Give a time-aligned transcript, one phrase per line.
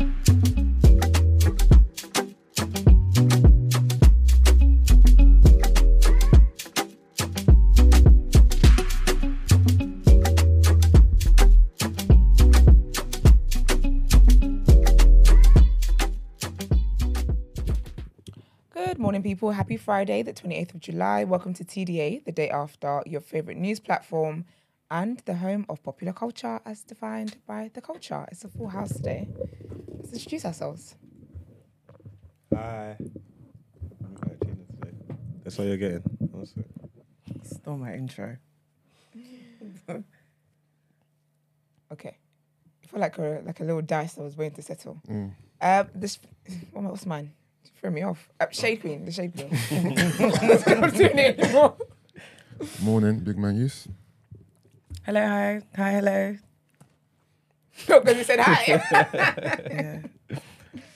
[0.00, 0.08] Good
[18.98, 19.50] morning, people.
[19.50, 21.24] Happy Friday, the 28th of July.
[21.24, 24.46] Welcome to TDA, the day after your favorite news platform
[24.90, 28.26] and the home of popular culture as defined by the culture.
[28.32, 29.28] It's a full house today.
[29.98, 30.96] Let's introduce ourselves.
[32.52, 32.96] Hi.
[35.44, 36.02] That's all you're getting.
[36.34, 36.66] That's it.
[37.46, 38.36] Stole my intro.
[41.92, 42.16] Okay.
[42.84, 45.00] I feel like a, like a little dice that was waiting to settle.
[45.08, 45.32] Mm.
[45.60, 46.20] Uh, this,
[46.72, 47.32] what, was mine?
[47.80, 48.28] Throw me off.
[48.38, 49.50] Uh, Shade Queen, the Shade Queen.
[50.66, 51.74] I'm not doing it anymore.
[52.80, 53.88] Morning, big man use.
[55.10, 56.36] Hello, hi, hi, hello.
[57.88, 58.80] Oh, because you said hi.
[60.30, 60.38] Yeah.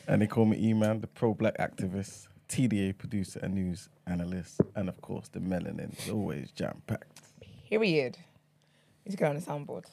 [0.06, 5.00] And they call me E-Man, the pro-black activist, TDA producer and news analyst, and of
[5.02, 7.22] course the melanin is always jam-packed.
[7.68, 8.16] Period.
[9.04, 9.86] You just go on the soundboard.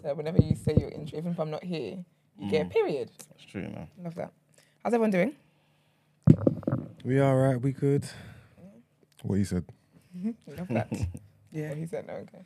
[0.00, 2.02] So whenever you say your intro, even if I'm not here,
[2.38, 2.70] you get a mm.
[2.70, 3.10] period.
[3.28, 3.88] That's true, man.
[4.02, 4.32] Love that.
[4.82, 5.34] How's everyone doing?
[7.04, 7.60] We all right.
[7.60, 8.06] We good.
[9.20, 9.66] What he said.
[10.56, 10.88] Love that.
[11.54, 12.42] Yeah, he said no, okay.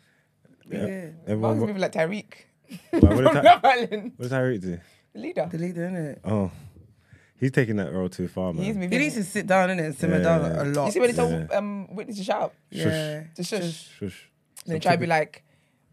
[0.70, 0.78] Yeah.
[0.86, 1.58] Miles Everyone.
[1.60, 2.24] What, moving like Tariq
[2.90, 4.12] what, from did Ty- Love Island.
[4.16, 4.80] what did Tyrique do?
[5.14, 5.48] The leader.
[5.50, 6.18] The leader, innit?
[6.24, 6.50] Oh,
[7.40, 8.64] he's taking that role too far, man.
[8.64, 8.92] He's moving.
[8.92, 9.84] He needs to sit down, innit?
[9.86, 10.22] and Simmer Yeah.
[10.22, 10.86] down a lot.
[10.86, 11.56] You see when he told Yeah.
[11.56, 12.54] um, Whitney to shut up?
[12.70, 13.24] yeah.
[13.34, 13.90] To shush.
[13.98, 14.30] Shush.
[14.66, 15.42] And they try to be like,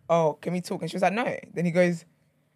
[0.10, 0.82] oh, can we talk?
[0.82, 1.36] And she was like, no.
[1.54, 2.04] Then he goes,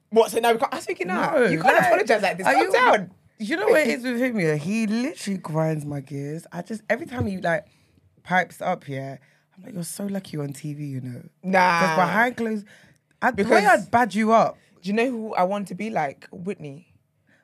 [0.09, 0.31] what?
[0.31, 0.73] So now we can't.
[0.73, 1.31] I'm speaking now.
[1.31, 2.47] No, you can't like, apologize like this.
[2.47, 3.11] are Calm you- down.
[3.41, 4.55] You know what it is with him, yeah?
[4.55, 6.45] He literally grinds my gears.
[6.51, 7.65] I just every time he like
[8.23, 9.21] pipes up here,
[9.59, 11.21] I'm like, you're so lucky on TV, you know.
[11.43, 11.81] Nah.
[11.81, 12.65] Because behind closed,
[13.21, 14.57] I, the way Because- I'd bad you up.
[14.81, 16.27] Do you know who I want to be like?
[16.31, 16.85] Whitney.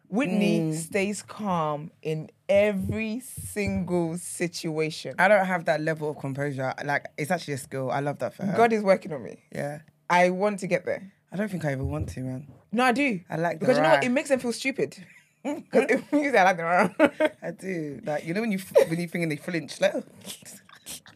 [0.08, 0.74] Whitney Mm.
[0.76, 5.16] stays calm in every single situation.
[5.20, 6.74] I don't have that level of composure.
[6.86, 7.92] Like it's actually a skill.
[7.92, 8.56] I love that for her.
[8.56, 9.44] God is working on me.
[9.52, 9.80] yeah.
[10.10, 11.12] I want to get there.
[11.32, 12.48] I don't think I even want to, man.
[12.72, 13.20] No, I do.
[13.30, 14.04] I like the because you know what?
[14.04, 14.96] It makes them feel stupid.
[15.44, 17.32] Because it means I like them.
[17.44, 18.00] I do.
[18.06, 19.94] Like you know when you when you think and they flinch, like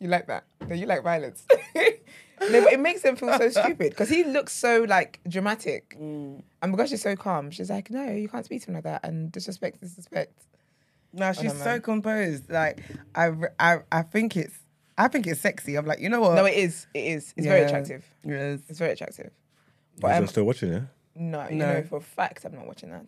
[0.00, 0.44] you like that?
[0.68, 1.44] No, you like violence.
[1.74, 6.42] no, but it makes them feel so stupid because he looks so like dramatic, Mm.
[6.62, 9.04] and because she's so calm, she's like, "No, you can't speak to him like that,"
[9.04, 10.32] and disrespect, disrespect.
[11.12, 11.80] no, she's no, so man.
[11.82, 12.50] composed.
[12.50, 12.82] Like
[13.14, 14.58] I, I, I think it's,
[14.98, 15.76] I think it's sexy.
[15.76, 16.34] I'm like, you know what?
[16.34, 16.86] No, it is.
[16.94, 17.32] It is.
[17.36, 18.04] It's very attractive.
[18.24, 18.60] Yes.
[18.68, 19.30] It's very attractive.
[19.96, 20.82] But But I'm um, still watching it.
[21.14, 21.72] no, you No.
[21.72, 23.06] know for a fact I'm not watching that.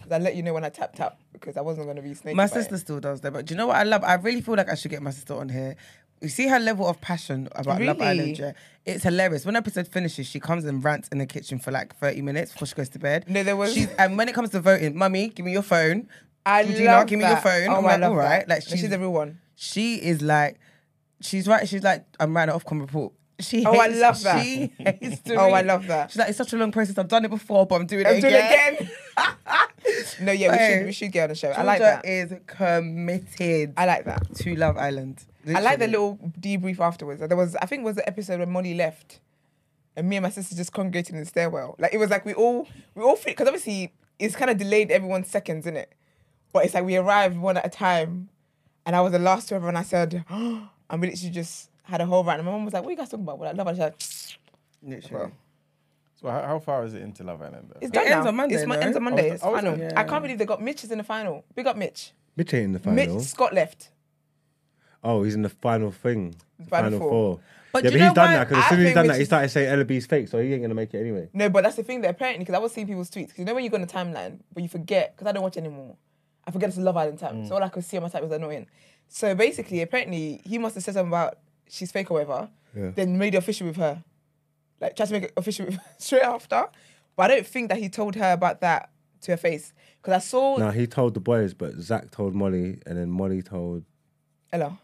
[0.00, 2.14] 'Cause I let you know when I tapped tap because I wasn't going to be
[2.14, 2.36] snake.
[2.36, 4.04] My sister still does that, but do you know what I love?
[4.04, 5.74] I really feel like I should get my sister on here.
[6.20, 8.38] You see her level of passion about Love Island.
[8.38, 8.52] Yeah?
[8.86, 9.44] It's hilarious.
[9.44, 12.66] When episode finishes, she comes and rants in the kitchen for like 30 minutes before
[12.66, 13.24] she goes to bed.
[13.28, 16.08] No, there was- She's, and when it comes to voting, mummy, give me your phone.
[16.46, 17.68] I love give me your phone.
[17.68, 18.38] Oh, I'm I like, love all right.
[18.40, 18.48] that.
[18.48, 19.40] Like, And she's she's- the real one.
[19.56, 20.58] She is like,
[21.20, 21.68] she's right.
[21.68, 23.12] She's like, I'm writing an Ofcom report.
[23.40, 24.42] She Oh, I love that.
[24.42, 26.10] She hates Oh, I love that.
[26.10, 26.96] She's like, it's such a long process.
[26.96, 28.74] I've done it before, but I'm doing it I'm doing again.
[28.74, 28.90] it again.
[30.22, 31.50] no, yeah, we should we should get on the show.
[31.50, 32.08] I like Georgia that.
[32.08, 34.34] is committed I like that.
[34.36, 35.22] to Love Island.
[35.54, 37.20] I like the little debrief afterwards.
[37.26, 39.20] There was, I think, it was the episode when Molly left,
[39.96, 41.76] and me and my sister just congregated in the stairwell.
[41.78, 44.90] Like it was like we all, we all fit because obviously it's kind of delayed
[44.90, 45.92] everyone's seconds, in it?
[46.52, 48.28] But it's like we arrived one at a time,
[48.84, 49.76] and I was the last to everyone.
[49.76, 52.40] I said, and we literally just had a whole rant.
[52.40, 53.76] And my mom was like, "What are you guys talking about?" We're like, "Love," and
[53.76, 54.38] she's like,
[54.82, 55.24] Literally.
[55.26, 55.32] "Bro,
[56.20, 57.68] So how, how far is it into Love Island?
[57.70, 57.78] Though?
[57.80, 58.28] it's It done ends now.
[58.30, 58.86] on Monday, It's mon- no?
[58.86, 59.30] ends on oh, Monday.
[59.30, 59.78] Oh, It's oh, final.
[59.78, 59.92] yeah.
[59.96, 61.44] I can't believe they got Mitch is in the final.
[61.54, 62.12] Big up Mitch.
[62.36, 63.14] Mitch ain't in the final.
[63.16, 63.90] Mitch Scott left.
[65.06, 66.34] Oh, he's in the final thing.
[66.58, 67.10] The Final final, four.
[67.10, 67.40] four.
[67.72, 69.48] But yeah, but he's done that because as soon as he's done that, he started
[69.50, 71.28] saying LB's fake, so he ain't gonna make it anyway.
[71.34, 73.44] No, but that's the thing that apparently, because I was seeing people's tweets, because you
[73.44, 75.96] know when you go on the timeline, but you forget, because I don't watch anymore.
[76.46, 77.42] I forget it's a Love Island time.
[77.44, 77.48] Mm.
[77.48, 78.66] So all I could see on my time was annoying.
[79.08, 81.38] So basically, apparently, he must have said something about
[81.68, 82.90] she's fake or whatever, Yeah.
[82.94, 84.02] then made it official with her.
[84.80, 86.66] Like, tried to make it official with her straight after.
[87.16, 88.90] But I don't think that he told her about that
[89.22, 89.72] to her face.
[90.00, 93.42] Because I saw No, he told the boys, but Zach told Molly, and then Molly
[93.42, 93.84] told.
[94.52, 94.78] Ella.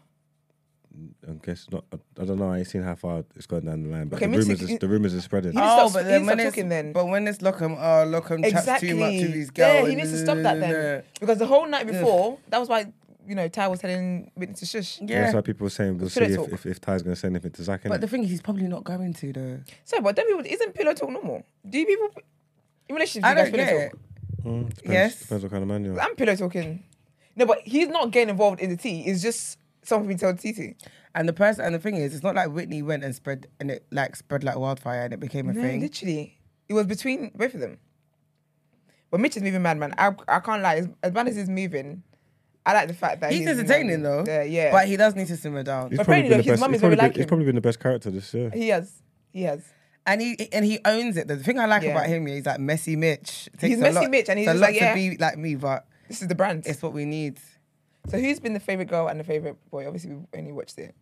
[1.27, 1.85] I guess not.
[1.91, 2.51] I, I don't know.
[2.51, 4.61] I ain't seen how far it's gone down the line, but Okay, the Mitch- rumors,
[4.61, 5.51] is, the rumors are spreading.
[5.53, 6.93] He needs to Oh, stop- but then when it's then.
[6.93, 8.89] but when it's Lochan, oh Lochan chats Exactly.
[8.89, 9.67] too much with his girl.
[9.83, 11.03] Yeah, he needs to stop that then.
[11.19, 12.91] Because the whole night before, that was why,
[13.27, 14.99] you know, Ty was telling Whitney to shush.
[15.01, 15.21] Yeah.
[15.21, 17.63] That's why people were saying we'll see if, if, if Ty's gonna say anything to
[17.63, 17.81] Zach.
[17.83, 18.01] But innit?
[18.01, 19.59] the thing is, he's probably not going to though.
[19.85, 21.43] So, but then people, isn't pillow talk normal?
[21.67, 22.09] Do you people,
[22.89, 23.99] in relationships, I don't pillow get talk?
[23.99, 24.45] it.
[24.45, 25.19] Mm, depends, Yes.
[25.21, 26.01] depends what kind of man you are.
[26.01, 26.83] I'm pillow talking.
[27.35, 29.01] No, but he's not getting involved in the tea.
[29.07, 29.57] It's just
[29.87, 30.75] something being told to Titi.
[31.15, 33.69] And the person and the thing is, it's not like Whitney went and spread and
[33.69, 35.81] it like spread like wildfire and it became a No, thing.
[35.81, 36.39] literally.
[36.69, 37.77] It was between both of them.
[39.11, 39.93] But Mitch is moving mad, man.
[39.97, 40.77] I, I can't lie.
[40.77, 42.01] As, as bad as he's moving,
[42.65, 44.23] I like the fact that He's he's entertaining though.
[44.25, 44.71] Yeah, yeah.
[44.71, 45.89] But he does need to simmer down.
[45.89, 46.59] He's But probably been though, the his best.
[46.61, 48.49] mum He's is very probably, like been, he's probably been the best character this year.
[48.51, 49.01] he has.
[49.31, 49.61] He has.
[50.05, 51.27] And he and he owns it.
[51.27, 51.91] The thing I like Yeah.
[51.91, 53.47] about him, yeah, he's like messy Mitch.
[53.53, 54.89] It takes He's a messy lot- Mitch and he's a just lot like, yeah.
[54.89, 56.63] to be like me, but This is the brand.
[56.65, 57.37] it's what we need.
[58.09, 59.85] So who's been the favorite girl and the favorite boy?
[59.87, 60.93] Obviously, we only watched it.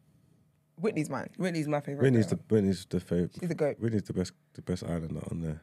[0.77, 1.30] Whitney's mine.
[1.38, 2.03] Whitney's my favorite.
[2.03, 2.45] Whitney's the girl.
[2.50, 3.31] Whitney's the favorite.
[3.39, 3.77] She's the goat.
[3.80, 5.62] Whitney's the best the best islander on there.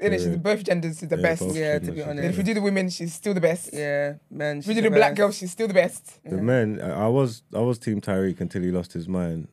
[0.00, 0.18] Innit?
[0.18, 0.98] She's both genders.
[0.98, 1.42] She's the Yeah, best.
[1.54, 2.18] Yeah, to be honest.
[2.18, 3.70] And if we do the women, she's still the best.
[3.72, 4.58] Yeah, man.
[4.58, 5.16] If we she's do the black best.
[5.16, 6.22] girl, she's still the best.
[6.24, 9.48] The men, I I was I was Team Tyrique until he lost his mind,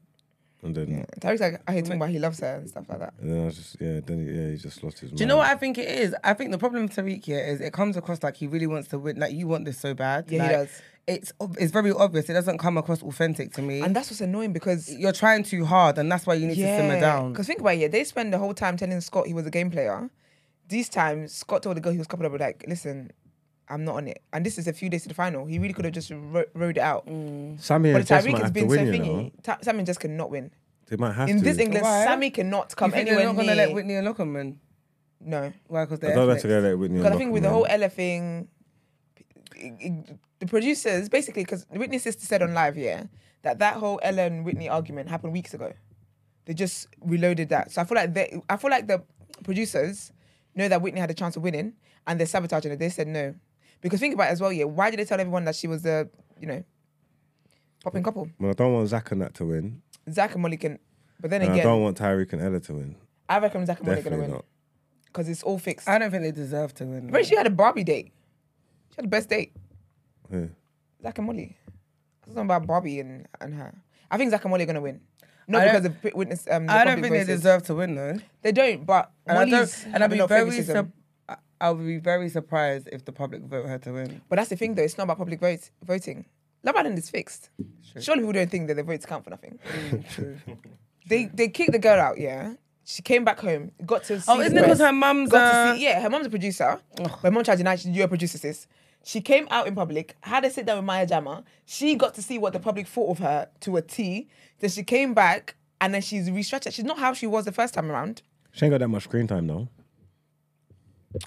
[0.64, 1.06] and then Yeah.
[1.20, 3.14] Tariq's like, I hate talking about he loves her and stuff like that.
[3.20, 5.18] and then I was just yeah, then he, yeah he just lost his mind.
[5.18, 6.16] Do you know what I think it is?
[6.24, 8.88] I think the problem with Tariq here is it comes across like he really wants
[8.90, 9.18] to win.
[9.20, 10.26] Like you want this so bad.
[10.30, 10.82] Yeah, he does.
[11.06, 12.30] It's it's very obvious.
[12.30, 13.82] It doesn't come across authentic to me.
[13.82, 16.62] And that's what's annoying because You're trying too hard, and that's why you need to
[16.62, 17.34] simmer down.
[17.34, 19.52] Because think about it, yeah, they spend the whole time telling Scott he was a
[19.52, 20.10] game player.
[20.70, 23.12] These times, Scott told the girl he was coupled up with like, listen,
[23.70, 24.22] I'm not on it.
[24.34, 25.46] And this is a few days to the final.
[25.46, 27.08] He really could have just ro- rode it out.
[27.08, 27.60] Mm.
[27.60, 28.86] Sammy But and Jess Tyrique might has have to been so win.
[28.94, 29.32] You know, thingy.
[29.44, 30.52] Ta- Sammy just cannot win.
[30.88, 31.32] they might have to.
[31.32, 31.44] In to.
[31.44, 32.04] this England, Why?
[32.04, 33.46] Sammy cannot You come think anywhere they're not near.
[33.46, 34.56] gonna let Whitney and Lochan Lockerman?
[35.22, 35.54] no.
[35.68, 35.86] Why?
[35.86, 36.44] Because I they're don't know ethnics.
[36.46, 36.98] if they're like Whitney.
[37.00, 37.72] Because I think with the whole man.
[37.82, 38.48] Ella thing,
[39.56, 43.04] it- it- the producers basically, because Whitney's sister said on live, yeah,
[43.44, 45.72] that that whole Ella and Whitney argument happened weeks ago.
[46.46, 47.72] They just reloaded that.
[47.72, 49.02] So I feel like they, I feel like the
[49.46, 50.12] producers
[50.56, 51.74] know that Whitney had a chance of winning,
[52.06, 52.80] and they're sabotaging it.
[52.80, 53.34] They said no,
[53.84, 54.64] because think about it as well, yeah.
[54.66, 56.10] Why did they tell everyone that she was the,
[56.40, 56.64] you know,
[57.84, 58.28] popping couple?
[58.40, 59.82] Well, I don't want Zach and that to win,
[60.12, 60.80] Zach and Molly can,
[61.20, 62.96] but then and I again, don't want Tyrique and Ella to win.
[63.30, 64.46] I reckon Zach and Molly are gonna Definitely win not.
[65.06, 65.88] because it's all fixed.
[65.88, 67.10] I don't think they deserve to win.
[67.12, 68.12] But she had a Barbie date.
[68.90, 69.54] She had the best date.
[70.32, 70.46] Yeah.
[71.02, 71.56] Zach and Molly.
[72.26, 73.74] It's not about Bobby and, and her.
[74.10, 75.02] I think Zach and Molly are gonna win.
[75.48, 76.48] Not I because don't- of witness.
[76.50, 77.42] Um, the I don't public think they voices.
[77.42, 78.16] deserve to win though.
[78.44, 78.86] They don't.
[78.86, 80.76] But And I Molly's don't, and I'd be no very favoritism.
[80.88, 80.92] sur-
[81.62, 84.22] I would be very surprised if the public vote her to win.
[84.30, 84.84] But that's the thing, though.
[84.84, 86.26] It's not about public vote voting.
[86.64, 87.50] Love Island is fixed.
[88.00, 89.60] Surely people don't think that their votes count for nothing.
[90.10, 90.38] True.
[91.08, 92.18] They they kicked the girl out.
[92.18, 92.54] Yeah,
[92.86, 93.72] she came back home.
[93.86, 94.26] Got to see.
[94.32, 95.30] Oh, isn't it because press, her mum's?
[95.30, 95.84] Got Uh, to see.
[95.84, 96.80] Yeah, her mom's a producer.
[97.24, 98.68] My mom tried to deny she- you're a producer, sis.
[99.06, 101.44] She came out in public, had a sit down with Maya Jama.
[101.66, 104.30] She got to see what the public thought of her to a T.
[104.60, 106.74] Then she came back and then she's restructured.
[106.74, 108.22] She's not how she was the first time around.
[108.54, 109.68] She ain't got that much screen time though.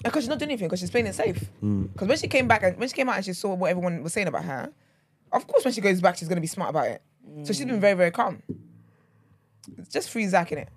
[0.03, 1.49] Because she's not doing anything, because she's playing it safe.
[1.61, 4.03] Because when she came back and when she came out and she saw what everyone
[4.03, 4.71] was saying about her,
[5.31, 7.01] of course when she goes back, she's gonna be smart about it.
[7.43, 8.41] So she's been very, very calm.
[9.77, 10.69] It's just free Zach in it.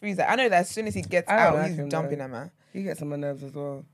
[0.00, 0.28] Free Zach.
[0.30, 2.18] I know that as soon as he gets I don't out, like he's him, jumping
[2.18, 2.24] though.
[2.24, 2.50] at man.
[2.72, 3.84] He gets on my nerves as well.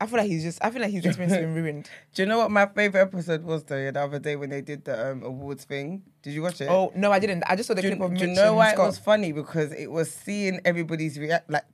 [0.00, 1.88] I feel like he's just I feel like his experience has been ruined.
[2.14, 3.76] Do you know what my favorite episode was though?
[3.78, 6.02] yeah, The other day when they did the um, awards thing.
[6.22, 6.68] Did you watch it?
[6.68, 7.44] Oh no, I didn't.
[7.46, 8.84] I just saw the do, clip of do you know why Scott.
[8.84, 9.32] it was funny?
[9.32, 11.64] Because it was seeing everybody's react, like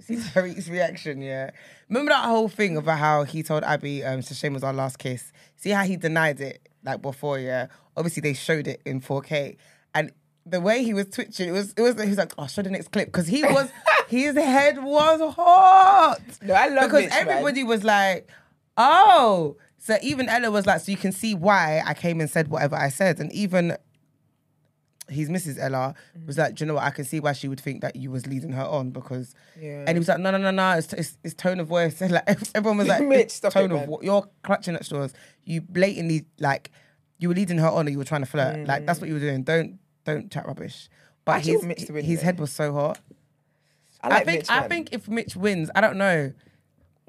[0.00, 1.22] see Tariq's reaction.
[1.22, 1.50] Yeah,
[1.88, 4.98] remember that whole thing about how he told Abby, um, so Shane was our last
[4.98, 5.32] kiss.
[5.56, 7.38] See how he denied it like before.
[7.38, 7.66] Yeah,
[7.96, 9.56] obviously they showed it in 4K,
[9.94, 10.12] and
[10.46, 12.70] the way he was twitching, it was it was he was like, oh, show the
[12.70, 13.70] next clip because he was
[14.08, 16.20] his head was hot.
[16.42, 16.86] No, I love it.
[16.86, 17.28] because Mitch, man.
[17.28, 18.28] everybody was like,
[18.76, 19.56] oh.
[19.78, 22.76] So even Ella was like, so you can see why I came and said whatever
[22.76, 23.76] I said, and even
[25.10, 25.58] his Mrs.
[25.58, 25.94] Ella
[26.26, 26.84] was like, Do you know what?
[26.84, 29.84] I can see why she would think that you was leading her on because, Yeah.
[29.86, 32.00] and he was like, No, no, no, no, it's, it's, it's tone of voice.
[32.02, 35.12] And like everyone was like, Mitch, stop tone it, of man." you're clutching at straws.
[35.44, 36.70] You blatantly like,
[37.18, 38.66] you were leading her on, or you were trying to flirt.
[38.66, 39.42] Like that's what you were doing.
[39.42, 40.88] Don't don't chat rubbish.
[41.24, 41.36] But Mm.
[41.36, 42.98] Actually, his, Mitch to win, his head was so hot.
[44.02, 46.32] I, I, think Mitch, I think if Mitch wins, I don't know.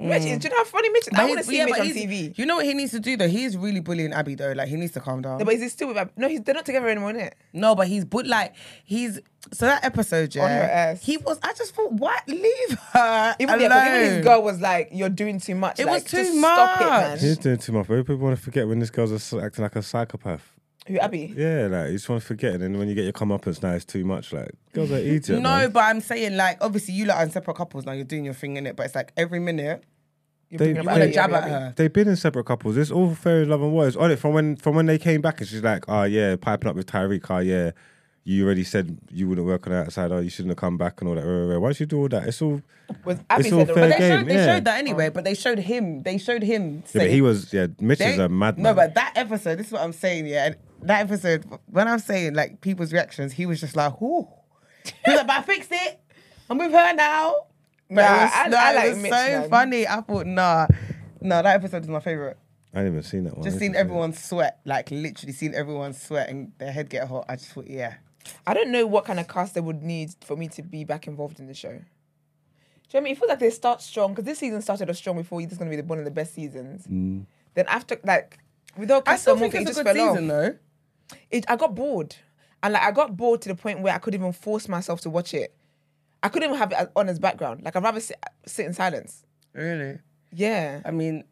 [0.10, 0.24] Mitch.
[0.24, 1.08] Do you know how funny Mitch?
[1.08, 1.18] is?
[1.18, 2.38] I want to see yeah, Mitch on TV.
[2.38, 3.28] You know what he needs to do though?
[3.28, 4.52] He's really bullying Abby though.
[4.54, 5.40] Like he needs to calm down.
[5.40, 5.98] No, but is he still with?
[5.98, 7.34] Ab- No, he's they're not together anymore, innit?
[7.54, 8.54] No, but he's but like
[8.84, 9.20] he's
[9.52, 10.44] so that episode, yeah.
[10.44, 11.04] On her ass.
[11.04, 11.40] He was.
[11.42, 12.22] I just thought, what?
[12.28, 13.62] Leave her Even, alone.
[13.62, 16.18] yeah, 'cause even his girl was like, "You're doing too much." It like, was too
[16.18, 16.90] just Stop it, much.
[17.10, 17.18] man.
[17.20, 17.88] He's doing too much.
[17.88, 20.51] But people want to forget when this girl's a s acting like a psychopath.
[20.88, 21.34] Who Abby?
[21.38, 23.74] Yeah, like you just want to forget, and then when you get your comeuppance, now
[23.74, 24.34] it's too much.
[24.34, 25.30] Like girls are idiot.
[25.30, 25.72] No, man.
[25.72, 27.92] but I'm saying like obviously you lot are in separate couples now.
[27.92, 29.84] You're doing your thing in it, but it's like every minute
[30.50, 31.74] You're They- bringing up you you want Abby, to jab at her.
[31.78, 32.78] They've been in separate couples.
[32.78, 33.88] It's all fair in love and war.
[33.88, 36.36] It's on it from when from when they came back, and she's like, "Oh yeah,
[36.36, 37.28] piping up with Tyrique.
[37.30, 37.72] Oh yeah,
[38.24, 40.12] you already said you wouldn't work on the outside.
[40.12, 41.60] Oh, you shouldn't have come back and all that.
[41.60, 42.28] Why should you do all that?
[42.28, 42.60] It's all
[43.06, 44.56] Was Abby It's all fair But they game, showed they yeah.
[44.56, 45.10] showed that anyway.
[45.10, 46.02] But they showed him.
[46.04, 46.84] They showed him.
[46.92, 47.68] yeah, but he was yeah.
[47.80, 48.64] Mitch They- is a madman.
[48.64, 50.48] No, but that episode, this is what I'm saying, yeah.
[50.48, 54.28] and That episode, when I'm saying like people's reactions, he was just like, "Whoo."
[54.84, 56.00] He was like, but I fixed it.
[56.50, 57.36] I'm with her now.
[57.90, 59.50] But Nah, it was, I- no, I it like was Mitch, so man.
[59.50, 59.88] funny.
[59.88, 60.68] I thought, nah,
[61.22, 62.38] no, that episode is my favorite.
[62.74, 63.44] I didn't even seen that one.
[63.44, 63.82] Just I seeing need to see it.
[63.86, 67.26] everyone sweat, like literally seen everyone sweat and their head get hot.
[67.30, 67.96] I just thought, yeah.
[68.48, 71.06] I don't know what kind of cast they would need for me to be back
[71.08, 71.70] involved in the show.
[71.70, 71.84] Do you know
[72.92, 73.12] what I mean?
[73.14, 75.58] It feels like they start strong because this season started off strong before this is
[75.58, 76.86] going to be the, one of the best seasons.
[76.88, 77.26] Mm.
[77.54, 78.40] Then after, like,
[78.78, 80.38] without I still Castle think Morgan, it it's a just good fell season off.
[80.38, 80.58] though.
[81.30, 82.16] It, I got bored.
[82.64, 85.10] And like, I got bored to the point where I couldn't even force myself to
[85.10, 85.56] watch it.
[86.24, 87.64] I couldn't even have it on as background.
[87.64, 89.24] Like, I'd rather sit, sit in silence.
[89.54, 90.00] Really?
[90.32, 90.82] Yeah.
[90.86, 91.24] I mean,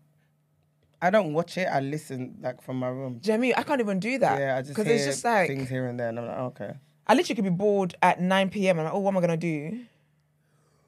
[1.01, 1.67] I don't watch it.
[1.71, 3.19] I listen like from my room.
[3.21, 3.53] Do you know I mean?
[3.57, 4.39] I can't even do that.
[4.39, 6.37] Yeah, I just Because hear it's just like, things here and there, and I'm like,
[6.37, 6.73] oh, okay.
[7.07, 8.77] I literally could be bored at 9 p.m.
[8.77, 9.79] and I'm like, oh, what am I going to do?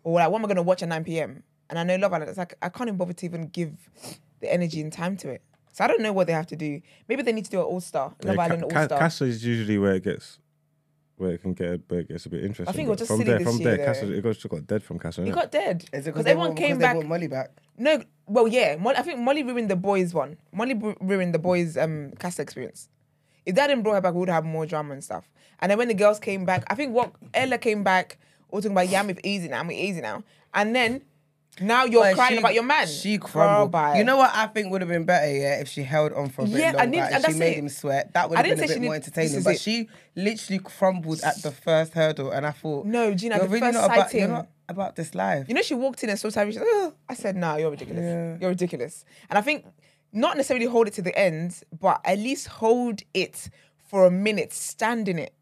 [0.03, 1.43] Or like, what am I going to watch at 9 p.m.?
[1.69, 3.89] And I know Love Island, it's like, I can't even bother to even give
[4.39, 5.41] the energy and time to it.
[5.71, 6.81] So I don't know what they have to do.
[7.07, 8.99] Maybe they need to do an All Star, Love Yeah, Island Ca- all star.
[8.99, 10.39] Casa is usually where it gets,
[11.17, 12.67] where it can get, where it gets a bit interesting.
[12.67, 13.93] I think it was just from silly there, this from year, there, though.
[13.93, 15.23] Casa, it got, just got dead from Casa.
[15.23, 15.35] He innit?
[15.35, 16.93] got dead Is it because because everyone want- came back.
[16.93, 17.51] they want Molly back?
[17.77, 18.75] No, well, yeah.
[18.75, 20.37] Molly, I think Molly ruined the boys' one.
[20.53, 22.89] Molly bru- ruined the boys' um cast experience.
[23.45, 25.29] If that didn't brought her back, we would have more drama and stuff.
[25.59, 28.17] And then when the girls came back, I think what Ella came back,
[28.49, 30.23] all talking about, yeah, I'm with easy now, I'm easy now.
[30.53, 31.01] And then
[31.59, 32.87] now you're But crying she- about your man.
[32.87, 33.71] She crumbled.
[33.71, 33.97] bye.
[33.97, 36.43] You know what I think would have been better, yeah, if she held on for
[36.43, 37.59] a bit Yeah, I longer need- and, and she made it.
[37.59, 38.13] him sweat.
[38.13, 39.43] That would have been a bit more need- entertaining.
[39.43, 39.59] But it.
[39.59, 43.59] she literally crumbled at the first hurdle, and I thought, No, Gina, you're the really
[43.67, 45.47] first not about, you're sighting- not about this life.
[45.49, 46.57] You know, she walked in and saw Tyrese.
[46.61, 46.93] Oh.
[47.09, 48.03] I said, nah, you're ridiculous.
[48.03, 48.37] Yeah.
[48.39, 49.03] You're ridiculous.
[49.29, 49.65] And I think
[50.13, 53.49] not necessarily hold it to the end, but at least hold it
[53.89, 55.33] for a minute, stand in it.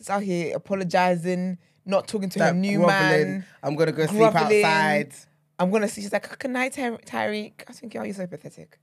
[0.00, 3.44] It's out here apologizing, not talking to her Like, new groveling, man.
[3.62, 5.14] I'm gonna go sleep outside.
[5.58, 6.00] I'm gonna see.
[6.02, 7.62] She's like, good night, Ty- Tyrique.
[7.68, 8.78] I think, thinking, oh, you're so pathetic.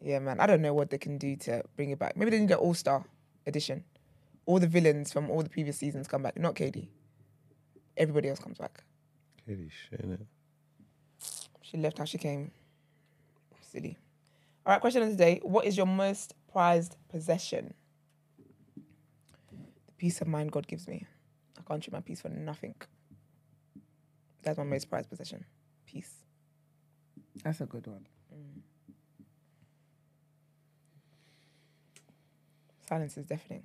[0.00, 0.38] Yeah, man.
[0.40, 2.16] I don't know what they can do to bring it back.
[2.16, 3.04] Maybe they need an all star
[3.46, 3.84] edition.
[4.44, 6.38] All the villains from all the previous seasons come back.
[6.38, 6.90] Not Katie.
[7.96, 8.84] Everybody else comes back.
[9.46, 10.26] Holy shit, innit?
[11.62, 12.52] She left how she came.
[13.60, 13.96] Silly.
[14.64, 15.40] All right, question of the day.
[15.42, 17.74] What is your most prized possession?
[19.86, 21.06] The peace of mind God gives me.
[21.66, 22.74] I can't trade my peace for nothing.
[24.42, 25.44] That's my most prized possession.
[25.86, 26.12] Peace.
[27.42, 28.06] That's a good one.
[32.88, 33.64] Silence is deafening.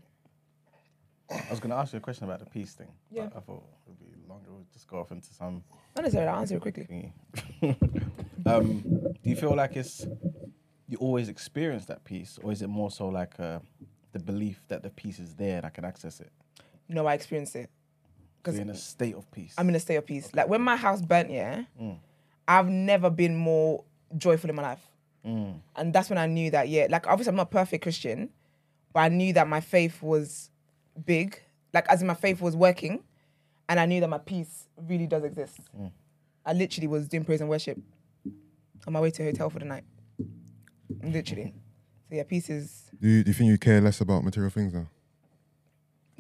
[1.30, 2.88] I was going to ask you a question about the peace thing.
[3.12, 3.26] Yeah.
[3.26, 4.50] But I thought it would be longer.
[4.50, 5.64] We'll just go off into some
[5.96, 6.30] Not necessarily.
[6.30, 7.14] I'll answer it quickly.
[8.46, 8.82] um,
[9.24, 10.08] do you feel like it's
[10.88, 13.60] you always experience that peace, or is it more so like uh,
[14.12, 16.32] the belief that the peace is there and I can access it?
[16.90, 17.70] No, I experience it.
[18.44, 19.54] So Because in a state of peace.
[19.58, 20.34] I'm in a state of peace.
[20.34, 21.98] Like when my house burnt, yeah, Mm.
[22.48, 23.84] I've never been more
[24.18, 24.82] joyful in my life.
[25.26, 25.60] Mm.
[25.76, 28.30] And that's when I knew that, yeah, like obviously I'm not a perfect Christian,
[28.94, 30.50] but I knew that my faith was
[31.06, 31.40] big.
[31.74, 33.04] Like as in my faith was working,
[33.70, 35.60] and I knew that my peace really does exist.
[36.46, 37.78] I literally was doing praise and worship
[38.88, 39.84] on my way to a hotel for the night.
[41.04, 41.54] Literally.
[42.10, 44.74] So yeah, peace is Do you, do you think you care less about material things
[44.74, 44.88] now?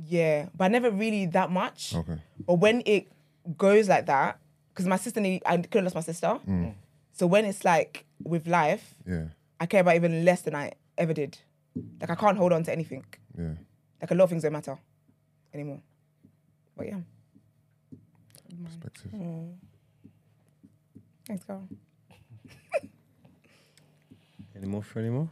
[0.07, 1.93] Yeah, but I never really that much.
[1.95, 2.17] Okay.
[2.45, 3.11] But when it
[3.57, 4.39] goes like that,
[4.73, 6.39] because my sister, need- I could have lost my sister.
[6.47, 6.73] Mm.
[7.13, 9.25] So when it's like with life, Yeah.
[9.59, 11.37] I care about even less than I ever did.
[11.99, 13.03] Like I can't hold on to anything.
[13.37, 13.53] Yeah.
[14.01, 14.77] Like a lot of things don't matter
[15.53, 15.81] anymore.
[16.75, 16.99] But yeah,
[18.65, 19.11] Perspective.
[19.11, 19.53] Mm.
[21.27, 21.67] thanks, Carl.
[24.55, 25.29] Any more for any more?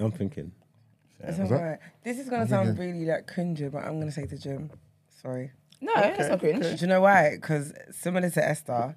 [0.00, 0.52] I'm thinking.
[1.22, 1.78] It's alright.
[2.02, 4.70] This is gonna sound really like cringy, but I'm gonna say to Jim,
[5.22, 5.52] sorry.
[5.80, 6.64] No, that's not cringe.
[6.64, 7.30] Do you know why?
[7.34, 8.96] Because similar to Esther,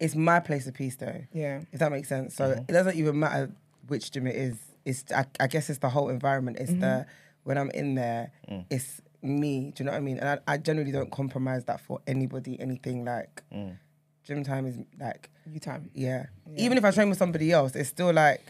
[0.00, 1.22] it's my place of peace though.
[1.32, 2.34] Yeah, If that makes sense.
[2.34, 3.50] So it doesn't even matter
[3.86, 4.58] which gym it is.
[4.84, 6.58] It's I, I guess it's the whole environment.
[6.58, 7.10] It's the mm-hmm.
[7.44, 8.32] when I'm in there,
[8.70, 9.72] it's me.
[9.74, 10.18] Do you know what I mean?
[10.18, 13.42] And I, I generally don't compromise that for anybody, anything like
[14.24, 15.90] gym time is like you time.
[15.94, 16.26] yeah.
[16.56, 18.40] Even if I train with somebody else, it's still like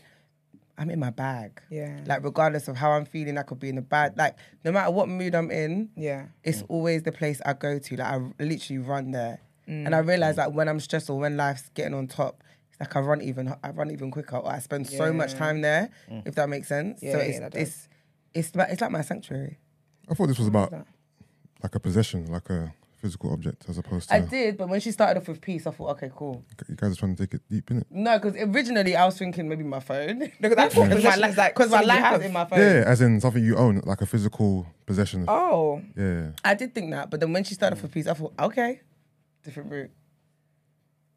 [0.83, 1.63] I'm in my bag.
[1.71, 2.01] Yeah.
[2.07, 4.91] Like regardless of how I'm feeling, I could be in a bad like no matter
[4.91, 7.97] what mood I'm in, Yeah, it's always the place I go to.
[7.97, 9.87] Like I literally run there, mm.
[9.87, 12.97] and I realize that when I'm stressed or when life's getting on top, it's like
[12.97, 14.37] I run even I run even quicker.
[14.39, 16.27] Or I spend so much time there, mm.
[16.27, 17.01] if that makes sense.
[17.01, 17.63] Yeah, so yeah, it's that does.
[17.63, 17.89] it's
[18.35, 19.59] it's like, it's like my sanctuary.
[20.11, 20.73] I thought this was about
[21.63, 24.93] like a possession, like a physical object, as opposed to I did, but when she
[24.93, 26.45] started off with peace, I thought, okay, cool.
[26.69, 27.85] you guys are trying to take it deep, innit?
[27.91, 30.31] No, because originally I was thinking maybe my phone.
[30.41, 32.59] Because I thought Because my, possession li- is my life was in my phone.
[32.61, 35.25] Yeah, as in something you own, like a physical possession.
[35.29, 36.31] Oh, Yeah.
[36.45, 38.81] I did think that, but then when she started off with peace, I thought, okay,
[39.43, 39.91] different route.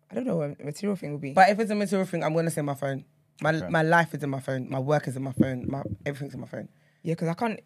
[0.10, 1.34] I don't know what a material thing would be.
[1.34, 3.06] But if it's a material thing, I'm gonna say my phone.
[3.42, 4.70] My my life is in my phone.
[4.70, 5.66] My work is in my phone.
[5.68, 6.70] My everything's in my phone.
[7.04, 7.60] yeah, because I can't.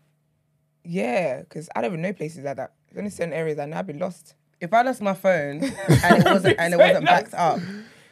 [0.84, 2.74] Yeah, because I don't even know places like that.
[2.90, 4.36] There's only certain areas I know I'd be lost.
[4.60, 5.64] If I lost my phone
[6.04, 7.60] and it wasn't and it wasn't backed up,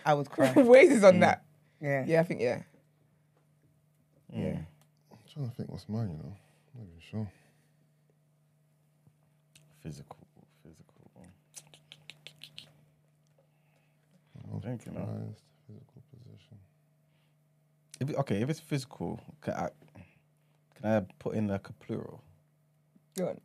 [0.05, 0.53] I would cry.
[0.55, 1.19] Ways is on mm.
[1.21, 1.43] that.
[1.81, 2.05] Yeah.
[2.07, 2.61] Yeah, I think yeah.
[4.33, 4.43] Mm.
[4.43, 4.59] Yeah.
[5.11, 6.35] I'm trying to think what's mine, you know.
[6.73, 7.31] I'm not even sure.
[9.83, 10.17] Physical,
[10.63, 10.87] physical.
[14.67, 15.05] think, you know.
[15.05, 16.57] Prized physical possession.
[17.99, 19.69] If okay, if it's physical, can I,
[20.75, 22.21] can I put in like a plural?
[23.17, 23.41] Go on.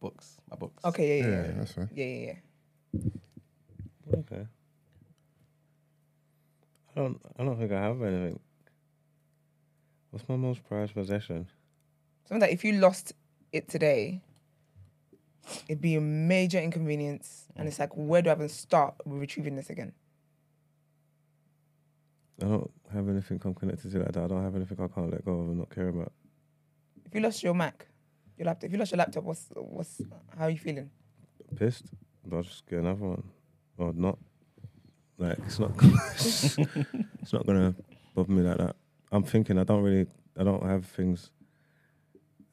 [0.00, 0.84] Books, my books.
[0.84, 1.52] Okay, yeah, Yeah, yeah, yeah.
[1.58, 1.90] that's fair.
[1.94, 2.32] Yeah, yeah,
[2.94, 4.18] yeah.
[4.18, 4.46] Okay.
[6.94, 7.20] I don't.
[7.38, 8.38] I don't think I have anything.
[10.10, 11.46] What's my most prized possession?
[12.24, 13.12] Something that if you lost
[13.52, 14.22] it today,
[15.68, 17.46] it'd be a major inconvenience.
[17.56, 19.92] And it's like, where do I even start with retrieving this again?
[22.42, 24.24] I don't have anything I'm connected to like that.
[24.24, 26.12] I don't have anything I can't let go of and not care about.
[27.04, 27.86] If you lost your Mac,
[28.38, 30.00] your laptop, if you lost your laptop, what's what's
[30.36, 30.90] how are you feeling?
[31.56, 31.86] Pissed,
[32.24, 33.22] but I'll just get another one,
[33.78, 34.18] or not.
[35.18, 35.72] Like it's not.
[37.22, 37.74] it's not gonna
[38.14, 38.76] bother me like that.
[39.12, 39.58] I'm thinking.
[39.58, 40.06] I don't really.
[40.38, 41.30] I don't have things.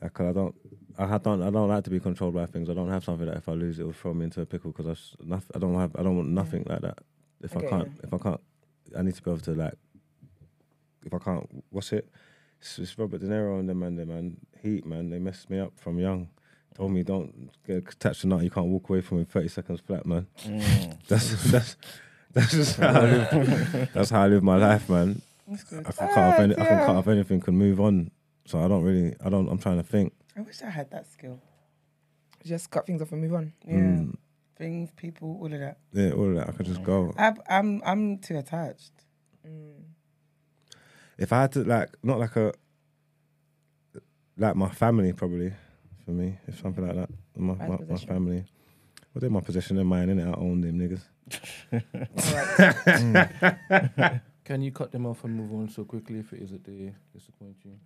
[0.02, 0.56] Like I don't.
[0.98, 1.42] I don't.
[1.42, 2.70] I don't like to be controlled by things.
[2.70, 4.72] I don't have something that if I lose it will throw me into a pickle
[4.72, 5.36] because I.
[5.56, 5.96] I don't have.
[5.98, 7.00] I don't want nothing like that.
[7.42, 7.88] If Okay, I can't.
[7.88, 8.02] yeah.
[8.04, 8.42] If I can't.
[8.98, 9.74] I need to be able to like.
[11.06, 12.08] If I can't, what's it?
[12.63, 13.98] It's, it's Robert De Niro and them man.
[13.98, 14.38] Them man.
[14.62, 15.10] Heat man.
[15.10, 16.29] They messed me up from young.
[16.75, 18.46] Told me don't get attached to nothing.
[18.46, 20.27] You can't walk away from it 30 seconds flat, man.
[20.46, 20.98] Mm.
[21.10, 21.75] That's that's
[22.32, 23.89] that's just how I live.
[23.93, 25.22] That's how I live my life, man.
[25.46, 25.86] That's good.
[25.86, 26.86] If I cut off any, I can yeah.
[26.86, 28.10] cut off anything, can move on.
[28.46, 29.50] So I don't really, I don't.
[29.50, 30.13] I'm trying to think.
[30.38, 31.39] I wish I had that skill.
[32.46, 33.53] Just cut things off and move on.
[33.67, 33.75] Yeah.
[33.75, 34.15] Mm,
[34.58, 35.77] Things, people, all of that.
[35.91, 36.48] yeah, all of that.
[36.50, 37.13] I could just go.
[37.17, 38.93] I, I'm I'm too attached.
[41.17, 42.53] If I had to, like, not like a,
[44.38, 45.53] like my family, probably
[46.05, 47.09] for me, if something like that.
[47.35, 48.07] My my, my possession.
[48.07, 48.46] family.
[49.14, 50.27] Well, they're my possession, they're mine, innit?
[50.27, 51.03] I own them niggas.
[54.44, 56.94] Can you cut them off and move on so quickly if it is that they
[57.14, 57.77] disappoint you?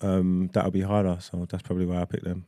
[0.00, 1.18] Um, that'll be harder.
[1.20, 2.46] So that's probably why I picked them.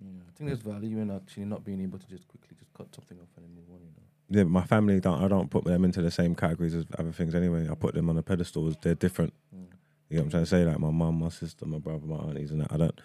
[0.00, 2.92] Yeah, I think there's value in actually not being able to just quickly just cut
[2.94, 3.80] something off and then move on.
[3.80, 4.02] You know.
[4.30, 5.22] Yeah, my family don't.
[5.22, 7.68] I don't put them into the same categories as other things anyway.
[7.70, 8.66] I put them on a pedestal.
[8.68, 9.34] as They're different.
[9.54, 9.66] Mm.
[10.08, 10.64] You know what I'm trying to say?
[10.64, 12.72] Like my mum, my sister, my brother, my aunties, and that.
[12.72, 13.00] I don't.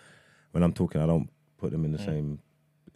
[0.52, 2.06] When I'm talking, I don't put them in the Mm.
[2.06, 2.40] same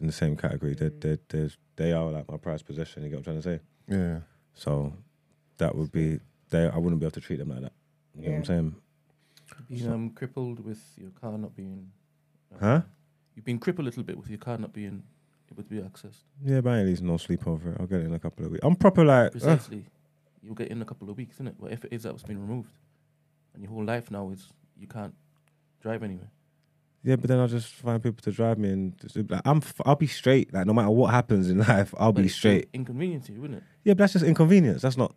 [0.00, 0.74] in the same category.
[0.74, 3.02] They're, they're, they're, they are like my prized possession.
[3.04, 3.60] You get what I'm trying to say?
[3.88, 4.20] Yeah.
[4.54, 4.92] So
[5.58, 6.18] that would be.
[6.50, 6.66] They.
[6.68, 7.72] I wouldn't be able to treat them like that.
[8.16, 8.46] You know what I'm Yeah.
[8.46, 8.74] saying?
[9.68, 11.90] Being um, crippled with your car not being.
[12.54, 12.82] uh, Huh?
[13.34, 15.02] You've been crippled a little bit with your car not being
[15.54, 16.22] able to be accessed.
[16.44, 17.76] Yeah, but I ain't losing no sleep over it.
[17.80, 18.64] I'll get it in a couple of weeks.
[18.64, 19.26] I'm proper like.
[19.26, 19.32] ugh.
[19.32, 19.84] Precisely.
[20.42, 21.54] You'll get in a couple of weeks, isn't it?
[21.58, 22.72] But if it is that was been removed,
[23.54, 25.14] and your whole life now is you can't
[25.80, 26.28] drive anywhere.
[27.02, 29.58] Yeah, but then I'll just find people to drive me, and just, like, I'm.
[29.58, 30.52] f- I'll be straight.
[30.52, 32.68] Like no matter what happens in life, I'll But be straight.
[32.72, 33.64] Inconvenient to you, wouldn't it?
[33.84, 34.82] Yeah, but that's just inconvenience.
[34.82, 35.14] That's not.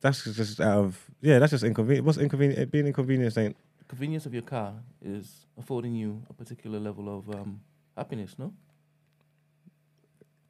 [0.00, 1.38] That's just out of yeah.
[1.38, 2.04] That's just inconvenient.
[2.06, 2.70] What's inconvenient?
[2.70, 3.56] Being inconvenienced ain't.
[3.78, 7.60] The convenience of your car is affording you a particular level of um,
[7.96, 8.52] happiness, no?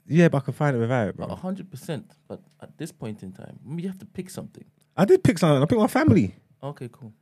[0.06, 1.26] Yeah, but I can find it without it, bro.
[1.26, 2.12] a hundred percent.
[2.28, 4.64] But at this point in time, you have to pick something.
[4.96, 5.62] I did pick something.
[5.62, 6.34] I picked my family.
[6.62, 7.12] Okay, cool.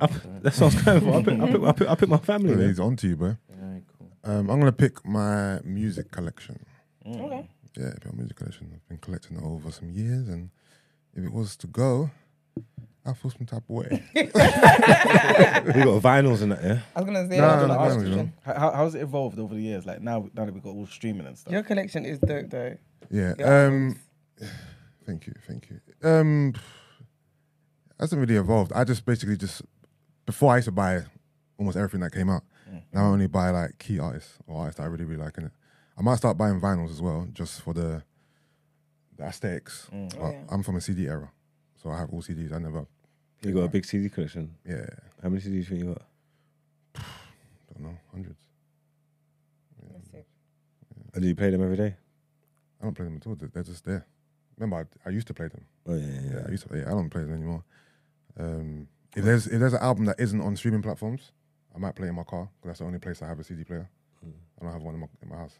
[0.00, 0.42] I, That's alright.
[0.42, 1.12] that's what I was going for.
[1.14, 2.50] I picked, I picked, I picked, I picked my family.
[2.50, 2.68] Yeah, man.
[2.68, 3.36] he's on to you, bro.
[3.60, 4.08] Alright, cool.
[4.24, 6.64] Um, I'm gonna pick my music collection.
[7.06, 7.48] Okay.
[7.76, 8.70] Yeah, pick my music collection.
[8.74, 10.50] I've been collecting it over some years, and
[11.14, 12.10] if it was to go,
[13.04, 14.02] I feel some type of way.
[14.14, 16.80] we got vinyls in that, yeah.
[16.94, 18.32] I was gonna say No, I was gonna no, ask you.
[18.42, 19.84] How, how, how's it evolved over the years?
[19.84, 21.52] Like now, now that we've got all streaming and stuff.
[21.52, 22.76] Your collection is dope though.
[23.10, 23.34] Yeah.
[23.38, 23.98] Your Um,
[25.06, 25.80] thank you, thank you.
[26.08, 26.54] Um,
[27.98, 28.72] hasn't really evolved.
[28.72, 29.62] I just basically just
[30.24, 31.02] before I used to buy
[31.58, 32.42] almost everything that came out.
[32.70, 32.82] Mm.
[32.92, 35.46] Now I only buy like key artists or artists that I really really like in
[35.46, 35.52] it.
[35.98, 38.02] I might start buying vinyls as well, just for the
[39.16, 39.88] the aesthetics.
[39.92, 40.14] Mm.
[40.20, 40.40] Oh, yeah.
[40.50, 41.30] I'm from a CD era,
[41.82, 42.52] so I have all CDs.
[42.52, 42.86] I never.
[43.42, 44.54] You got a big CD collection.
[44.64, 44.86] Yeah,
[45.22, 46.02] How many CDs think you got?
[46.96, 47.00] I
[47.74, 48.40] don't know, hundreds.
[49.92, 50.26] That's it.
[51.14, 51.96] And do you play them every day?
[52.80, 53.34] I don't play them at all.
[53.34, 54.06] They're they're just there.
[54.56, 55.64] Remember, I, I used to play them.
[55.86, 56.12] Oh yeah, yeah.
[56.12, 56.44] Yeah, yeah.
[56.46, 56.78] I used to.
[56.78, 57.64] Yeah, I don't play them anymore.
[58.38, 61.32] Um, if there's if there's an album that isn't on streaming platforms,
[61.74, 63.44] I might play it in my car because that's the only place I have a
[63.44, 63.88] CD player.
[64.24, 64.32] Mm.
[64.60, 65.58] I don't have one in my, in my house.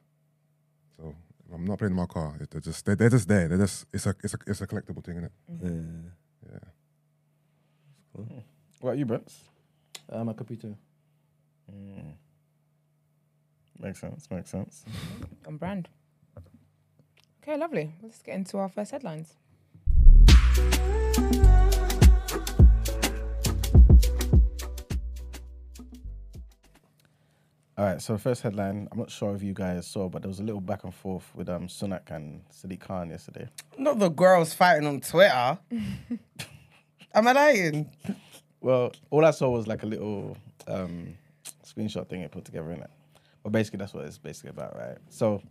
[0.97, 3.49] So if I'm not playing in my car, it- they're just they're, they're just there.
[3.49, 5.33] They're just it's a it's a it's a collectible thing, isn't it?
[5.63, 6.51] Yeah.
[6.53, 8.25] Yeah.
[8.81, 9.33] What about you, Brent?
[10.11, 10.75] Um, a computer.
[11.73, 12.13] Mm.
[13.79, 14.29] Makes sense.
[14.31, 14.85] Makes sense.
[15.47, 15.89] On brand.
[17.43, 17.95] Okay, lovely.
[18.03, 19.35] Let's get into our first headlines.
[27.79, 28.03] All right.
[28.03, 28.87] So first headline.
[28.93, 31.31] I'm not sure if you guys saw, but there was a little back and forth
[31.35, 33.49] with um Sunak and Sadiq Khan yesterday.
[33.79, 35.59] Not the girls fighting on Twitter.
[37.15, 37.91] Am I lying?
[38.61, 40.37] Well, all I saw was like a little
[40.69, 41.15] um,
[41.65, 42.91] screenshot thing it put together in it.
[43.43, 44.97] But basically, that's what it's basically about, right?
[45.09, 45.43] So,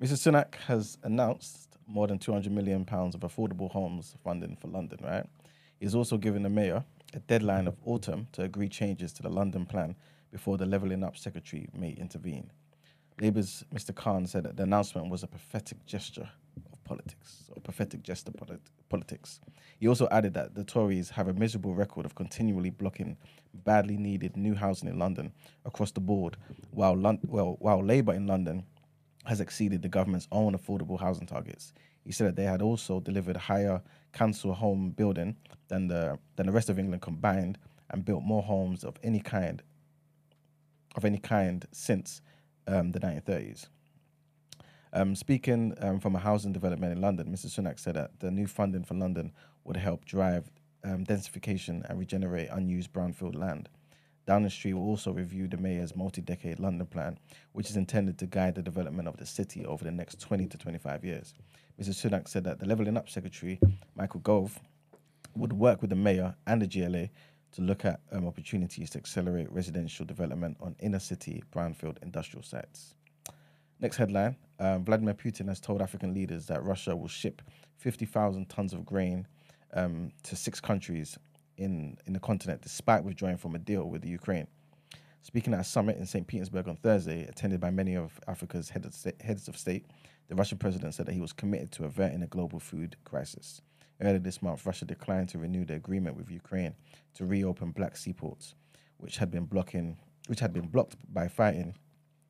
[0.00, 0.12] Mr.
[0.12, 5.26] Sunak has announced more than 200 million pounds of affordable homes funding for London, right?
[5.80, 9.66] He's also given the mayor a deadline of autumn to agree changes to the London
[9.66, 9.96] plan
[10.30, 12.50] before the Levelling Up secretary may intervene.
[13.20, 13.94] Labour's Mr.
[13.94, 16.28] Khan said that the announcement was a pathetic gesture
[16.72, 19.40] of politics, or pathetic gesture polit- politics.
[19.78, 23.16] He also added that the Tories have a miserable record of continually blocking
[23.64, 25.32] badly needed new housing in London
[25.64, 26.36] across the board,
[26.70, 28.64] while, Lon- well, while Labour in London
[29.26, 31.72] has exceeded the government's own affordable housing targets.
[32.04, 35.36] He said that they had also delivered higher council home building
[35.68, 37.58] than the than the rest of England combined
[37.90, 39.62] and built more homes of any kind
[40.96, 42.20] of any kind since
[42.66, 43.66] um, the 1930s.
[44.92, 47.46] Um, speaking um, from a housing development in London, Mr.
[47.46, 49.32] Sunak said that the new funding for London
[49.64, 50.50] would help drive
[50.82, 53.68] um, densification and regenerate unused brownfield land.
[54.26, 57.18] Downing Street will also review the mayor's multi-decade London plan,
[57.52, 60.58] which is intended to guide the development of the city over the next 20 to
[60.58, 61.34] 25 years.
[61.80, 61.90] Mr.
[61.90, 63.58] Sunak said that the Levelling Up Secretary,
[63.96, 64.58] Michael Gove,
[65.34, 67.08] would work with the mayor and the GLA
[67.52, 72.94] to look at um, opportunities to accelerate residential development on inner city brownfield industrial sites.
[73.80, 77.42] Next headline um, Vladimir Putin has told African leaders that Russia will ship
[77.78, 79.26] 50,000 tons of grain
[79.72, 81.18] um, to six countries
[81.56, 84.46] in, in the continent, despite withdrawing from a deal with the Ukraine.
[85.22, 86.26] Speaking at a summit in St.
[86.26, 89.86] Petersburg on Thursday, attended by many of Africa's heads of state,
[90.28, 93.60] the Russian president said that he was committed to averting a global food crisis.
[94.00, 96.74] Earlier this month, Russia declined to renew the agreement with Ukraine
[97.14, 98.54] to reopen Black Sea ports,
[98.98, 101.74] which had been blocking, which had been blocked by fighting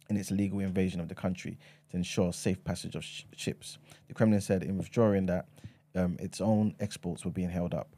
[0.08, 1.58] in its illegal invasion of the country
[1.90, 3.78] to ensure safe passage of sh- ships.
[4.08, 5.46] The Kremlin said in withdrawing that
[5.94, 7.88] um, its own exports were being held up.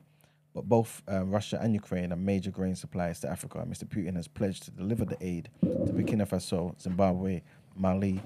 [0.54, 3.64] But both um, Russia and Ukraine are major grain suppliers to Africa.
[3.66, 3.84] Mr.
[3.84, 7.40] Putin has pledged to deliver the aid to Burkina Faso, Zimbabwe,
[7.74, 8.20] Mali,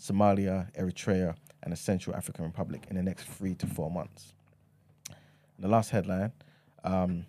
[0.00, 1.34] Somalia, Eritrea,
[1.64, 4.34] and the Central African Republic in the next three to four months.
[5.58, 6.32] The last headline
[6.84, 7.26] um,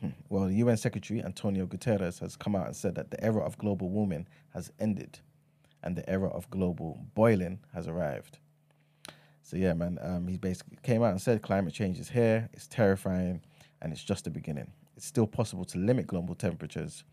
[0.00, 3.42] hmm, well, the UN Secretary Antonio Guterres has come out and said that the era
[3.42, 5.20] of global warming has ended
[5.82, 8.38] and the era of global boiling has arrived.
[9.42, 12.66] So, yeah, man, um, he basically came out and said climate change is here, it's
[12.66, 13.40] terrifying,
[13.80, 14.70] and it's just the beginning.
[14.96, 17.04] It's still possible to limit global temperatures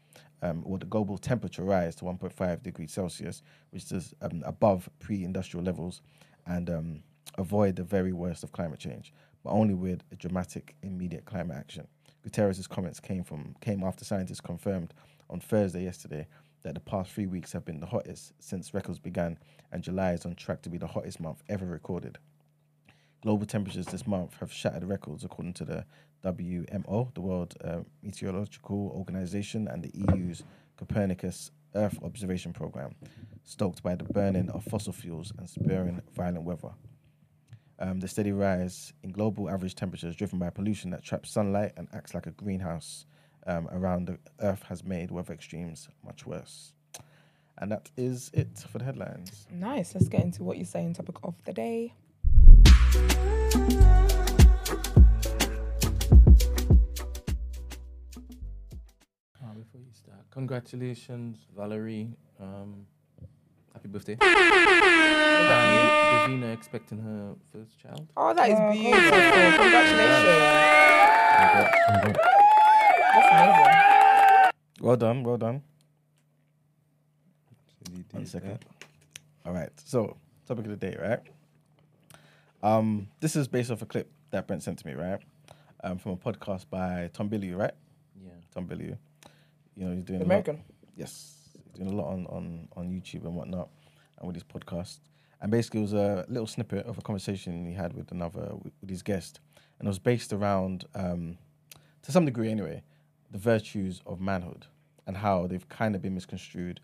[0.41, 3.41] um, or the global temperature rise to 1.5 degrees Celsius,
[3.71, 6.01] which is um, above pre industrial levels,
[6.45, 7.03] and um,
[7.37, 11.87] avoid the very worst of climate change, but only with a dramatic, immediate climate action.
[12.27, 14.93] Guterres' comments came from came after scientists confirmed
[15.29, 16.27] on Thursday yesterday
[16.63, 19.37] that the past three weeks have been the hottest since records began,
[19.71, 22.17] and July is on track to be the hottest month ever recorded.
[23.23, 25.85] Global temperatures this month have shattered records according to the
[26.23, 30.43] WMO, the World uh, Meteorological Organization, and the EU's
[30.77, 32.95] Copernicus Earth Observation Program,
[33.43, 36.73] stoked by the burning of fossil fuels and spurring violent weather.
[37.79, 41.87] Um, the steady rise in global average temperatures driven by pollution that traps sunlight and
[41.93, 43.05] acts like a greenhouse
[43.45, 46.73] um, around the Earth has made weather extremes much worse.
[47.59, 49.47] And that is it for the headlines.
[49.51, 49.93] Nice.
[49.93, 50.93] Let's get into what you're saying.
[50.95, 51.93] Topic of the day.
[59.39, 62.13] Ah, before you start, congratulations, Valerie.
[62.39, 62.85] Um,
[63.87, 64.15] happy birthday.
[65.47, 68.07] Davina expecting her first child.
[68.17, 69.01] Oh, that is Oh, beautiful.
[69.01, 70.27] Congratulations.
[71.37, 72.19] Congrats, congrats.
[73.13, 74.51] That's amazing.
[74.81, 75.61] Well done, well done.
[77.85, 78.49] So you One did second.
[78.51, 78.65] that.
[79.45, 79.69] All right.
[79.85, 81.19] So, topic of the day, right?
[82.61, 85.19] Um, this is based off a clip that Brent sent to me, right?
[85.83, 87.73] Um, from a podcast by Tom Bilyeu, right?
[88.21, 88.31] Yeah.
[88.53, 88.97] Tom Bilyeu.
[89.75, 90.63] You know, he's doing The a lot- American.
[90.95, 93.69] yes, he's doing a lot on, on, on YouTube and whatnot,
[94.17, 94.99] and with his podcast.
[95.41, 98.89] And basically, it was a little snippet of a conversation he had with another with,
[98.89, 99.39] his guest,
[99.79, 101.37] and it was based around, um,
[102.01, 102.81] to some degree anyway,
[103.29, 104.65] the virtues of manhood
[105.05, 106.79] and how they've kind of been misconstrued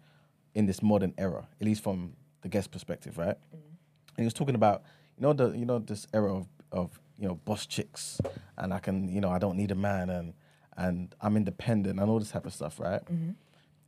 [0.54, 3.38] in this modern era, at least from the guest perspective, right?
[3.52, 4.84] And he was talking about,
[5.18, 8.20] you know, the you know this era of of you know boss chicks,
[8.58, 10.34] and I can you know I don't need a man and
[10.78, 13.02] and I'm independent and all this type of stuff, right?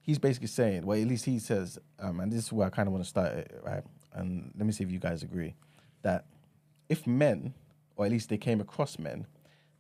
[0.05, 2.87] He's basically saying, well, at least he says, um, and this is where I kind
[2.87, 3.83] of want to start it, right?
[4.13, 5.55] And let me see if you guys agree
[6.03, 6.25] that
[6.89, 7.55] if men,
[7.95, 9.25] or at least they came across men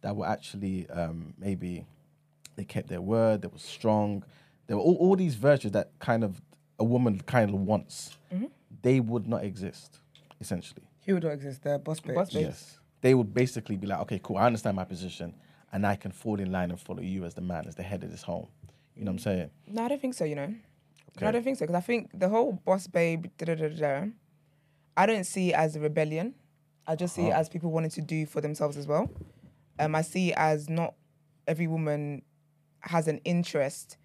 [0.01, 1.85] that were actually um, maybe
[2.55, 4.23] they kept their word, they were strong,
[4.65, 6.41] there were all, all these virtues that kind of
[6.79, 8.17] a woman kind of wants,
[8.81, 9.99] they would not exist,
[10.41, 10.89] essentially.
[11.01, 11.61] He would not exist?
[11.61, 12.15] The boss bitch.
[12.15, 12.41] Boss bitch.
[12.41, 12.79] Yes.
[13.01, 15.35] They would basically be like, okay, cool, I understand my position,
[15.71, 18.03] and I can fall in line and follow you as the man, as the head
[18.03, 18.47] of this home.
[18.95, 19.49] You know what I'm saying?
[19.67, 20.23] No, I don't think so.
[20.25, 23.45] You know, no, I don't think so because I think the whole boss babe, da
[23.45, 24.05] da da da.
[24.97, 26.35] I don't see it as a rebellion.
[26.87, 29.09] I just see it as people wanting to do for themselves as well.
[29.79, 30.93] Um, I see it as not
[31.47, 32.21] every woman
[32.81, 33.97] has an interest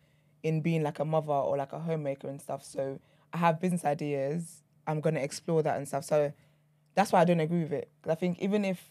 [0.43, 2.65] in being like a mother or like a homemaker and stuff.
[2.65, 2.99] So
[3.33, 4.63] I have business ideas.
[4.87, 6.05] I'm gonna explore that and stuff.
[6.05, 6.33] So
[6.95, 7.91] that's why I don't agree with it.
[8.03, 8.91] 'Cause I think even if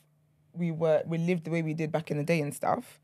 [0.54, 3.02] we were we lived the way we did back in the day and stuff,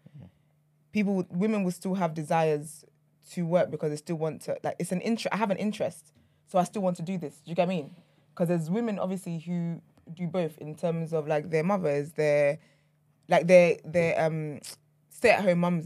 [0.96, 2.86] people women will still have desires
[3.30, 5.34] to work because they still want to like it's an interest.
[5.34, 6.14] I have an interest,
[6.48, 7.42] so I still want to do this.
[7.44, 7.96] Do you get what I mean?
[8.30, 9.82] Because there's women obviously who
[10.14, 12.60] do both in terms of like their mothers, their
[13.28, 14.62] like their their um
[15.10, 15.86] stay at home mums,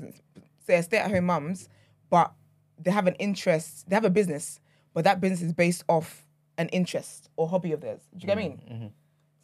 [0.61, 1.69] stay stay at home mums,
[2.11, 2.31] but
[2.77, 3.89] they have an interest.
[3.89, 4.59] They have a business,
[4.93, 6.27] but that business is based off
[6.59, 8.01] an interest or hobby of theirs.
[8.15, 8.93] Do you get what I mean?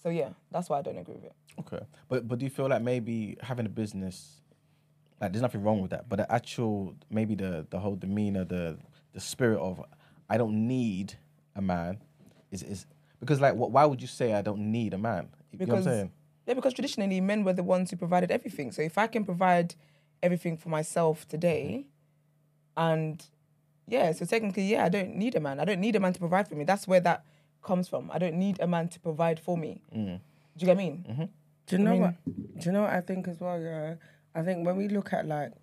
[0.04, 1.36] So yeah, that's why I don't agree with it.
[1.62, 4.41] Okay, but but do you feel like maybe having a business,
[5.21, 8.78] like there's nothing wrong with that, but the actual maybe the the whole demeanor, the
[9.13, 9.82] the spirit of
[10.30, 11.15] I don't need
[11.56, 11.99] a man,
[12.51, 12.86] is is
[13.19, 15.30] because like what, why would you say I don't need a man?
[15.51, 16.12] You know what I'm Because saying?
[16.47, 18.71] yeah, because traditionally men were the ones who provided everything.
[18.71, 19.75] So if I can provide
[20.21, 21.86] everything for myself today,
[22.75, 23.23] and
[23.88, 25.60] yeah, so technically, yeah, I don't need a man.
[25.60, 26.65] I don't need a man to provide for me.
[26.65, 27.23] That's where that
[27.63, 28.12] comes from.
[28.12, 29.82] I don't need a man to provide for me.
[29.95, 30.19] Mm.
[30.58, 31.06] Do you get what I mean?
[31.10, 31.23] Mm-hmm.
[31.67, 32.15] Do you know mean- what?
[32.60, 33.60] Do you know what I think as well?
[33.60, 33.95] Yeah,
[34.35, 35.53] I think when we look at like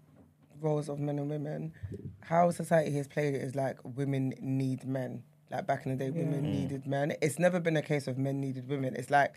[0.60, 1.72] roles of men and women,
[2.20, 5.22] how society has played it is like women need men.
[5.50, 6.60] Like back in the day, women mm.
[6.60, 7.14] needed men.
[7.20, 8.96] It's never been a case of men needed women.
[8.96, 9.34] It's like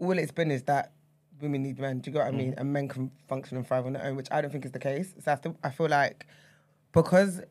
[0.00, 0.92] all it's been is that
[1.40, 2.00] women need men.
[2.00, 2.38] Do you get what I mm.
[2.38, 2.54] mean?
[2.58, 4.80] And men can function and thrive on their own, which I don't think is the
[4.80, 5.14] case.
[5.24, 6.26] So I, th- I feel like
[6.92, 7.42] because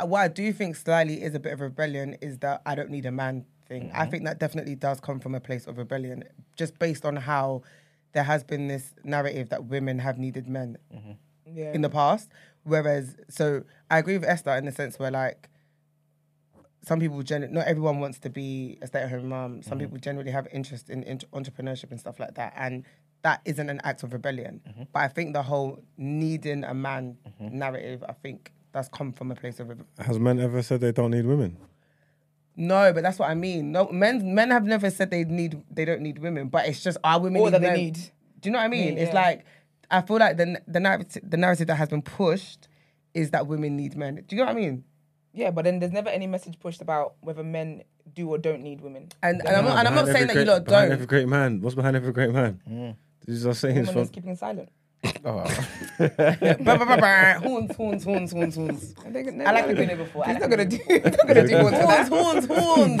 [0.00, 3.06] what I do think slightly is a bit of rebellion is that I don't need
[3.06, 3.90] a man thing.
[3.94, 4.10] I mm-hmm.
[4.10, 6.24] think that definitely does come from a place of rebellion,
[6.56, 7.62] just based on how
[8.12, 11.12] there has been this narrative that women have needed men mm-hmm.
[11.46, 11.72] Yeah.
[11.72, 12.30] in the past.
[12.64, 15.48] Whereas, so I agree with Esther in the sense where like
[16.82, 19.62] some people, gen- not everyone wants to be a stay-at-home mom.
[19.62, 19.86] Some mm-hmm.
[19.86, 22.84] people generally have interest in, in entrepreneurship and stuff like that, and
[23.22, 24.62] that isn't an act of rebellion.
[24.66, 24.82] Mm-hmm.
[24.92, 29.34] But I think the whole needing a man narrative, I think that's come from a
[29.34, 29.92] place of rebellion.
[29.98, 31.58] Has men ever said they don't need women?
[32.56, 33.72] No, but that's what I mean.
[33.72, 36.98] No, men men have never said they need they don't need women, but it's just
[37.04, 37.76] our women Or need that they men.
[37.76, 37.94] need.
[38.40, 38.96] Do you know what I mean?
[38.96, 39.02] Yeah.
[39.04, 39.44] It's like
[39.90, 42.68] I feel like the the narrative the narrative that has been pushed
[43.14, 44.24] is that women need men.
[44.26, 44.84] Do you know what I mean?
[45.32, 47.82] Yeah, but then there's never any message pushed about whether men
[48.14, 49.08] do or don't need women.
[49.22, 50.92] And, and I'm not, and I'm not saying every that you great- lot don't.
[50.92, 51.60] Every great man.
[51.60, 52.60] What's behind every great man?
[52.68, 52.96] Mm.
[53.26, 54.02] These are saying Women from.
[54.02, 54.68] is keeping silent.
[55.24, 55.44] Oh.
[57.40, 58.94] Horns, horns, horns, horns, horns.
[59.06, 60.24] I think- I like it been there before.
[60.26, 60.76] He's not gonna do.
[60.88, 62.08] He's not gonna do horns for that.
[62.08, 63.00] Horns, horns,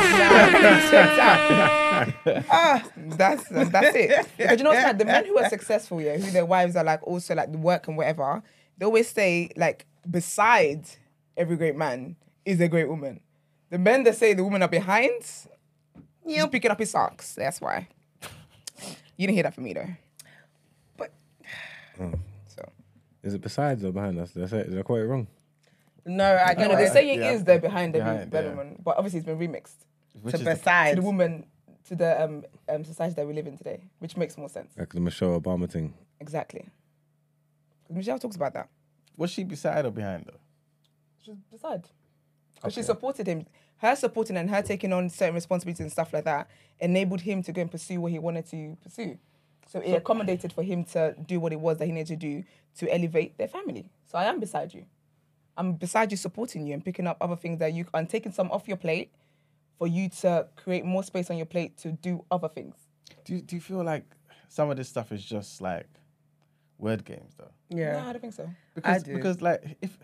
[2.50, 4.26] ah, that's that's it.
[4.36, 6.84] Because you know what's like the men who are successful, yeah, who their wives are
[6.84, 8.42] like also like the work and whatever,
[8.78, 10.96] they always say like besides
[11.36, 13.20] every great man is a great woman.
[13.70, 15.22] The men that say the women are behind,
[16.26, 17.34] he's picking up his socks.
[17.34, 17.88] That's why.
[19.16, 19.88] You didn't hear that from me though.
[22.10, 22.68] But- so
[23.22, 24.30] Is it besides or behind us?
[24.32, 25.26] Did I, say, did I quote it wrong?
[26.06, 26.92] No, I no, get no, the it.
[26.92, 27.32] saying Yeah.
[27.32, 28.48] is they're behind every Behind, yeah.
[28.50, 29.74] woman, but obviously it's been remixed
[30.22, 30.96] which To is the- to besides.
[30.96, 31.46] the woman
[31.88, 34.72] to the um, um society that we live in today, which makes more sense.
[34.78, 35.92] Like the Michelle Obama thing.
[36.20, 36.66] Exactly.
[37.88, 38.68] Michelle talks about that.
[39.16, 40.38] was she beside or behind though?
[41.22, 41.84] She's beside.
[42.54, 43.46] Because she supported him.
[43.78, 47.52] Her supporting and her taking on certain responsibilities and stuff like that enabled him to
[47.52, 49.18] go and pursue what he wanted to pursue.
[49.70, 52.42] So it accommodated for him to do what it was that he needed to do
[52.78, 53.88] to elevate their family.
[54.04, 54.84] So I am beside you.
[55.56, 58.50] I'm beside you supporting you and picking up other things that you and taking some
[58.50, 59.12] off your plate
[59.78, 62.74] for you to create more space on your plate to do other things.
[63.24, 64.04] Do you, do you feel like
[64.48, 65.86] some of this stuff is just like
[66.78, 67.52] word games though?
[67.68, 67.92] Yeah.
[67.92, 68.50] No, I don't think so.
[68.74, 69.14] Because do.
[69.14, 69.96] because like if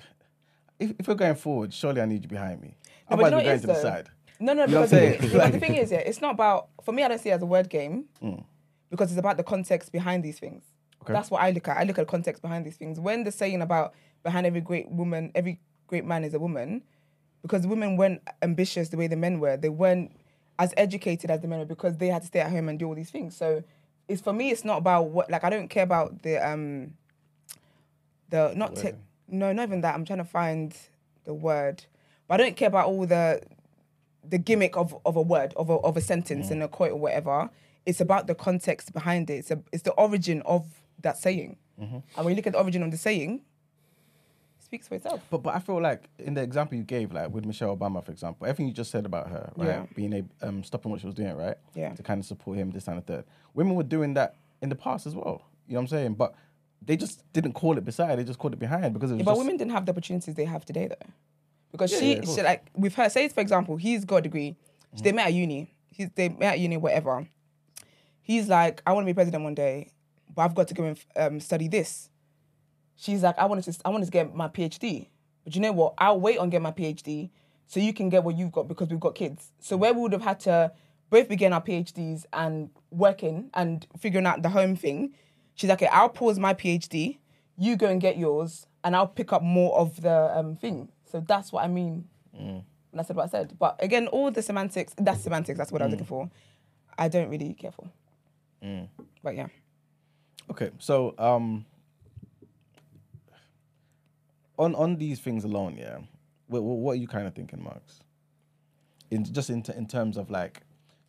[0.79, 2.76] if if we're going forward, surely I need you behind me.
[3.11, 4.09] No, but Otherwise, you know we're going it to the is, side.
[4.38, 7.02] No, no, You because, the, because the thing is, yeah, it's not about, for me,
[7.02, 8.44] I don't see it as a word game Mm.
[8.90, 10.62] Because it's about the context behind these things.
[11.03, 11.12] Okay.
[11.12, 11.77] That's what I look at.
[11.77, 12.99] I look at the context behind these things.
[12.99, 16.83] When they're saying about behind every great woman, every great man is a woman,
[17.42, 19.57] because women weren't ambitious the way the men were.
[19.57, 20.11] They weren't
[20.59, 22.87] as educated as the men were because they had to stay at home and do
[22.88, 23.37] all these things.
[23.37, 23.62] So
[24.09, 26.94] it's for me, it's not about what, like, I don't care about the, um,
[28.31, 28.94] the, not, te-
[29.29, 29.94] no, not even that.
[29.94, 30.77] I'm trying to find
[31.25, 31.85] the word.
[32.27, 33.42] But I don't care about all the
[34.29, 36.96] the gimmick of, of a word, of a, of a sentence in a quote or
[36.96, 37.49] whatever.
[37.87, 39.35] It's about the context behind it.
[39.35, 40.66] It's, a, it's the origin of
[41.03, 41.57] that saying.
[41.79, 43.42] And when you look at the origin of the saying,
[44.59, 45.20] it speaks for itself.
[45.31, 48.12] But but I feel like in the example you gave, like with Michelle Obama, for
[48.12, 49.66] example, everything you just said about her, right?
[49.68, 49.87] Yeah.
[49.94, 51.57] Being a um, stopping what she was doing, right?
[51.75, 51.92] Yeah.
[51.94, 53.25] To kind of support him, this and the third.
[53.55, 55.42] Women were doing that in the past as well.
[55.68, 56.14] You know what I'm saying?
[56.14, 56.35] But
[56.81, 59.25] they just didn't call it beside; they just called it behind because it was Yeah,
[59.27, 59.40] but just.
[59.40, 61.11] women didn't have the opportunities they have today, though.
[61.72, 64.57] Because Yeah, she, yeah, she, like, with her, say, for example, he's got a degree.
[65.03, 65.70] They met at uni.
[65.92, 67.29] He's, they met at uni, whatever.
[68.26, 69.92] He's like, I want to be president one day,
[70.34, 72.10] but I've got to go and um, study this.
[72.96, 75.06] She's like, I wanted to, I wanted to get my PhD,
[75.44, 75.94] but you know what?
[75.98, 77.30] I'll wait on getting my PhD
[77.68, 79.52] so you can get what you've got because we've got kids.
[79.60, 80.72] So where we would have had to
[81.08, 85.14] both begin our PhDs and working and figuring out the home thing,
[85.54, 87.18] she's like, okay, I'll pause my PhD,
[87.56, 90.88] you go and get yours, and I'll pick up more of the um, thing.
[91.12, 92.08] So that's what I mean
[92.90, 93.56] when I said what I said.
[93.56, 96.28] But again, all the semantics, that's semantics, that's what I was looking for.
[96.98, 97.88] I don't really care for.
[99.22, 99.46] But yeah.
[100.50, 101.64] Okay, so um,
[104.59, 105.98] on on these things alone, yeah,
[106.46, 108.00] what, what are you kind of thinking, Marks?
[109.11, 110.61] In just in t- in terms of like,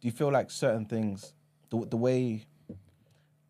[0.02, 1.34] do you feel like certain things,
[1.70, 2.46] the the way,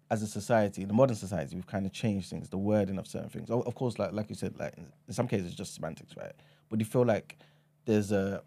[0.10, 3.30] as a society, the modern society, we've kind of changed things, the wording of certain
[3.30, 3.50] things.
[3.50, 4.74] Of course, like like you said, like
[5.08, 6.34] in some cases, it's just semantics, right?
[6.70, 7.38] But do you feel like
[7.86, 8.42] there's a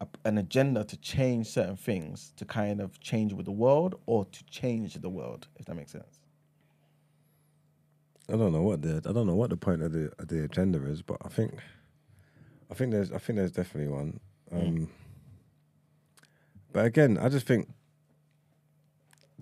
[0.00, 4.24] a, an agenda to change certain things to kind of change with the world or
[4.26, 6.20] to change the world, if that makes sense.
[8.28, 10.44] I don't know what the I don't know what the point of the of the
[10.44, 11.54] agenda is, but I think
[12.70, 14.20] I think there's I think there's definitely one.
[14.52, 14.88] Um,
[16.72, 17.68] But again, I just think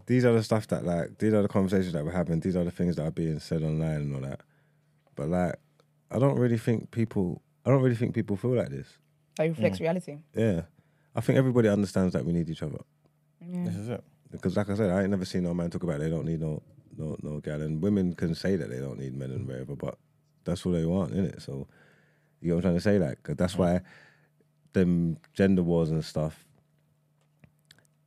[0.07, 2.41] these are the stuff that like these are the conversations that we're having.
[2.41, 4.41] These are the things that are being said online and all that.
[5.17, 5.57] But like,
[6.11, 7.43] I don't really think people.
[7.65, 8.87] I don't really think people feel like this.
[9.37, 9.83] That reflects mm.
[9.83, 10.19] reality.
[10.35, 10.63] Yeah,
[11.15, 12.79] I think everybody understands that we need each other.
[13.41, 14.03] This is it.
[14.31, 16.41] Because like I said, I ain't never seen no man talk about they don't need
[16.41, 16.63] no
[16.97, 19.97] no no gal, and women can say that they don't need men and whatever, but
[20.45, 21.41] that's what they want, innit?
[21.43, 21.67] So
[22.41, 22.99] you know what I'm trying to say?
[22.99, 23.81] Like 'cause that's why
[24.73, 26.45] them gender wars and stuff.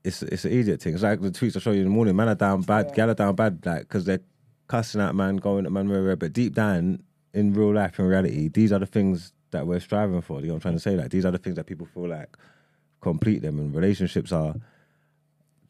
[0.03, 0.93] It's it's an idiot thing.
[0.93, 2.15] It's like the tweets I show you in the morning.
[2.15, 4.21] Man are down bad, gal are down bad, like because they're
[4.67, 6.15] cussing at man, going at man, whatever.
[6.15, 10.21] But deep down, in real life, in reality, these are the things that we're striving
[10.21, 10.41] for.
[10.41, 10.95] You know what I'm trying to say?
[10.95, 12.36] Like these are the things that people feel like
[13.01, 14.55] complete them, and relationships are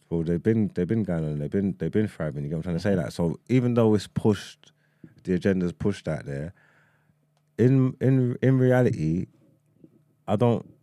[0.09, 2.43] well, they've been they've been going on, they've been they've been thriving.
[2.43, 3.03] You know what I'm trying to say?
[3.03, 4.71] That so even though it's pushed,
[5.23, 6.53] the agenda's pushed out there.
[7.57, 9.27] In in in reality,
[10.27, 10.73] I don't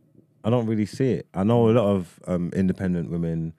[0.44, 1.26] I don't really see it.
[1.32, 3.54] I know a lot of um, independent women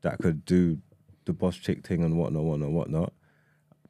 [0.00, 0.78] that could do
[1.26, 3.12] the boss chick thing and whatnot, whatnot, whatnot.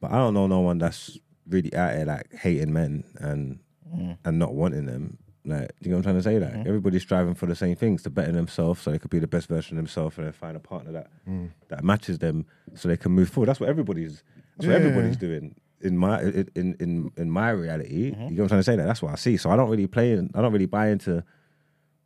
[0.00, 3.60] But I don't know no one that's really out there like hating men and
[3.94, 4.18] Mm.
[4.24, 5.18] and not wanting them.
[5.44, 6.38] Like, you know what I'm trying to say?
[6.38, 6.66] Like, mm.
[6.66, 9.48] everybody's striving for the same things to better themselves, so they could be the best
[9.48, 11.50] version of themselves, and then find a partner that mm.
[11.68, 13.48] that matches them, so they can move forward.
[13.48, 14.22] That's what everybody's.
[14.56, 17.94] That's what everybody's doing in my in in in my reality.
[17.94, 18.20] You mm-hmm.
[18.20, 18.76] know what I'm trying to say?
[18.76, 19.36] That that's what I see.
[19.36, 20.12] So I don't really play.
[20.12, 21.24] In, I don't really buy into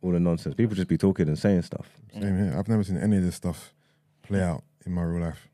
[0.01, 0.55] all the nonsense.
[0.55, 1.87] People just be talking and saying stuff.
[2.13, 2.55] Same here.
[2.57, 3.73] I've never seen any of this stuff
[4.23, 5.47] play out in my real life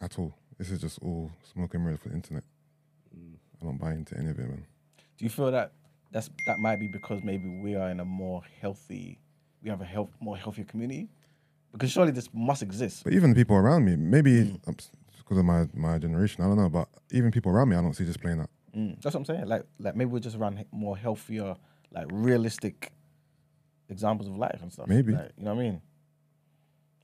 [0.00, 0.34] at all.
[0.58, 2.44] This is just all smoke and mirrors for the internet.
[3.60, 4.66] I don't buy into any of it, man.
[5.18, 5.72] Do you feel that
[6.10, 9.18] that's that might be because maybe we are in a more healthy,
[9.62, 11.08] we have a health more healthier community?
[11.72, 13.04] Because surely this must exist.
[13.04, 16.56] But even the people around me, maybe it's because of my, my generation, I don't
[16.56, 16.70] know.
[16.70, 18.50] But even people around me, I don't see this playing out.
[18.74, 19.46] Mm, that's what I'm saying.
[19.46, 21.56] Like like maybe we're just around more healthier,
[21.90, 22.92] like realistic
[23.88, 24.86] examples of life and stuff.
[24.86, 25.12] Maybe.
[25.12, 25.82] Like, you know what I mean?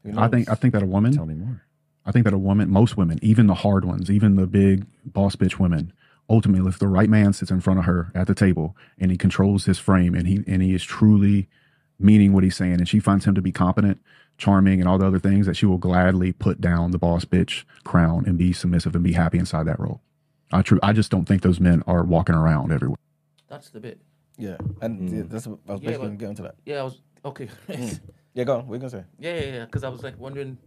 [0.04, 1.12] Who I think I think that a woman.
[1.12, 1.62] Tell me more.
[2.06, 5.36] I think that a woman, most women, even the hard ones, even the big boss
[5.36, 5.92] bitch women,
[6.28, 9.16] ultimately, if the right man sits in front of her at the table and he
[9.16, 11.48] controls his frame and he and he is truly
[11.98, 14.00] meaning what he's saying, and she finds him to be competent,
[14.36, 17.64] charming, and all the other things, that she will gladly put down the boss bitch
[17.84, 20.00] crown and be submissive and be happy inside that role.
[20.52, 20.78] I true.
[20.82, 22.98] I just don't think those men are walking around everywhere.
[23.48, 24.00] That's the bit.
[24.36, 25.16] Yeah, and hmm.
[25.16, 26.56] yeah, that's what I was Yeah, basically but- getting into that.
[26.64, 27.48] Yeah, I was okay.
[27.66, 27.88] Hmm.
[28.36, 28.66] Yeah, go on.
[28.66, 29.04] What are you gonna say?
[29.20, 29.64] Yeah, yeah, yeah.
[29.64, 30.58] Because I was like wondering.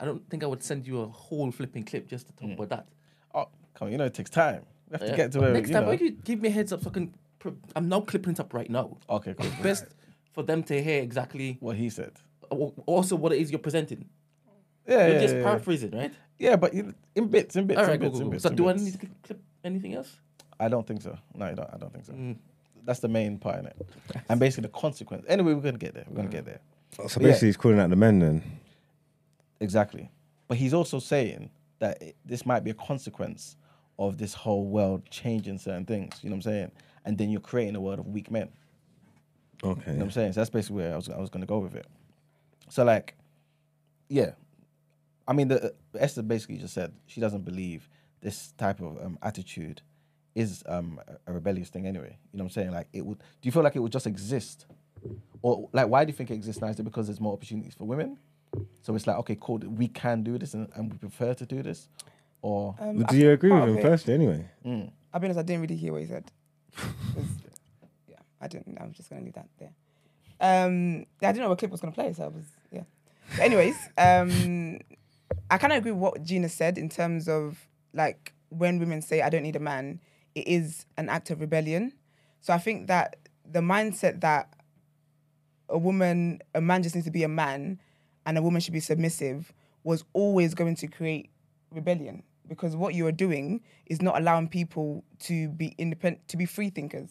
[0.00, 2.52] I don't think I would send you a whole flipping clip just to talk hmm.
[2.52, 2.86] about that.
[3.34, 3.48] Oh,
[3.80, 3.92] come on.
[3.92, 4.62] You know it takes time.
[4.90, 5.16] We have to Yeah.
[5.16, 5.88] get to But where next you time, know.
[5.90, 7.14] why do you give me a heads up so I can?
[7.38, 8.96] Pr- I'm now clipping it up right now.
[9.08, 9.46] Okay, cool.
[9.46, 9.84] It's best
[10.32, 12.12] for them to hear exactly what he said.
[12.52, 14.08] al- also what it is you're presenting.
[14.86, 15.46] Yeah, You're yeah, just yeah, yeah.
[15.46, 16.12] paraphrasing, right?
[16.38, 18.30] Yeah, but in in bits, in bits, All in right, cool, bits, cool, in cool.
[18.32, 18.42] bits.
[18.42, 18.84] So in do I bits.
[18.84, 20.16] need to clip anything else?
[20.58, 21.16] I don't think so.
[21.34, 21.70] No, I don't.
[21.72, 22.12] I don't think so.
[22.12, 22.36] Mm.
[22.84, 23.76] That's the main part in it,
[24.28, 25.24] and basically the consequence.
[25.28, 26.04] Anyway, we're gonna get there.
[26.08, 26.60] We're gonna get there.
[27.08, 27.28] So Yeah.
[27.28, 28.42] basically, he's calling out the men then.
[29.60, 30.10] Exactly.
[30.48, 33.56] But he's also saying that it, this might be a consequence
[34.00, 36.18] of this whole world changing certain things.
[36.22, 36.72] You know what I'm saying?
[37.04, 38.48] And then you're creating a world of weak men.
[39.62, 39.82] Okay.
[39.86, 40.32] You know what I'm saying?
[40.32, 41.86] So that's basically where I was I was gonna go with it.
[42.70, 43.14] So like,
[44.08, 44.32] yeah,
[45.28, 47.88] I mean, the Esther basically just said she doesn't believe
[48.22, 49.82] this type of um, attitude
[50.34, 52.16] is um, a- a rebellious thing anyway.
[52.32, 52.70] You know what I'm saying?
[52.72, 53.18] Like, it would.
[53.18, 54.66] Do you feel like it would just exist,
[55.42, 56.68] or like why do you think it exists now?
[56.68, 58.18] Is it because there's more opportunities for women?
[58.82, 61.62] So it's like, okay, cool, we can do this, and, and we prefer to do
[61.62, 61.88] this,
[62.42, 64.44] or Um, But I do you agree with him it- firstly anyway?
[64.64, 66.30] mm, I'll be honest, I didn't really hear what he said.
[68.08, 68.78] yeah, I didn't.
[68.80, 69.72] I'm just gonna leave that there.
[70.40, 72.84] Um, I didn't know what clip was gonna play, so I was yeah.
[73.36, 74.78] But anyways, um,
[75.50, 79.22] I kind of agree with what Gina said in terms of like when women say,
[79.22, 80.00] I don't need a man,
[80.34, 81.92] it is an act of rebellion.
[82.40, 84.52] So I think that the mindset that
[85.68, 87.80] a woman, a man just needs to be a man
[88.26, 89.52] and a woman should be submissive
[89.84, 91.30] was always going to create
[91.70, 96.44] rebellion because what you are doing is not allowing people to be independent, to be
[96.44, 97.08] free thinkers.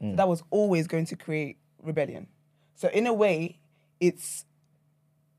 [0.00, 0.16] So mm.
[0.16, 2.26] that was always going to create rebellion.
[2.74, 3.60] So in a way,
[4.00, 4.44] it's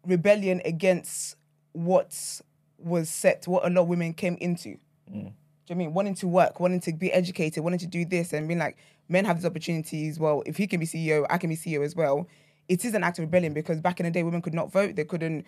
[0.07, 1.35] rebellion against
[1.73, 2.41] what
[2.77, 4.77] was set, what a lot of women came into.
[5.07, 5.15] Do mm.
[5.15, 5.33] you know
[5.67, 5.93] what I mean?
[5.93, 8.77] Wanting to work, wanting to be educated, wanting to do this, and being like,
[9.09, 10.17] men have these opportunities.
[10.17, 12.25] Well, if he can be CEO, I can be CEO as well.
[12.69, 14.95] It is an act of rebellion because back in the day, women could not vote.
[14.95, 15.45] They couldn't.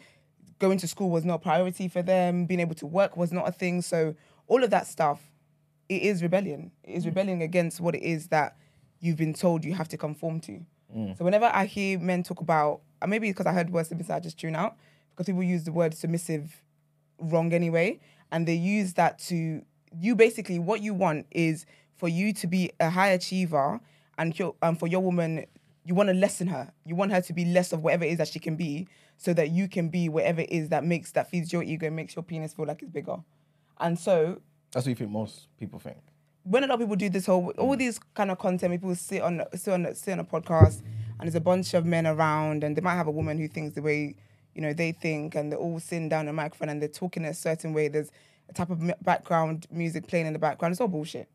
[0.63, 2.45] Going to school was not a priority for them.
[2.45, 3.81] Being able to work was not a thing.
[3.81, 4.15] So
[4.47, 5.19] all of that stuff,
[5.89, 6.71] it is rebellion.
[6.85, 8.55] It is rebellion against what it is that
[9.01, 10.61] you've been told you have to conform to.
[11.17, 14.21] So whenever I hear men talk about, and maybe because I heard word submissive, I
[14.21, 14.77] just tune out
[15.09, 16.61] because people use the word submissive
[17.19, 17.99] wrong anyway,
[18.31, 19.63] and they use that to
[19.99, 21.65] you basically what you want is
[21.97, 23.81] for you to be a high achiever
[24.17, 25.45] and your, um, for your woman
[25.83, 28.17] you want to lessen her you want her to be less of whatever it is
[28.17, 28.87] that she can be
[29.23, 31.95] so that you can be whatever it is that makes that feeds your ego and
[31.95, 33.17] makes your penis feel like it's bigger
[33.79, 35.97] and so That's what you think most people think.
[36.43, 39.21] when a lot of people do this whole all these kind of content, people sit
[39.21, 40.81] on sit on sit on a podcast,
[41.17, 43.75] and there's a bunch of men around, and they might have a woman who thinks
[43.75, 44.15] the way
[44.55, 47.33] you know they think, and they're all sitting down a microphone and they're talking a
[47.33, 47.87] certain way.
[47.87, 48.11] There's
[48.49, 50.73] a type of background music playing in the background.
[50.73, 51.29] It's all bullshit.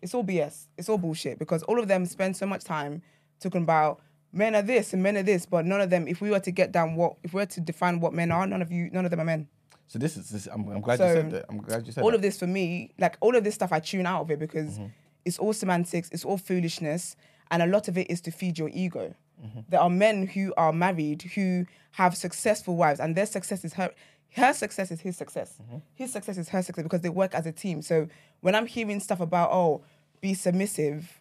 [0.00, 0.66] It's all BS.
[0.78, 3.02] It's all bullshit because all of them spend so much time
[3.40, 4.00] talking about
[4.32, 6.06] men are this and men are this, but none of them.
[6.08, 8.46] If we were to get down what, if we were to define what men are,
[8.46, 9.48] none of you, none of them are men
[9.86, 10.46] So this is this.
[10.52, 11.44] I'm, I'm glad So, you said that.
[11.48, 12.16] I'm glad you said all that.
[12.16, 14.78] of this for me, like all of this stuff, I tune out of it because
[14.78, 14.86] Mm-hmm.
[15.24, 17.16] it's all semantics, it's all foolishness,
[17.50, 19.14] and a lot of it is to feed your ego.
[19.44, 19.60] Mm-hmm.
[19.68, 23.90] There are men who are married who have successful wives, and their success is her.
[24.32, 25.54] Her success is his success.
[25.62, 25.78] Mm-hmm.
[25.94, 27.80] His success is her success because they work as a team.
[27.80, 28.08] So
[28.40, 29.82] when I'm hearing stuff about oh,
[30.20, 31.18] be submissive,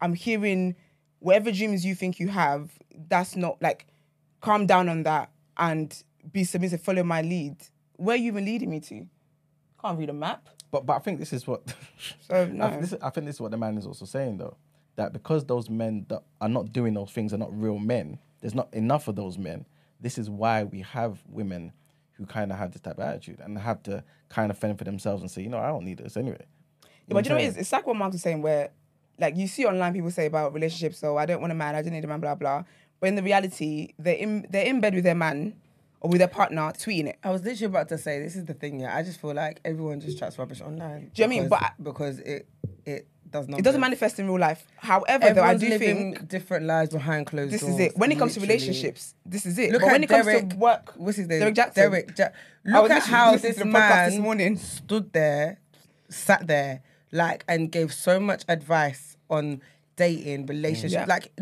[0.00, 0.74] I'm hearing
[1.20, 2.70] whatever dreams you think you have.
[3.08, 3.86] That's not like
[4.40, 6.02] calm down on that and
[6.32, 6.80] be submissive.
[6.80, 7.56] Follow my lead.
[7.96, 9.06] Where are you even leading me to?
[9.80, 10.48] Can't read a map.
[10.70, 11.62] But but I think this is what.
[12.20, 12.68] So I, no.
[12.68, 14.56] think this, I think this is what the man is also saying though,
[14.96, 18.18] that because those men that are not doing those things are not real men.
[18.40, 19.64] There's not enough of those men.
[20.00, 21.72] This is why we have women
[22.12, 24.84] who kind of have this type of attitude and have to kind of fend for
[24.84, 26.44] themselves and say, you know, I don't need this anyway.
[26.82, 27.56] Yeah, but you know what what it is?
[27.56, 28.70] It's like what Mark was saying, where
[29.18, 31.82] like you see online people say about relationships, so I don't want a man, I
[31.82, 32.64] don't need a man, blah blah.
[33.00, 35.54] But in the reality, they're in they're in bed with their man
[36.00, 37.18] or with their partner, tweeting it.
[37.24, 38.80] I was literally about to say this is the thing.
[38.80, 41.10] Yeah, I just feel like everyone just chats rubbish online.
[41.14, 41.48] Do you know what I mean?
[41.48, 42.48] But I- because it
[42.84, 43.58] it does not.
[43.58, 44.64] It doesn't manifest in real life.
[44.76, 47.76] However, though, I do living think different lives behind closed this doors.
[47.76, 47.98] This is it.
[47.98, 49.72] When it comes to relationships, this is it.
[49.72, 51.40] Look but at when it Derrick, comes to work, What's his name?
[51.40, 51.74] Derrick Jaxn.
[51.74, 52.28] Derrick Ja-
[52.64, 54.56] Look at how this to the podcast man this morning.
[54.56, 55.58] stood there,
[56.08, 56.82] sat there,
[57.12, 59.60] like, and gave so much advice on
[59.96, 61.00] dating, relationship.
[61.00, 61.04] Yeah.
[61.06, 61.32] Like,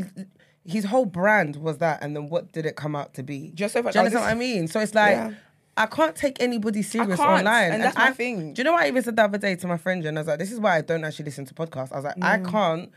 [0.64, 3.50] his whole brand was that, and then what did it come out to be?
[3.54, 4.68] Just so Do you I- I understand was what I mean?
[4.68, 5.16] So it's like.
[5.16, 5.32] Yeah.
[5.76, 7.72] I can't take anybody serious online.
[7.72, 8.54] and that's my I- thing.
[8.54, 10.06] Do you know what I even said the other day to my friend?
[10.06, 11.90] And I was like, this is why I don't actually listen to podcasts.
[11.90, 12.48] I was like, I mm.
[12.48, 12.92] can't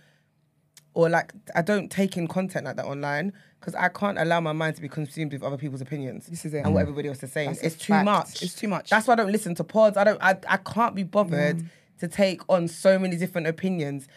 [0.98, 4.52] or like I don't take in content like that online because I can't allow my
[4.52, 6.26] mind to be consumed with other people's opinions.
[6.26, 6.66] This is it.
[6.66, 7.50] and what everybody else is saying.
[7.50, 8.06] That's it's too fact.
[8.06, 8.42] much.
[8.42, 8.90] It's too much.
[8.90, 9.96] That's why I don't listen to pods.
[9.96, 10.22] I don't.
[10.22, 11.68] I, I can't be bothered mm.
[12.00, 14.08] To take on so many different opinions.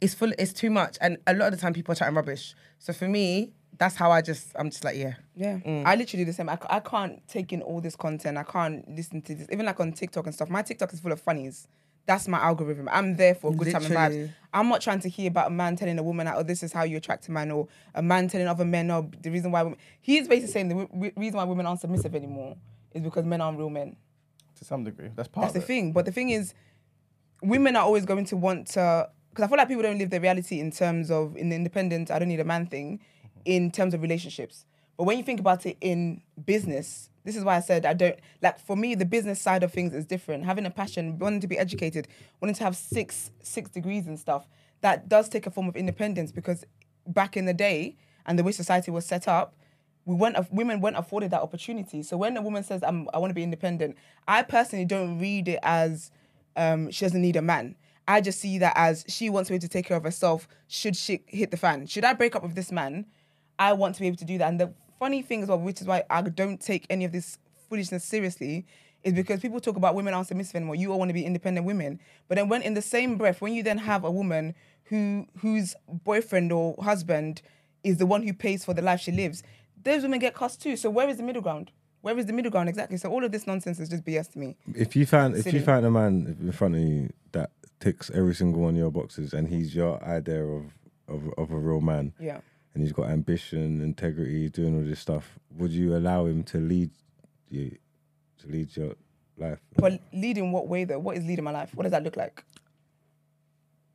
[0.00, 0.32] It's full.
[0.38, 2.54] It's too much, and a lot of the time people are chatting rubbish.
[2.78, 4.52] So for me, that's how I just.
[4.54, 5.14] I'm just like, yeah.
[5.34, 5.84] Yeah, Mm.
[5.86, 6.48] I literally do the same.
[6.48, 8.36] I, I can't take in all this content.
[8.36, 9.46] I can't listen to this.
[9.50, 10.50] Even like on TikTok and stuff.
[10.50, 11.66] My TikTok is full of funnies.
[12.04, 12.88] That's my algorithm.
[12.92, 14.30] I'm there for a good time and vibes.
[14.54, 16.84] I'm not trying to hear about a man telling a woman, "Oh, this is how
[16.84, 19.78] you attract a man," or a man telling other men, "Oh, the reason why." Women...
[20.02, 22.56] He's basically saying the w- reason why women aren't submissive anymore
[22.92, 23.96] is because men aren't real men.
[24.56, 25.66] To some degree, that's part That's the it.
[25.66, 25.92] thing.
[25.92, 26.54] But the thing is,
[27.42, 30.20] women are always going to want to because I feel like people don't live their
[30.20, 32.10] reality in terms of in the independent.
[32.10, 33.00] I don't need a man thing,
[33.44, 34.64] in terms of relationships.
[34.96, 38.18] But when you think about it in business, this is why I said I don't
[38.42, 38.58] like.
[38.58, 40.44] For me, the business side of things is different.
[40.44, 42.08] Having a passion, wanting to be educated,
[42.40, 44.46] wanting to have six six degrees and stuff,
[44.80, 46.64] that does take a form of independence because
[47.06, 49.54] back in the day and the way society was set up,
[50.06, 52.02] we weren't women weren't afforded that opportunity.
[52.02, 55.48] So when a woman says I'm, I want to be independent, I personally don't read
[55.48, 56.10] it as
[56.56, 57.76] um, she doesn't need a man.
[58.08, 60.46] I just see that as she wants me to take care of herself.
[60.68, 61.86] Should she hit the fan?
[61.86, 63.06] Should I break up with this man?
[63.58, 64.48] I want to be able to do that.
[64.48, 67.38] And the funny thing as well, which is why I don't take any of this
[67.68, 68.66] foolishness seriously,
[69.02, 70.74] is because people talk about women aren't submissive anymore.
[70.74, 73.54] You all want to be independent women, but then when in the same breath, when
[73.54, 74.54] you then have a woman
[74.84, 77.42] who whose boyfriend or husband
[77.84, 79.42] is the one who pays for the life she lives,
[79.80, 80.76] those women get cussed too.
[80.76, 81.70] So where is the middle ground?
[82.06, 82.98] Where is the middle ground exactly?
[82.98, 84.56] So all of this nonsense is just BS to me.
[84.76, 87.50] If you found if you find a man in front of you that
[87.80, 90.66] ticks every single one of your boxes, and he's your idea of
[91.08, 92.42] of, of a real man, Yeah.
[92.74, 96.90] and he's got ambition, integrity, doing all this stuff, would you allow him to lead
[97.48, 97.76] you,
[98.38, 98.94] to lead your
[99.36, 99.58] life?
[99.76, 101.00] But lead in what way though?
[101.00, 101.74] What is leading my life?
[101.74, 102.44] What does that look like?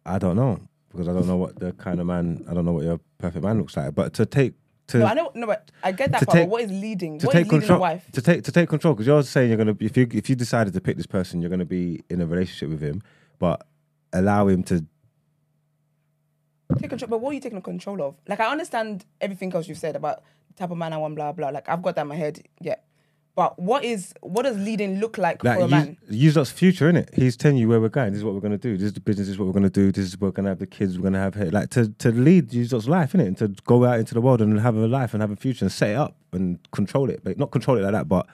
[0.05, 0.59] I don't know
[0.91, 2.43] because I don't know what the kind of man.
[2.49, 3.95] I don't know what your perfect man looks like.
[3.95, 4.55] But to take
[4.91, 5.31] to No, I know.
[5.35, 6.35] No, but I get that part.
[6.37, 7.19] take- but what is leading?
[7.19, 8.05] to What is take leading control wife?
[8.13, 10.73] to take to take control because you're saying you're gonna if you if you decided
[10.73, 13.01] to pick this person, you're gonna be in a relationship with him,
[13.39, 13.65] but
[14.13, 14.85] allow him to
[16.79, 17.09] Take control.
[17.09, 18.15] But what are you taking control of?
[18.27, 21.33] Like I understand everything else you've said about the type of man I want, blah
[21.33, 21.49] blah.
[21.49, 22.41] Like I've got that in my head.
[22.61, 22.75] Yeah.
[23.34, 25.97] But what is what does leading look like, like for a use, man?
[26.09, 27.09] use that's future in it.
[27.13, 28.11] He's telling you where we're going.
[28.11, 28.75] This is what we're gonna do.
[28.75, 29.27] This is the business.
[29.27, 29.91] This is what we're gonna do.
[29.91, 30.97] This is what we're gonna have the kids.
[30.97, 31.45] We're gonna have here.
[31.45, 34.21] Like to to lead use that's life in it, and to go out into the
[34.21, 37.09] world and have a life and have a future and set it up and control
[37.09, 37.21] it.
[37.23, 38.27] But not control it like that, but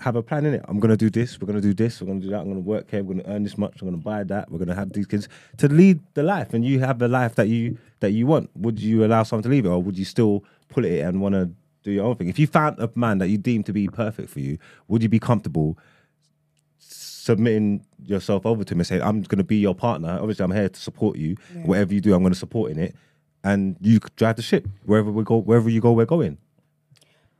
[0.00, 0.64] have a plan in it.
[0.66, 1.40] I'm gonna do this.
[1.40, 2.00] We're gonna do this.
[2.00, 2.40] We're gonna do that.
[2.40, 3.04] I'm gonna work here.
[3.04, 3.80] We're gonna earn this much.
[3.80, 4.50] I'm gonna buy that.
[4.50, 7.46] We're gonna have these kids to lead the life, and you have the life that
[7.46, 8.50] you that you want.
[8.56, 11.34] Would you allow someone to leave it, or would you still pull it and want
[11.34, 11.50] to
[11.88, 12.28] do your own thing?
[12.28, 14.58] If you found a man that you deem to be perfect for you,
[14.88, 15.78] would you be comfortable
[16.78, 20.18] submitting yourself over to him and saying, "I'm gonna be your partner.
[20.20, 21.36] Obviously, I'm here to support you.
[21.64, 22.94] Whatever you do, I'm gonna support in it."
[23.44, 25.38] And you could drive the ship wherever we go.
[25.38, 26.38] Wherever you go, we're going.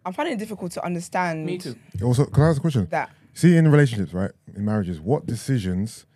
[0.05, 1.45] I'm finding it difficult to understand.
[1.45, 1.77] Me too.
[2.03, 2.87] Also, can I ask a question?
[2.91, 6.07] That See, in relationships, right, in marriages, what decisions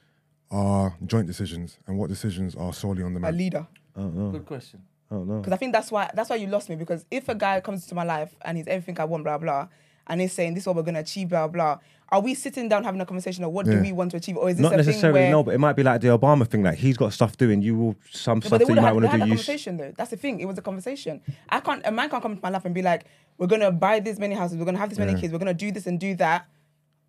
[0.50, 3.28] are joint decisions and what decisions are solely on the man?
[3.28, 3.38] a man?
[3.38, 3.66] leader.
[3.94, 4.30] Oh, oh.
[4.32, 4.82] Good question.
[5.12, 5.38] Oh no.
[5.38, 6.76] Because I think that's why that's why you lost me.
[6.76, 9.68] Because if a guy comes into my life and he's everything I want, blah blah,
[10.06, 12.82] and he's saying this is what we're gonna achieve, blah blah, are we sitting down
[12.84, 14.76] having a conversation of what do we want to achieve, or is this Not a
[14.78, 16.62] necessarily, no, but it might be like the Obama thing.
[16.62, 17.60] Like he's got stuff doing.
[17.60, 19.18] You will some No, stuff that you might had, want to do.
[19.18, 19.92] that You conversation though.
[19.96, 20.40] That's the thing.
[20.40, 21.20] It was a conversation.
[21.48, 21.86] I can't.
[21.86, 23.04] A man can't come into my life and be like,
[23.36, 24.58] "We're gonna buy this many houses.
[24.58, 25.20] We're gonna have this many Yeah.
[25.20, 25.32] kids.
[25.32, 26.46] We're gonna do this and do that."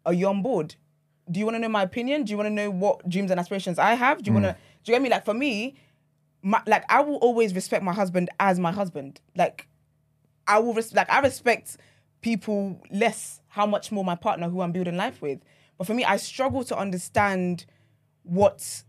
[0.05, 0.75] Are you on board?
[1.31, 2.25] Do you want to know my opinion?
[2.25, 4.21] Do you want to know what dreams and aspirations I have?
[4.21, 4.43] Do you hmm.
[4.43, 4.61] want to?
[4.83, 5.09] Do you get me?
[5.09, 5.75] Like for me,
[6.43, 9.19] my, like I will always respect my husband as my husband.
[9.35, 9.67] Like
[10.47, 11.77] I will res- like I respect
[12.21, 15.39] people less how much more my partner who I'm building life with.
[15.77, 17.65] But for me, I struggle to understand
[18.23, 18.83] what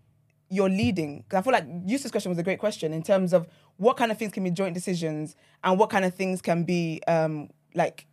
[0.50, 1.18] you're leading.
[1.22, 3.46] Because I feel like Yusuf's question was a great question in terms of
[3.76, 7.00] what kind of things can be joint decisions and what kind of things can be
[7.08, 8.06] um like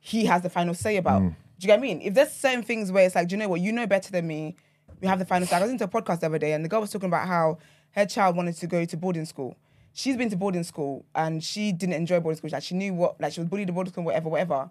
[0.00, 1.22] he has the final say about.
[1.58, 2.00] Do you get what I mean?
[2.02, 4.28] If there's certain things where it's like, do you know what, you know better than
[4.28, 4.54] me,
[5.00, 5.56] you have the final say.
[5.56, 7.58] I was into a podcast the other day and the girl was talking about how
[7.92, 9.56] her child wanted to go to boarding school.
[9.92, 12.50] She's been to boarding school and she didn't enjoy boarding school.
[12.52, 14.70] Like she knew what, like she was bullied at boarding school, whatever, whatever.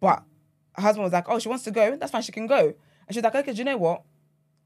[0.00, 0.22] But
[0.74, 1.96] her husband was like, oh, she wants to go.
[1.96, 2.22] That's fine.
[2.22, 2.74] She can go.
[3.06, 4.02] And she's like, okay, do you know what?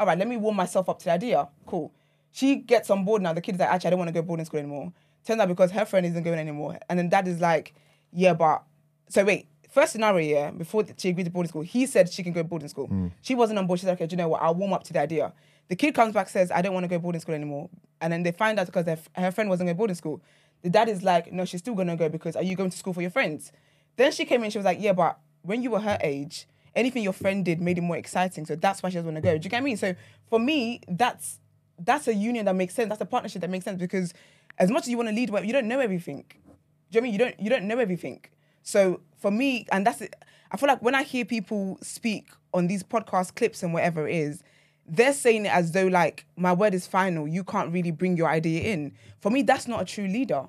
[0.01, 1.49] All right, let me warm myself up to the idea.
[1.67, 1.93] Cool.
[2.31, 3.33] She gets on board now.
[3.33, 4.93] The kid's like, actually, I don't want to go boarding school anymore.
[5.25, 6.79] Turns out because her friend isn't going anymore.
[6.89, 7.75] And then dad is like,
[8.13, 8.63] yeah, but
[9.09, 9.49] so wait.
[9.69, 12.69] First scenario, yeah, before she agreed to boarding school, he said she can go boarding
[12.69, 12.87] school.
[12.87, 13.09] Hmm.
[13.21, 13.81] She wasn't on board.
[13.81, 14.43] She's like, okay, do you know what?
[14.43, 15.33] I'll warm up to the idea.
[15.69, 17.69] The kid comes back, says, I don't want to go boarding school anymore.
[18.01, 20.23] And then they find out because their, her friend wasn't going to boarding school.
[20.63, 22.77] The dad is like, no, she's still going to go because are you going to
[22.77, 23.53] school for your friends?
[23.97, 27.03] Then she came in, she was like, yeah, but when you were her age, anything
[27.03, 28.47] your friend did made it more exciting.
[28.47, 29.37] So that's why she doesn't want to go.
[29.37, 29.77] Do you get what I mean?
[29.77, 29.95] So
[30.29, 31.41] for me, that's
[31.79, 32.89] that's a union that makes sense.
[32.89, 34.13] That's a partnership that makes sense because
[34.59, 36.25] as much as you want to lead, well, you don't know everything.
[36.29, 36.47] Do you know
[36.91, 37.13] what I mean?
[37.13, 38.25] You don't you don't know everything.
[38.63, 40.15] So for me, and that's it.
[40.51, 44.17] I feel like when I hear people speak on these podcast clips and whatever it
[44.17, 44.43] is,
[44.87, 47.29] they're saying it as though like my word is final.
[47.29, 48.93] You can't really bring your idea in.
[49.21, 50.47] For me, that's not a true leader.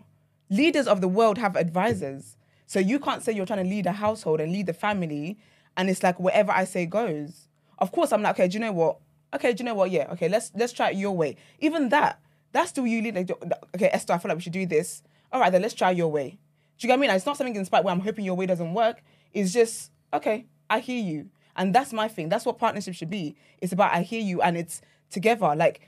[0.50, 2.38] Leaders of the world have advisors.
[2.66, 5.38] So you can't say you're trying to lead a household and lead the family,
[5.76, 7.48] and it's like whatever I say goes.
[7.80, 8.98] Of course, I'm like, okay, do you know what?
[9.34, 9.92] Okay, do you know what?
[9.92, 11.36] Yeah, okay, let's let's try it your way.
[11.60, 12.20] Even that,
[12.52, 13.16] that's still you lead.
[13.16, 13.32] Like,
[13.76, 15.04] okay, Esther, I feel like we should do this.
[15.32, 16.38] All right, then let's try your way.
[16.80, 17.16] Do you get what I mean?
[17.18, 19.04] It's not something in spite where I'm hoping your way doesn't work.
[19.34, 22.30] It's just okay, I hear you, and that's my thing.
[22.30, 23.36] That's what partnership should be.
[23.58, 25.54] It's about I hear you, and it's together.
[25.58, 25.82] Like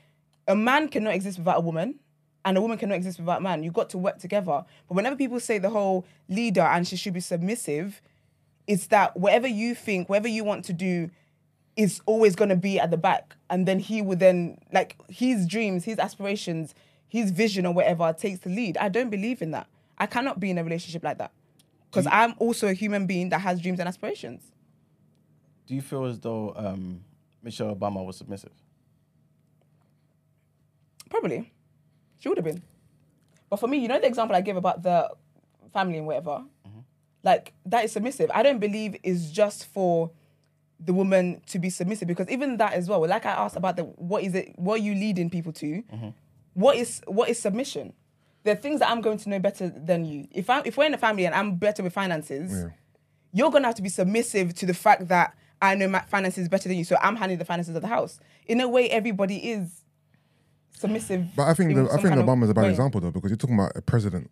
[0.50, 1.96] a man cannot exist without a woman,
[2.44, 3.64] and a woman cannot exist without a man.
[3.64, 4.66] You've got to work together.
[4.88, 8.02] But whenever people say the whole leader and she should be submissive,
[8.68, 11.10] it's that whatever you think, whatever you want to do,
[11.78, 15.48] is always going to be at the back, and then he would then like his
[15.48, 16.76] dreams, his aspirations,
[17.08, 18.76] his vision or whatever takes the lead.
[18.76, 19.68] I don't believe in that.
[20.02, 21.32] I cannot be in a relationship like that
[21.92, 24.42] because I'm also a human being that has dreams and aspirations.
[25.68, 27.02] Do you feel as though um,
[27.44, 28.52] Michelle Obama was submissive?
[31.08, 31.54] Probably.
[32.18, 32.64] She would have been.
[33.48, 35.12] But for me, you know the example I gave about the
[35.72, 36.44] family and whatever?
[37.24, 38.32] Like, that is submissive.
[38.34, 40.10] I don't believe is just for
[40.84, 43.84] the woman to be submissive because even that as well, like I asked about the
[43.84, 45.84] what is it, what are you leading people to?
[46.56, 47.94] What is what is submission?
[48.44, 50.28] There are things that I'm going to know better than you.
[50.32, 52.70] If I if we're in a family and I'm better with finances, Yeah.
[53.34, 56.68] you're gonna have to be submissive to the fact that I know my finances better
[56.68, 58.20] than you, so I'm handling the finances of the house.
[58.48, 59.84] In a way, everybody is
[60.76, 61.28] submissive.
[61.36, 62.70] But I think in the, I think Obama's a bad way.
[62.72, 64.32] example though because you're talking about a president,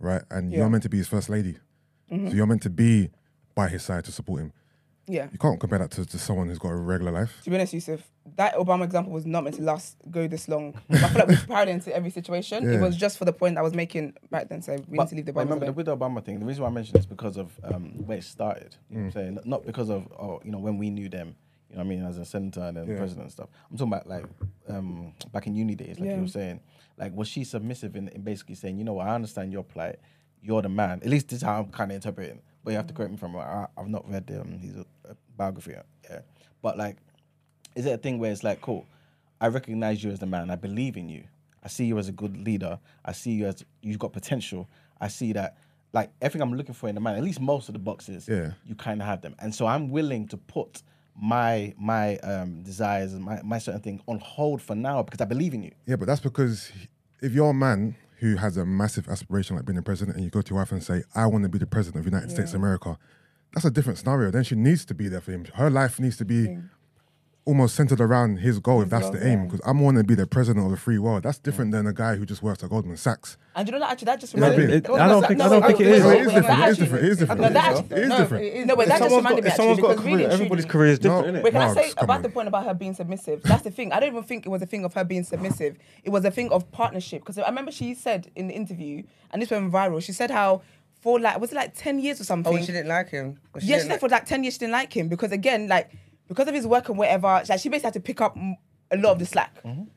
[0.00, 0.22] right?
[0.30, 0.58] And Yeah.
[0.58, 1.54] you're meant to be his first lady,
[2.08, 2.36] so mm-hmm.
[2.36, 3.10] you're meant to be
[3.54, 4.52] by his side to support him.
[5.06, 5.28] Yeah.
[5.32, 7.40] You can't compare that to, to someone who's got a regular life.
[7.44, 8.00] To be honest, Yusuf,
[8.36, 10.74] that Obama example was not meant to last go this long.
[10.90, 12.68] I feel like we've parodied into every situation.
[12.70, 14.62] It was just for the point I was making back then.
[14.62, 15.74] So we need to leave the but Obama remember, alone.
[15.76, 18.24] with the Obama thing, the reason why I mentioned this because of um, where it
[18.24, 18.76] started.
[18.88, 19.38] You know what I'm saying?
[19.44, 21.36] Not because of, oh, you know, when we knew them,
[21.68, 22.96] you know what I mean, as a senator and then Yeah.
[22.96, 23.48] president and stuff.
[23.70, 24.24] I'm talking about like
[24.68, 26.16] um, back in uni days, like Yeah.
[26.16, 26.60] you were saying.
[26.96, 29.96] Like, was she submissive in, in basically saying, you know what, I understand your plight,
[30.40, 31.00] you're the man.
[31.02, 32.40] At least this is how I'm kind of interpreting.
[32.64, 35.74] But you have to correct me from I, I've not read um, his uh, biography,
[36.04, 36.20] yeah.
[36.62, 36.96] But like,
[37.76, 38.86] is it a thing where it's like, cool,
[39.40, 40.50] I recognize you as the man.
[40.50, 41.24] I believe in you.
[41.62, 42.78] I see you as a good leader.
[43.04, 44.68] I see you as you've got potential.
[45.00, 45.58] I see that
[45.92, 48.52] like everything I'm looking for in a man, at least most of the boxes, Yeah.
[48.66, 49.34] you kind of have them.
[49.38, 50.82] And so I'm willing to put
[51.16, 55.26] my my um, desires and my, my certain thing on hold for now because I
[55.26, 55.70] believe in you.
[55.86, 56.72] Yeah, but that's because
[57.22, 60.30] if you're a man who has a massive aspiration like being a president and you
[60.30, 62.32] go to your wife and say, I want to be the president of the United
[62.34, 62.98] States of America,
[63.52, 64.30] that's a different scenario.
[64.30, 65.46] Then she needs to be there for him.
[65.54, 66.58] Her life needs to be
[67.46, 69.40] almost centered around his goal if that's goal, the aim.
[69.40, 69.44] yeah.
[69.44, 71.24] Because I'm want to be the president of the free world.
[71.24, 73.36] That's different than a guy who just works at Goldman Sachs.
[73.54, 74.94] And you know that actually that just No, reminded it- me.
[74.98, 76.04] I don't think- I don't think it wait, is.
[76.04, 77.40] wait, It is different, it is different, it is different.
[77.42, 78.66] No, that It actually- different.
[78.66, 80.16] No, but that just someone's reminded got- me if actually someone's got a because really
[80.16, 81.16] career, and everybody's truly- career is No.
[81.16, 81.42] different, innit?
[81.44, 82.22] Wait, can I say about on.
[82.22, 83.42] the point about her being submissive?
[83.42, 83.92] That's the thing.
[83.92, 85.76] I don't even think it was a thing of her being submissive.
[86.02, 87.20] It was a thing of partnership.
[87.20, 90.02] Because I remember she said in the interview, and this went viral.
[90.02, 90.62] She said how
[91.00, 92.52] for like was it like ten years or something?
[92.56, 93.36] Oh, she didn't like him.
[93.52, 95.30] Or yeah, she didn't said like- for like ten years she didn't like him because
[95.32, 95.90] again, like
[96.28, 98.36] because of his work and whatever, like she basically had to pick up
[98.90, 99.56] a lot of the slack.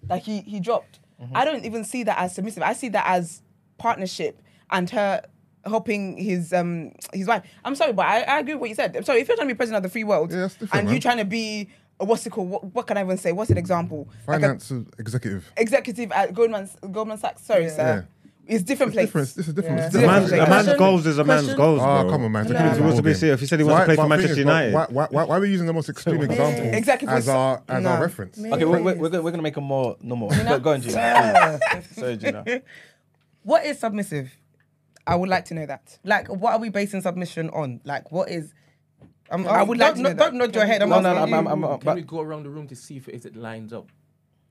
[0.09, 0.99] Like he he dropped.
[1.33, 2.63] I don't even see that as submissive.
[2.63, 3.41] I see that as
[3.77, 5.21] partnership and her
[5.65, 7.43] helping his um his wife.
[7.65, 8.95] I'm sorry, but I, I agree with what you said.
[8.95, 10.99] I'm sorry if you're trying to be president of the free world Yeah, and you're
[10.99, 11.69] trying to be
[11.99, 12.49] a, what's it called?
[12.49, 13.31] What, what can I even say?
[13.31, 14.07] What's an example?
[14.27, 15.51] Like a Finance executive.
[15.57, 17.43] executive at Goldman Goldman Sachs.
[17.43, 18.07] Sorry, sir.
[18.47, 19.07] It's different It's place.
[19.07, 19.35] different.
[19.35, 19.77] This is different.
[19.79, 19.85] Yeah.
[19.87, 20.07] It's A Yeah.
[20.07, 22.11] man's, a man's goals is a man's question- goals, Oh, bro.
[22.11, 22.41] come on, man.
[22.43, 22.59] It's a No.
[22.59, 23.15] different He wants to be ballgame.
[23.15, 23.33] serious.
[23.35, 24.73] If he said he wants to play for but the thing Manchester is, United.
[24.73, 27.61] Why, why, why, why are we using the most extreme example Exactly, as for- our
[27.67, 27.89] as no.
[27.89, 28.39] our reference?
[28.39, 30.29] Okay, we're, we're, we're, gonna, make a more normal.
[30.29, 31.59] Go, go on, Gina.
[31.93, 32.43] Sorry, Gina.
[33.43, 34.31] What is submissive?
[35.05, 35.97] I would like to know that.
[36.03, 37.79] Like, what are we basing submission on?
[37.85, 38.53] Like, what is?
[39.29, 40.23] I'm, I would like don't, to know don't, that.
[40.31, 40.81] don't nod your head.
[40.81, 41.51] I'm No, no, asking no, I'm, you.
[41.51, 43.35] I'm, I'm, Can but we go around the room to see if it, if it
[43.35, 43.87] lines up?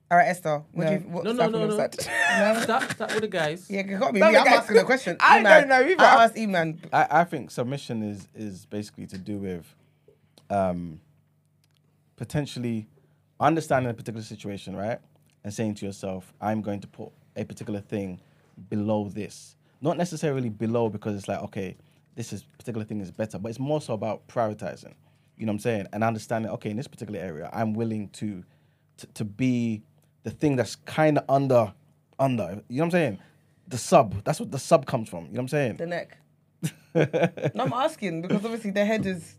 [0.09, 0.63] All right, Esther.
[0.71, 0.89] What No.
[0.97, 1.09] do you?
[1.11, 1.73] What, No, no, Start no, from no.
[1.75, 2.01] start.
[2.63, 3.69] Start, start with the guys.
[3.69, 4.19] Yeah, it got me.
[4.21, 4.53] Stop I'm guys.
[4.59, 5.17] asking a question.
[5.19, 5.67] I E-man.
[5.67, 6.01] don't know either.
[6.03, 6.79] I asked E-man.
[6.93, 9.75] I, I think submission is is basically to do with
[10.49, 11.01] um,
[12.15, 12.87] potentially
[13.39, 14.99] understanding a particular situation, right?
[15.43, 18.19] And saying to yourself, I'm going to put a particular thing
[18.69, 19.55] below this.
[19.81, 21.75] Not necessarily below because it's like, okay,
[22.15, 24.93] this is particular thing is better, but it's more so about prioritizing.
[25.37, 25.87] You know what I'm saying?
[25.93, 28.43] And understanding, okay, in this particular area, I'm willing to
[28.97, 29.83] to, to be
[30.27, 31.73] the thing that's kind of under
[32.19, 32.61] under.
[32.67, 33.19] You know what I'm saying?
[33.69, 34.23] The sub.
[34.25, 35.27] That's what the sub comes from.
[35.27, 35.75] You know what I'm saying?
[35.77, 36.17] The neck.
[37.55, 39.35] no, I'm asking because obviously the head is.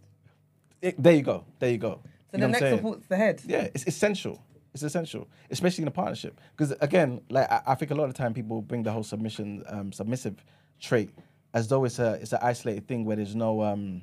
[0.81, 1.45] It- there you go.
[1.59, 2.01] There you go.
[2.31, 3.43] So You the neck supports the head.
[3.47, 4.43] Yeah, it's essential.
[4.73, 6.41] It's essential, especially in a partnership.
[6.57, 9.03] Because again, like I, I think a lot of the time people bring the whole
[9.03, 10.43] submission, um, submissive
[10.81, 11.11] trait
[11.53, 14.01] as though it's a it's an isolated thing where there's no um,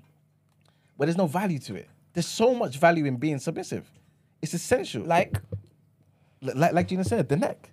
[0.97, 1.87] where there's no value to it.
[2.13, 3.89] There's so much value in being submissive.
[4.43, 5.03] It's essential.
[5.03, 5.39] Like Li-
[6.53, 7.71] like like Gina said, the neck.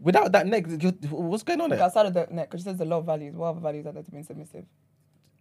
[0.00, 1.86] Without that neck, you- what's going on like there?
[1.86, 3.34] outside of the neck, because she says the law of values.
[3.34, 4.64] What other values are there to being submissive?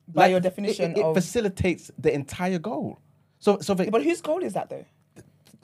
[0.07, 1.15] By Like, your definition it, it of.
[1.15, 2.99] facilitates the entire goal.
[3.39, 4.86] So so the, but whose goal is that though?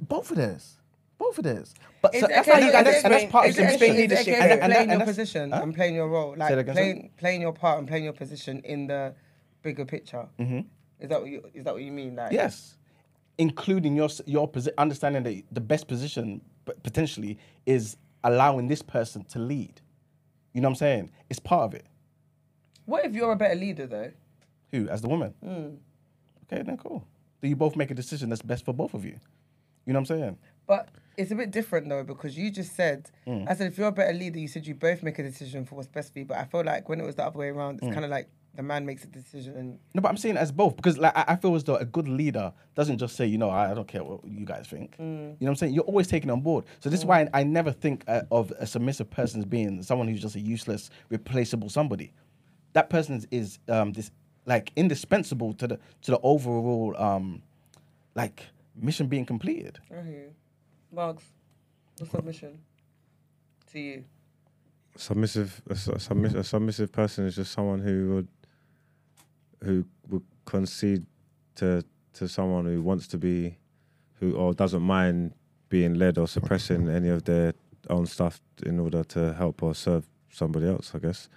[0.07, 0.77] both of theirs,
[1.17, 1.73] both of theirs.
[2.01, 3.55] But Is so that's okay- how you is guys, it and that's part of is
[3.55, 4.11] the it explain okay- mission.
[4.17, 4.33] is it leadership.
[4.33, 5.61] okay And- for and playing and your that's- position Huh?
[5.63, 8.87] and playing your role, like again, playing playing your part and playing your position in
[8.87, 9.15] the
[9.63, 10.27] bigger picture.
[10.39, 10.59] Mm-hmm.
[10.99, 12.15] Is that what you is that what you mean?
[12.15, 12.77] Like Yes,
[13.37, 18.81] including your s- your posi- understanding that the best position p- potentially is allowing this
[18.81, 19.81] person to lead.
[20.53, 21.11] You know what I'm saying?
[21.29, 21.85] It's part of it.
[22.85, 24.11] What if you're a better leader though?
[24.71, 25.33] Who as the woman?
[25.43, 25.75] Hmm.
[26.51, 27.05] Okay, then cool.
[27.41, 29.19] Do you both make a decision that's best for both of you?
[29.85, 30.37] You know what I'm saying?
[30.67, 33.49] But it's a bit different though because you just said, Mm.
[33.49, 35.75] I said if you're a better leader, you said you both make a decision for
[35.75, 36.25] what's best for you.
[36.25, 37.85] But I feel like when it was the other way around, Mm.
[37.87, 40.51] it's kind of like the man makes a decision and No, but I'm saying as
[40.51, 43.37] both because like I, I feel as though a good leader doesn't just say, you
[43.37, 44.95] know, I, I don't care what you guys think.
[44.99, 45.73] You know what I'm saying?
[45.73, 46.65] You're always taking it on board.
[46.79, 50.07] So this is why I, never think uh, of a submissive person as being someone
[50.07, 52.13] who's just a useless, replaceable somebody.
[52.73, 54.11] That person is, is um, this
[54.45, 57.41] like indispensable to the to the overall um,
[58.15, 58.43] like
[58.75, 59.79] mission being completed.
[59.91, 60.35] I hear you.
[60.91, 61.23] Mugs,
[61.97, 62.59] what's submission
[63.71, 64.03] to you?
[64.95, 68.27] submissive a, su- submiss- a submissive person is just someone who would
[69.63, 71.05] who would concede
[71.55, 71.83] to
[72.13, 73.57] to someone who wants to be,
[74.19, 75.33] who or doesn't mind
[75.69, 77.53] being led or suppressing any of their
[77.89, 80.91] own stuff in order to help or serve somebody else.
[80.93, 81.29] I guess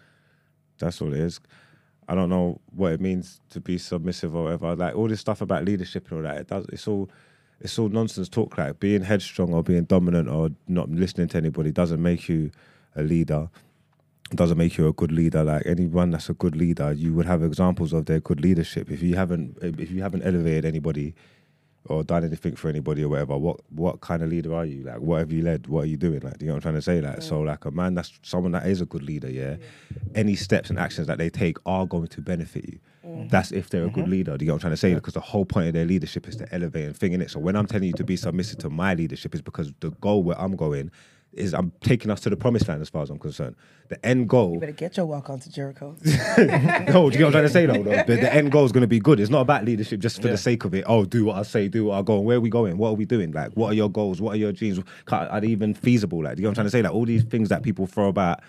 [0.79, 1.41] that's all it is.
[2.09, 4.77] I don't know what it means to be submissive or whatever.
[4.77, 6.41] Like all this stuff about leadership and all that.
[6.43, 6.67] It does.
[6.73, 7.09] It's all.
[7.59, 8.59] It's all nonsense talk.
[8.59, 12.51] Like being headstrong or being dominant or not listening to anybody doesn't make you
[12.95, 13.49] a leader.
[14.31, 15.45] Doesn't make you a good leader.
[15.45, 18.91] Like anyone that's a good leader, you would have examples of their good leadership.
[18.91, 21.15] If you haven't, if you haven't elevated anybody
[21.89, 24.83] or done anything for anybody or whatever, what what kind of leader are you?
[24.83, 25.69] Like, what have you led?
[25.69, 26.21] What are you doing?
[26.21, 27.01] Like, do you know what I'm trying to say?
[27.01, 29.57] Like, so like a man that's someone that is a good leader, yeah.
[30.17, 32.79] Any steps and actions that they take are going to benefit you.
[33.07, 33.29] Mm-hmm.
[33.29, 34.11] That's if they're a good mm-hmm.
[34.11, 34.37] leader.
[34.37, 34.95] Do you know what I'm trying to say?
[34.95, 37.31] Because the whole point of their leadership is to elevate and thing in it.
[37.31, 40.25] So when I'm telling you to be submissive to my leadership, is because the goal
[40.25, 40.91] where I'm going
[41.37, 43.57] is I'm taking us to the promised land as far as I'm concerned.
[43.89, 45.97] The end goal You better get your welcome to Jericho.
[46.05, 47.83] no, do you get what I'm trying to say though?
[47.83, 48.03] though?
[48.07, 49.21] The, the end goal is going to be good.
[49.21, 50.85] It's not about leadership just for the sake of it.
[50.87, 52.21] Oh, do what I say, do what I go.
[52.21, 52.79] Where are we going?
[52.79, 53.33] What are we doing?
[53.33, 54.21] Like, what are your goals?
[54.21, 54.81] What are your dreams?
[55.09, 56.23] Are they even feasible?
[56.23, 56.83] Like, do you get what I'm trying to say?
[56.83, 58.41] Like, all these things that people throw about.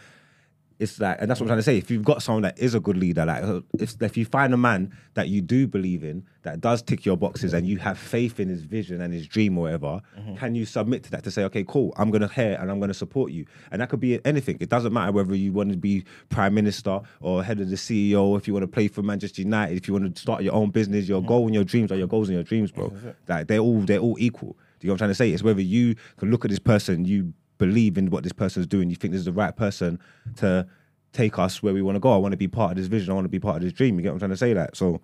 [0.80, 1.78] It's like, and that's what I'm trying to say.
[1.78, 4.54] If you've got someone that is a good leader, like uh, if if you find
[4.54, 7.98] a man that you do believe in, that does tick your boxes, and you have
[7.98, 10.02] faith in his vision and his dream or whatever,
[10.38, 12.94] can you submit to that to say, okay, cool, I'm gonna hear and I'm gonna
[12.94, 14.58] support you, and that could be anything.
[14.60, 18.38] It doesn't matter whether you want to be prime minister or head of the CEO,
[18.38, 20.70] if you want to play for Manchester United, if you want to start your own
[20.70, 22.90] business, your goal and your dreams are your goals and your dreams, bro.
[23.28, 24.56] Like they're all they're all equal.
[24.80, 25.32] Do you know what I'm trying to say?
[25.32, 28.68] It's whether you can look at this person, you believe in what this person is
[28.68, 30.00] doing, you think this is the right person
[30.38, 30.68] to
[31.14, 32.14] take us where we want to go.
[32.14, 33.12] I want to be part of this vision.
[33.12, 33.98] I want to be part of this dream.
[33.98, 34.54] You get what I'm trying to say?
[34.54, 35.02] That so,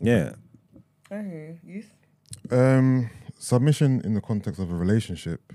[0.00, 0.32] yeah.
[1.10, 1.84] Okay, you
[2.50, 5.52] Um, submission in the context of a relationship.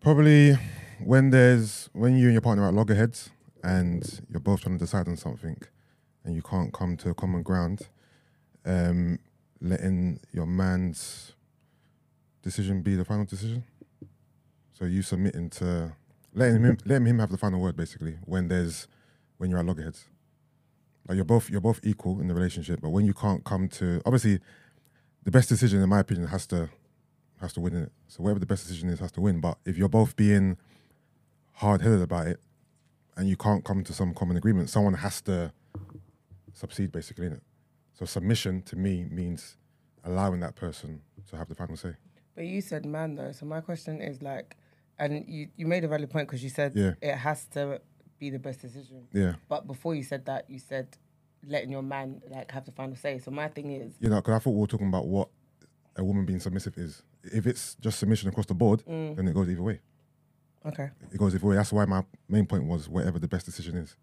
[0.00, 0.56] Probably
[1.04, 3.30] when there's when you and your partner are at loggerheads
[3.62, 5.56] and you're both trying to decide on something
[6.24, 7.88] and you can't come to a common ground,
[8.64, 9.18] um,
[9.60, 11.32] letting your man's
[12.42, 13.64] decision be the final decision.
[14.80, 15.92] So you submitting to
[16.32, 18.88] letting him letting him have the final word basically when there's
[19.36, 20.06] when you're at loggerheads.
[21.06, 24.00] Like you're both you're both equal in the relationship, but when you can't come to
[24.06, 24.40] obviously
[25.22, 26.70] the best decision in my opinion has to
[27.42, 27.92] has to win in it.
[28.08, 29.42] So whatever the best decision is has to win.
[29.42, 30.56] But if you're both being
[31.52, 32.40] hard headed about it
[33.18, 35.52] and you can't come to some common agreement, someone has to
[36.54, 37.42] succeed basically in it.
[37.92, 39.58] So submission to me means
[40.04, 41.96] allowing that person to have the final say.
[42.34, 44.56] But you said man though, so my question is like,
[45.00, 46.92] and you you made a valid point because you said Yeah.
[47.00, 47.80] it has to
[48.20, 49.08] be the best decision.
[49.12, 49.34] Yeah.
[49.48, 50.86] But before you said that, you said
[51.46, 53.18] letting your man like have the final say.
[53.18, 55.28] So my thing is, You know, because I thought we were talking about what
[55.96, 57.02] a woman being submissive is.
[57.24, 59.80] If it's just submission across the board, then it goes either way.
[60.66, 61.56] okay, It goes either way.
[61.56, 63.96] That's why my main point was whatever the best decision is.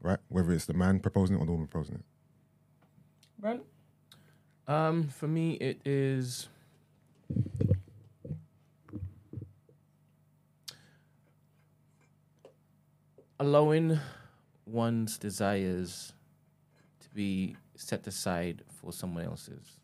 [0.00, 0.18] Right?
[0.28, 2.04] Whether it's the man proposing it or the woman proposing it.
[3.38, 3.62] Brent.
[4.66, 6.48] Um, for me, it is.
[13.40, 13.98] Allowing
[14.66, 16.12] one's desires
[17.00, 19.78] to be set aside for someone else's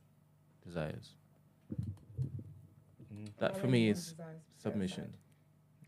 [0.63, 1.15] desires.
[3.39, 4.15] That for me is
[4.63, 5.11] submission.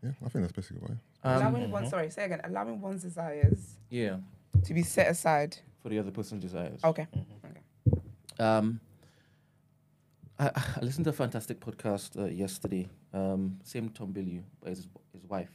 [0.03, 0.99] Yeah, I think that's basically what it is.
[1.23, 2.41] Um, allowing one, sorry, say again.
[2.43, 4.17] Allowing one's desires yeah,
[4.63, 5.57] to be set aside.
[5.83, 6.79] for the other person's desires.
[6.83, 7.05] Okay.
[8.39, 8.79] Um,
[10.39, 12.89] I, I listened to a fantastic podcast uh, yesterday.
[13.13, 15.51] Um, same Tom Bilyeu, but his his wife.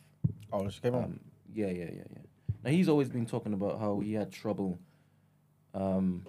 [0.52, 1.18] Oh, she came on.
[1.54, 2.22] Yeah, yeah, yeah, yeah.
[2.64, 4.78] Now he's always been talking about how he had trouble
[5.74, 6.26] um,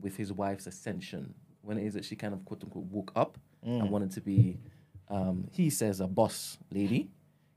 [0.00, 3.38] with his wife's ascension when it is that she kind of quote unquote woke up
[3.62, 4.56] and wanted to be,
[5.08, 7.10] um, he says, a boss lady.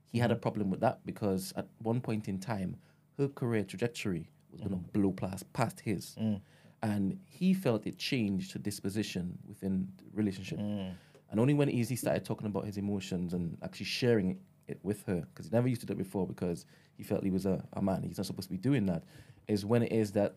[0.08, 2.76] He had a problem with that because at one point in time,
[3.18, 6.16] her career trajectory was going to blow past, past his.
[6.82, 10.58] And he felt it changed her disposition within the relationship.
[11.30, 14.38] And only when Easy started talking about his emotions and actually sharing
[14.68, 16.66] it with her, because he never used to do it before because
[17.02, 19.02] he felt he was a, a man, he's not supposed to be doing that,
[19.48, 20.36] is when it is that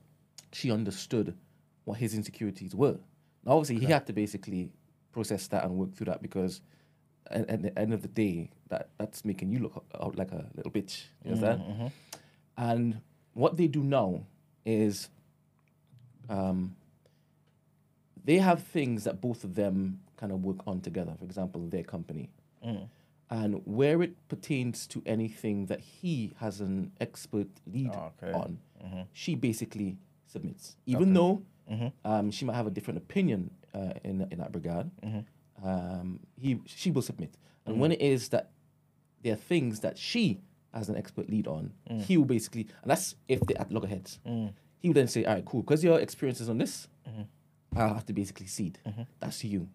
[0.52, 1.38] she understood
[1.84, 2.98] what his insecurities were.
[3.46, 4.72] Now, obviously, he had to basically
[5.12, 6.62] process that and work through that because
[7.30, 10.50] at, at the end of the day, that, that's making you look out like a
[10.56, 11.04] little bitch.
[11.24, 11.62] You mm, understand?
[11.62, 11.88] Mm-hmm.
[12.58, 13.02] And
[13.34, 14.24] what they do now
[14.66, 15.10] is
[16.28, 16.76] um,
[18.24, 21.14] they have things that both of them kind of work on together.
[21.20, 22.32] For example, their company.
[22.66, 22.88] Mm.
[23.30, 28.32] And where it pertains to anything that he has an expert lead Oh, okay.
[28.32, 29.02] on, mm-hmm.
[29.14, 29.98] she basically
[30.28, 30.78] submits.
[30.86, 31.88] Even though mm-hmm.
[32.10, 35.68] um, she might have a different opinion uh, in, in that regard, mm-hmm.
[35.68, 37.36] um, he, she will submit.
[37.66, 38.52] And when it is that
[39.24, 42.02] there are things that she has an expert lead on, mm.
[42.04, 44.54] he will basically, and that's if they're at loggerheads, mm.
[44.78, 46.88] he will then say, all right, cool, because your experience is on this,
[47.76, 48.78] I'll have to basically cede.
[49.20, 49.68] That's you.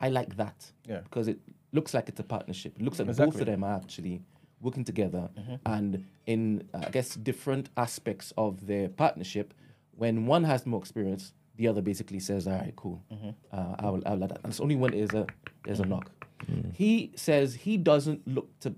[0.00, 0.72] I like that.
[0.86, 1.00] Yeah.
[1.00, 1.38] Because it
[1.72, 2.74] looks like it's a partnership.
[2.76, 4.22] It looks like both of them are actually
[4.60, 5.28] working together.
[5.38, 5.54] Mm-hmm.
[5.66, 9.54] And in, uh, I guess, different aspects of their partnership.
[9.96, 13.02] When one has more experience, the other basically says, all right, cool.
[13.12, 13.30] Mm-hmm.
[13.52, 14.40] Uh, I'll, I'll let that.
[14.42, 15.26] And it's only when there's a,
[15.64, 15.92] there's a mm-hmm.
[15.92, 16.10] knock.
[16.50, 16.74] Mm.
[16.74, 18.74] He says he doesn't look to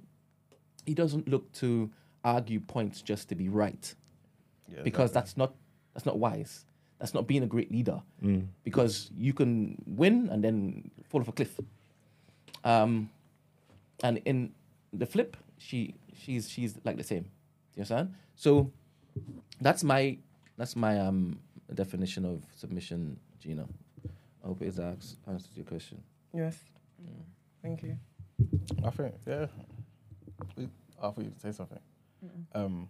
[0.87, 1.91] he doesn't look to
[2.25, 3.95] argue points just to be right.
[4.69, 5.55] Yeah, because that's not
[5.95, 6.65] that's not wise.
[6.99, 8.01] That's not being a great leader.
[8.23, 8.47] Mm.
[8.65, 11.59] Because you can win and then fall off a cliff
[12.65, 13.11] um
[14.03, 14.53] and in
[14.93, 17.29] the flip she she's she's like the same do
[17.77, 18.71] you understand so
[19.61, 20.17] that's my
[20.57, 21.39] that's my um
[21.75, 23.67] definition of submission gina
[24.45, 26.01] i hope it answers answers your question
[26.35, 26.59] Yes.
[27.63, 27.97] Thank you.
[28.85, 29.47] I think, yeah.
[30.57, 30.69] We-
[31.01, 31.79] I thought you'd say something.
[32.55, 32.89] Um,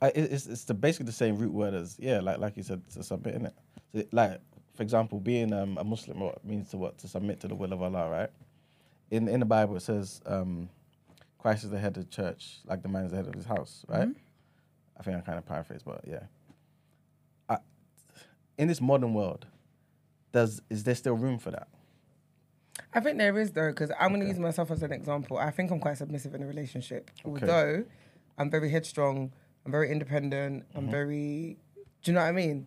[0.00, 2.82] I, it's it's the basically the same root word as yeah, like like you said,
[2.94, 3.54] to submit in it.
[3.92, 4.40] So, like
[4.76, 7.72] for example, being um, a Muslim, what means to what to submit to the will
[7.72, 8.30] of Allah, right?
[9.10, 10.68] In in the Bible, it says um,
[11.38, 13.46] Christ is the head of the church, like the man is the head of his
[13.46, 14.08] house, right?
[14.98, 16.24] I think I kind of paraphrase, but yeah.
[17.48, 17.58] I,
[18.58, 19.46] in this modern world,
[20.32, 21.68] does is there still room for that?
[22.92, 25.38] I think there is though, because I'm going to use myself as an example.
[25.38, 27.84] I think I'm quite submissive in a relationship, although
[28.38, 29.32] I'm very headstrong,
[29.64, 30.78] I'm very independent, Mm-hmm.
[30.78, 31.58] I'm very.
[32.02, 32.66] Do you know what I mean?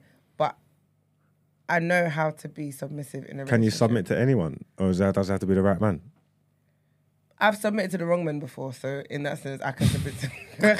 [1.69, 3.49] But I know how to be submissive in a relationship.
[3.49, 5.79] Can you submit to anyone, or is that does it have to be the right
[5.79, 6.01] man?
[7.41, 10.31] I've submitted to the wrong men before, so in that sense, I can submit to.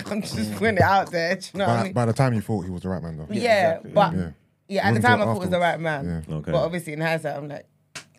[0.11, 1.35] I'm just putting it out there.
[1.35, 1.93] Do you know what I By, mean?
[1.93, 3.27] by the time you thought he was the right man, though.
[3.29, 3.91] yeah, exactly.
[3.93, 4.31] but Yeah.
[4.67, 6.25] yeah, at the time I till thought it was the right man.
[6.27, 6.35] Yeah.
[6.35, 6.51] Okay.
[6.51, 7.65] But obviously in hindsight, I'm like,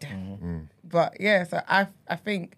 [0.01, 0.39] damn.
[0.39, 0.69] Mm.
[0.85, 2.57] But yeah, so I I think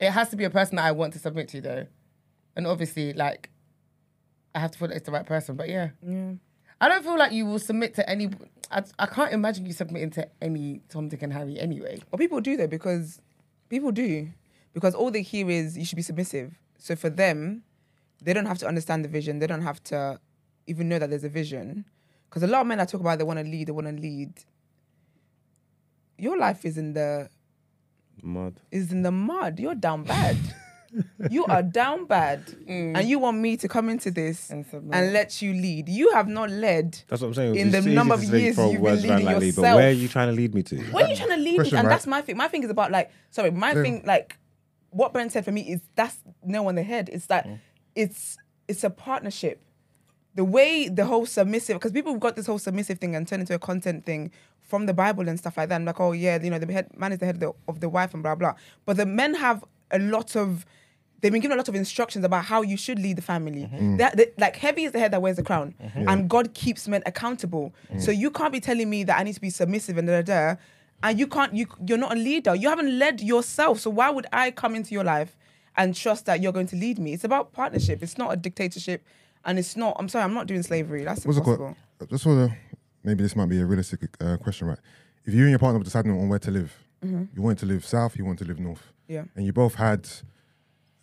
[0.00, 1.86] it has to be a person that I want to submit to though,
[2.56, 3.50] and obviously like
[4.54, 5.54] I have to feel that it's the right person.
[5.54, 5.90] But yeah,
[6.80, 8.30] I don't feel like you will submit to any.
[8.70, 12.00] I, I can't imagine you submitting to any Tom, Dick, and Harry anyway.
[12.10, 13.20] Well, people do though because
[13.68, 14.28] people do
[14.72, 16.58] because all they hear is you should be submissive.
[16.78, 17.62] So for them,
[18.22, 19.38] they don't have to understand the vision.
[19.38, 20.20] They don't have to
[20.66, 21.84] even know that there's a vision.
[22.28, 23.92] Because a lot of men that talk about they want to lead, they want to
[23.92, 24.32] lead.
[26.18, 27.28] Your life is in the
[28.22, 28.60] Mud.
[28.70, 29.60] is in the mud.
[29.60, 30.36] You're down bad.
[31.30, 35.42] you are down bad, and you want me to come into this And and, let
[35.42, 35.88] you lead.
[35.88, 36.98] You have not led.
[37.08, 37.56] That's what I'm saying.
[37.56, 39.76] In It's the number of years you've been leading like lead, but yourself.
[39.76, 40.76] where are you trying to lead me to?
[40.76, 41.78] Where are you trying to lead Question, me?
[41.78, 41.92] And right?
[41.92, 42.36] that's my thing.
[42.36, 44.36] My thing is about like, sorry, my thing like,
[44.90, 47.10] what Brent said for me is that's no on the head.
[47.12, 47.58] It's that mm.
[47.94, 48.38] it's
[48.68, 49.62] it's a partnership.
[50.34, 53.40] The way the whole submissive, because people have got this whole submissive thing and turned
[53.40, 54.30] into a content thing
[54.60, 55.76] from the Bible and stuff like that.
[55.76, 57.80] And like, oh yeah, you know, the head man is the head of the, of
[57.80, 58.54] the wife and blah blah.
[58.84, 60.66] But the men have a lot of.
[61.26, 63.62] They've been given a lot of instructions about how you should lead the family.
[63.62, 63.94] Mm-hmm.
[63.94, 63.98] Mm.
[63.98, 66.08] That, that- like heavy is the head that wears the crown, mm-hmm.
[66.08, 67.74] and God keeps men accountable.
[67.92, 68.00] Mm.
[68.00, 70.22] So you can't be telling me that I need to be submissive and da da
[70.22, 70.60] da,
[71.02, 71.52] and you can't.
[71.52, 72.54] You you're not a leader.
[72.54, 73.80] You haven't led yourself.
[73.80, 75.36] So why would I come into your life
[75.76, 77.12] and trust that you're going to lead me?
[77.12, 78.02] It's about partnership.
[78.04, 79.04] It's not a dictatorship,
[79.44, 79.96] and it's not.
[79.98, 81.02] I'm sorry, I'm not doing slavery.
[81.04, 81.76] That's What's it impossible.
[81.98, 82.10] called?
[82.10, 82.54] Just for the,
[83.02, 84.78] maybe this might be a realistic uh, question, right?
[85.24, 86.72] If you and your partner were deciding on where to live,
[87.04, 87.24] mm-hmm.
[87.34, 90.08] you wanted to live south, you wanted to live north, Yeah, and you both had,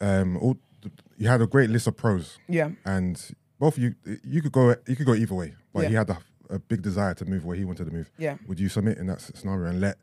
[0.01, 0.57] um, all,
[1.17, 3.21] you had a great list of pros, yeah, and
[3.59, 5.89] both of you, you could go, you could go either way, but Yeah.
[5.89, 6.17] he had a,
[6.49, 8.11] a big desire to move where he wanted to move.
[8.17, 8.37] yeah.
[8.47, 9.97] Would you submit in that scenario and let,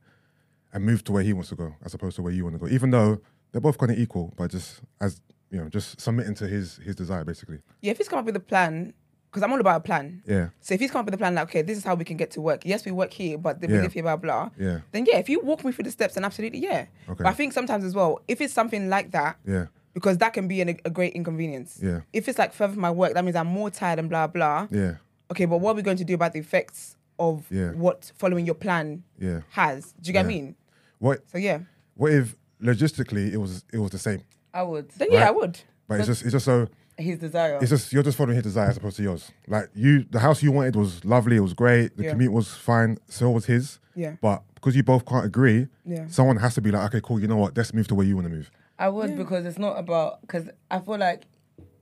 [0.73, 2.59] and move to where he wants to go, as opposed to where you want to
[2.61, 3.21] go, even though
[3.53, 5.21] they're both kind of equal, but just as
[5.51, 7.59] you know, just submitting to his his desire, basically.
[7.83, 8.95] Yeah, if he's come up with a plan,
[9.29, 10.23] because I'm all about a plan.
[10.27, 12.05] Yeah, So if he's come up with a plan, like, okay, this is how we
[12.05, 12.63] can get to work.
[12.65, 13.75] Yes, we work here, but the Yeah.
[13.77, 14.51] we live here, blah blah.
[14.59, 16.87] yeah, Then yeah, if you walk me through the steps, then absolutely yeah.
[17.09, 17.25] Okay.
[17.25, 20.47] But I think sometimes as well, if it's something like that, yeah, because that can
[20.49, 21.79] be an, a great inconvenience.
[21.83, 24.27] yeah, If it's like further from my work, that means I'm more tired and blah
[24.27, 24.69] blah.
[24.71, 24.95] yeah,
[25.31, 27.71] Okay, but what are we going to do about the effects of Yeah.
[27.73, 29.41] what following your plan yeah.
[29.51, 29.93] has?
[30.01, 30.55] Do you get what I mean?
[30.99, 31.61] What So yeah,
[31.95, 34.23] what if logistically it was it was the same,
[34.55, 34.91] I would.
[34.91, 35.29] then yeah, Right.
[35.29, 35.59] I would.
[35.89, 36.69] but it's just it's just so
[36.99, 37.59] His desire.
[37.61, 39.31] it's just you're just following his desire as opposed to yours.
[39.49, 42.11] Like you, the house you wanted was lovely, it was great, the Yeah.
[42.13, 43.79] commute was fine, so was his.
[43.95, 44.17] Yeah.
[44.21, 46.07] But because you both can't agree, Yeah.
[46.09, 47.57] someone has to be like, okay, cool, you know what?
[47.57, 48.51] Let's move to where you want to move.
[48.81, 51.25] I would because it's not about because I feel like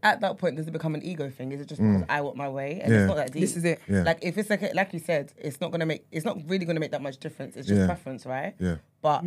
[0.03, 1.53] at that point does it become an ego thing?
[1.53, 2.95] Is it just because I want my way and Mm.
[2.95, 3.01] Yeah.
[3.01, 3.41] it's not that deep?
[3.41, 3.81] This is it.
[3.89, 4.03] Yeah.
[4.03, 6.81] Like if it's like like you said, it's not gonna make it's not really gonna
[6.81, 7.57] make that much difference.
[7.57, 7.87] It's just Yeah.
[7.87, 8.55] preference, right?
[8.59, 9.25] Yeah, But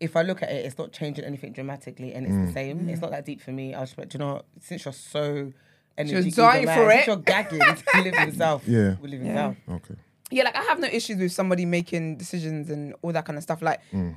[0.00, 2.46] if I look at it, it's not changing anything dramatically and it's Mm.
[2.46, 2.88] the same.
[2.88, 3.74] It's not that deep for me.
[3.74, 4.44] I was like, do you know, what?
[4.60, 5.52] since you're so
[5.96, 7.06] energy dying for it.
[7.06, 8.66] you're gagging to live in South.
[8.66, 8.96] Yeah.
[9.00, 9.34] We live in Yeah.
[9.34, 9.56] South.
[9.76, 9.94] okay.
[10.30, 13.42] Yeah, like I have no issues with somebody making decisions and all that kind of
[13.42, 13.60] stuff.
[13.62, 14.16] Like, Mm.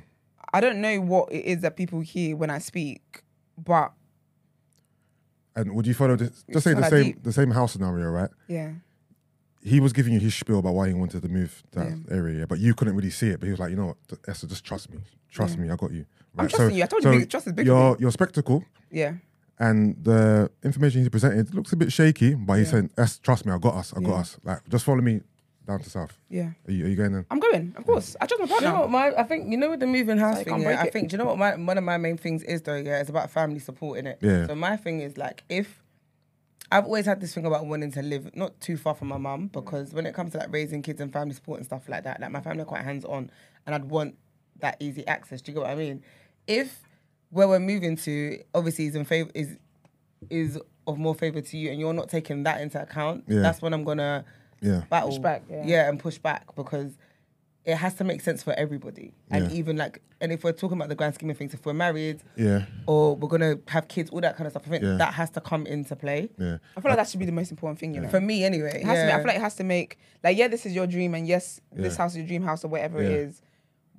[0.52, 3.22] I don't know what it is that people hear when I speak,
[3.58, 3.92] but
[5.54, 6.44] And would you follow this?
[6.52, 7.22] Just say the same deep.
[7.22, 8.30] the same house scenario, right?
[8.48, 8.72] yeah,
[9.62, 12.14] he was giving you his spiel about why he wanted to move that Yeah.
[12.16, 13.40] area, but you couldn't really see it.
[13.40, 13.96] But he was like, you know what,
[14.28, 14.98] Esther, just trust me,
[15.30, 15.62] trust Yeah.
[15.64, 16.04] me, I got you.
[16.38, 16.82] I'm trusting you.
[16.84, 19.14] I told you big- trust is big Your your spectacle Yeah.
[19.58, 22.72] and the information he presented looks a bit shaky, but he's Yeah.
[22.72, 24.38] saying, "Es, trust me, I got us, I got us.
[24.44, 25.22] Like, just follow me
[25.66, 26.16] down to south.
[26.30, 26.50] Yeah.
[26.66, 27.26] Are you, are you going in?
[27.30, 28.16] I'm going, of course.
[28.20, 28.80] I trust my Do you know partner.
[28.82, 30.90] what my I think you know with the moving house you thing, can't yeah, I
[30.90, 33.10] think do you know what my one of my main things is though, yeah, it's
[33.10, 34.18] about family support in it.
[34.22, 34.46] Yeah.
[34.46, 35.82] So my thing is like if
[36.70, 39.48] I've always had this thing about wanting to live not too far from my mum
[39.48, 42.20] because when it comes to like raising kids and family support and stuff like that,
[42.20, 43.30] like my family are quite hands on
[43.66, 44.16] and I'd want
[44.60, 45.40] that easy access.
[45.42, 46.02] Do you get what I mean?
[46.46, 46.82] If
[47.30, 49.56] where we're moving to obviously is in favor is
[50.30, 50.58] is
[50.88, 53.40] of more favor to you and you're not taking that into account, Yeah.
[53.40, 54.24] that's when I'm gonna
[54.60, 54.82] Yeah.
[54.90, 55.88] battle Push back, yeah.
[55.88, 56.92] and push back because
[57.64, 59.56] it has to make sense for everybody and Yeah.
[59.58, 62.20] even like and if we're talking about the grand scheme of things if we're married
[62.36, 62.64] Yeah.
[62.86, 64.96] or we're gonna have kids all that kind of stuff i think Yeah.
[64.98, 66.58] that has to come into play Yeah.
[66.76, 68.08] I feel like that should be the most important thing, you know.
[68.08, 69.06] for me anyway It has to yeah.
[69.06, 71.26] make, I feel like it has to make like yeah, this is your dream, and
[71.26, 73.16] yes, this house is your dream house or whatever it Yeah.
[73.18, 73.42] is,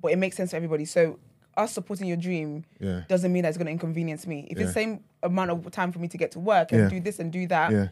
[0.02, 0.84] but it makes sense for everybody.
[0.84, 1.18] So
[1.56, 3.02] us supporting your dream Yeah.
[3.08, 4.46] doesn't mean that it's going to inconvenience me.
[4.50, 4.64] If Yeah.
[4.64, 6.88] it's the same amount of time for me to get to work and Yeah.
[6.88, 7.88] do this and do that, Yeah.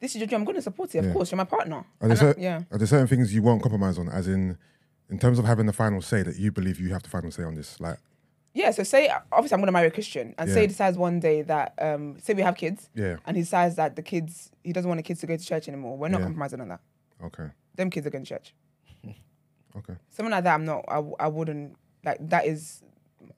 [0.00, 0.40] This is your dream.
[0.40, 0.98] I'm going to support it.
[0.98, 1.12] Of Yeah.
[1.12, 1.76] course, you're my partner.
[1.76, 2.60] Are And there, I- cer- yeah.
[2.70, 4.56] are there certain things you won't compromise on, as in,
[5.08, 7.42] in terms of having the final say, that you believe you have the final say
[7.44, 7.78] on this?
[7.80, 7.98] Like,
[8.52, 11.42] Yeah, so say obviously I'm gonna marry a Christian, and say he decides one day
[11.42, 13.18] that um say we have kids, Yeah.
[13.24, 15.68] and he decides that the kids he doesn't want the kids to go to church
[15.68, 15.96] anymore.
[15.96, 16.24] We're not Yeah.
[16.26, 16.80] compromising on that.
[17.22, 18.54] okay, Them kids are going to church.
[19.76, 19.94] okay.
[20.10, 20.84] Something like that, I'm not.
[20.88, 22.82] I, w- I wouldn't like that is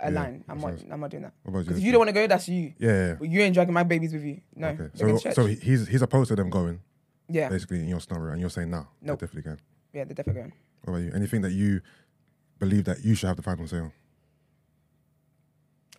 [0.02, 0.44] a Yeah, line.
[0.48, 0.74] I'm not.
[0.90, 1.32] I'm not doing that.
[1.44, 1.76] Because you?
[1.76, 2.72] if you don't want to go, that's you.
[2.78, 2.88] Yeah.
[2.90, 4.40] yeah, But you ain't dragging my babies with you.
[4.56, 4.68] No.
[4.68, 4.88] Okay.
[4.94, 6.80] So, so he's he's opposed to them going,
[7.28, 9.18] yeah, basically, in your scenario, and you're saying no, Nope.
[9.20, 9.60] they're definitely going.
[9.92, 10.52] yeah, they're definitely going.
[10.84, 11.12] What about you?
[11.14, 11.80] Anything that you
[12.58, 13.92] believe that you should have the final say on?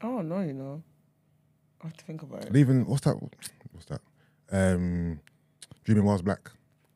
[0.02, 0.84] oh no you know
[1.82, 3.16] i have to think about it even what's that?
[3.72, 4.02] What's that?
[4.52, 5.20] Um,
[5.84, 6.52] Dreaming Whilst Black.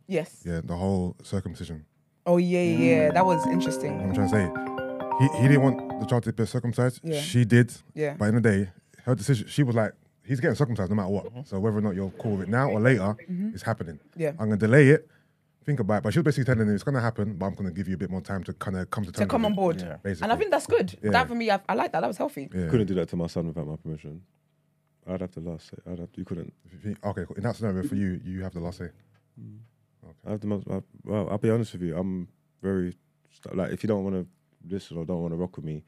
[0.07, 0.43] Yes.
[0.45, 1.85] Yeah, the whole circumcision.
[2.25, 3.11] Oh yeah, yeah, yeah.
[3.11, 3.99] That was interesting.
[3.99, 4.45] I'm trying to say,
[5.19, 7.01] he he didn't want the child to be circumcised.
[7.03, 7.21] Yeah.
[7.21, 7.73] She did.
[7.93, 8.15] Yeah.
[8.17, 8.69] But in the day,
[9.05, 9.93] her decision, she was like,
[10.23, 11.47] he's getting circumcised no matter what.
[11.47, 13.15] So whether or not you're cool with it now or later,
[13.53, 13.95] it's happening.
[13.95, 14.21] Mm-hmm.
[14.21, 14.29] Yeah.
[14.31, 15.09] I'm gonna delay it.
[15.65, 16.03] Think about it.
[16.03, 17.97] But she was basically telling him it's gonna happen, but I'm gonna give you a
[17.97, 19.25] bit more time to kind of come to terms.
[19.25, 19.81] To come on board.
[19.81, 19.97] Yeah.
[20.03, 20.23] Basically.
[20.25, 20.97] And I think that's good.
[21.03, 21.11] Yeah.
[21.11, 22.01] That for me, I, I like that.
[22.01, 22.49] That was healthy.
[22.53, 22.67] Yeah.
[22.69, 24.21] Couldn't do that to my son without my permission.
[25.09, 25.77] I'd have the last say.
[25.89, 26.09] I'd have.
[26.15, 26.53] You couldn't.
[26.65, 27.35] If you think- Okay, cool.
[27.37, 28.89] in that scenario for you, you have the last say.
[30.25, 30.67] I have the most.
[30.69, 31.95] I, well, I'll be honest with you.
[31.97, 32.27] I'm
[32.61, 32.95] very
[33.53, 34.27] like if you don't want to
[34.69, 35.83] listen or don't want to rock with me,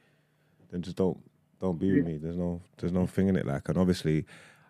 [0.71, 1.17] then just don't
[1.59, 2.17] don't be with me.
[2.17, 3.45] There's no there's no thing in it.
[3.45, 4.25] Like, and obviously,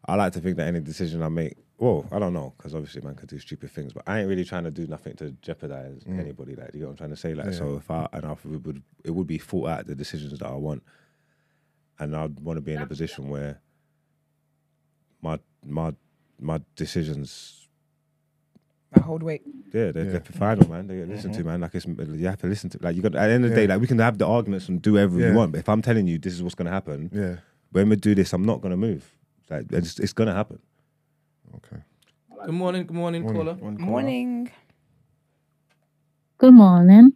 [0.05, 1.55] I like to think that any decision I make.
[1.78, 4.43] Well, I don't know because obviously man can do stupid things, but I ain't really
[4.43, 6.20] trying to do nothing to jeopardize mm.
[6.20, 6.55] anybody.
[6.55, 7.34] Like, you know what I'm trying to say?
[7.34, 10.38] Like, so if I and I it would it would be thought out the decisions
[10.38, 10.84] that I want,
[11.99, 13.62] and I'd want to be in a position where
[15.22, 15.93] my my
[16.39, 17.68] my decisions
[18.94, 19.44] I hold weight.
[19.74, 20.12] yeah, they're, Yeah.
[20.14, 20.88] they're final, man.
[20.88, 21.62] They get listened to, man.
[21.62, 22.80] Like it's you have to listen to.
[22.82, 24.68] Like you got at the end of the day, like we can have the arguments
[24.70, 25.30] and do whatever Yeah.
[25.30, 25.52] we want.
[25.52, 27.36] But if I'm telling you this is what's gonna happen, Yeah.
[27.72, 29.04] when we do this, I'm not gonna move.
[29.50, 30.60] Like it's, it's gonna happen.
[31.58, 31.82] Okay.
[32.46, 33.42] Good morning, good morning, Morning.
[33.46, 33.54] caller.
[33.56, 33.90] One caller.
[33.92, 34.52] Morning.
[36.40, 37.14] Good morning.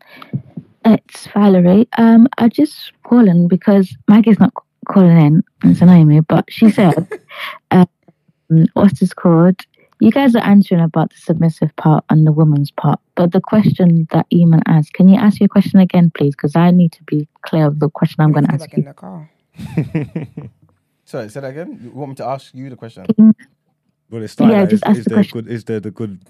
[0.86, 1.88] It's Valerie.
[1.98, 4.54] Um, I just calling because Maggie's not
[4.88, 5.44] calling in.
[5.64, 7.08] It's annoying me, but she said,
[7.72, 7.88] um,
[8.74, 9.62] "What's this called?"
[10.04, 14.06] You guys are answering about the submissive part and the woman's part, but the question
[14.12, 16.36] that Eamon asked, can you ask your question again, please?
[16.36, 18.84] Because I need to be clear of the question I'm going to ask get you.
[18.84, 19.32] in the car.
[21.06, 21.80] Sorry, say that again.
[21.82, 23.06] You want me to ask you the question?
[24.10, 24.54] Well, it started.
[24.54, 25.40] Yeah, out, just is, ask is the there question.
[25.40, 25.48] good?
[25.48, 26.22] Is there the good?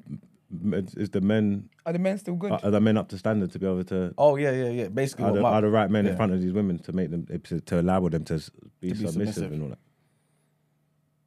[0.95, 1.67] Is the men?
[1.88, 2.51] Are the men still good?
[2.51, 4.13] Are, are the men up to standard to be able to?
[4.19, 4.88] Oh yeah, yeah, yeah.
[4.89, 7.26] Basically, Are the, are the right men in front of these women to make them
[7.45, 8.36] to, to allow them to
[8.80, 9.51] be, To be submissive, submissive.
[9.51, 9.80] and all that?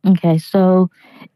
[0.07, 0.89] Okay, so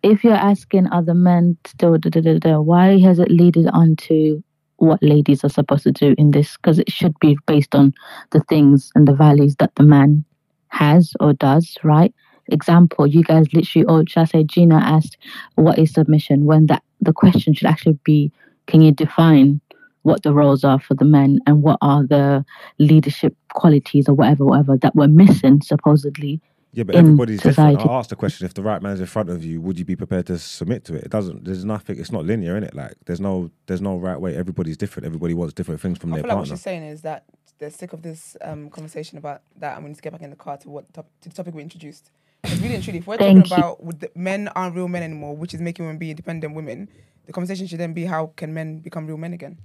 [0.03, 4.43] if you're asking the men da, da, da, da, why has it leaded on to
[4.77, 6.57] what ladies are supposed to do in this?
[6.57, 7.93] Because it should be based on
[8.31, 10.25] the things and the values that the man
[10.69, 12.15] has or does, right?
[12.49, 15.17] Example, you guys literally, or should I say, Gina asked,
[15.57, 18.31] "What is submission?" When that the question should actually be,
[18.67, 19.61] "Can you define
[20.03, 22.45] what the roles are for the men and what are the
[22.79, 26.41] leadership qualities or whatever, whatever that we're missing supposedly?"
[26.73, 27.79] Yeah, but in everybody's different.
[27.79, 29.97] I asked the question: if the right man's in front of you, would you be
[29.97, 31.05] prepared to submit to it?
[31.05, 31.45] It doesn't.
[31.45, 31.99] There's nothing.
[31.99, 32.75] It's not linear, in it.
[32.75, 33.51] Like there's no.
[33.67, 34.37] There's no right way.
[34.37, 35.07] Everybody's different.
[35.07, 37.25] Everybody wants different things from I their feel like what she's saying is that
[37.59, 40.31] they're sick of this um, conversation about that, and we need to get back in
[40.31, 42.11] the car to what top, to the topic we introduced.
[42.43, 43.57] 'Cause really and truly, if we're Thank talking you.
[43.65, 46.89] about would the, men aren't real men anymore, which is making women be independent women,
[47.27, 49.59] the conversation should then be how can men become real men again?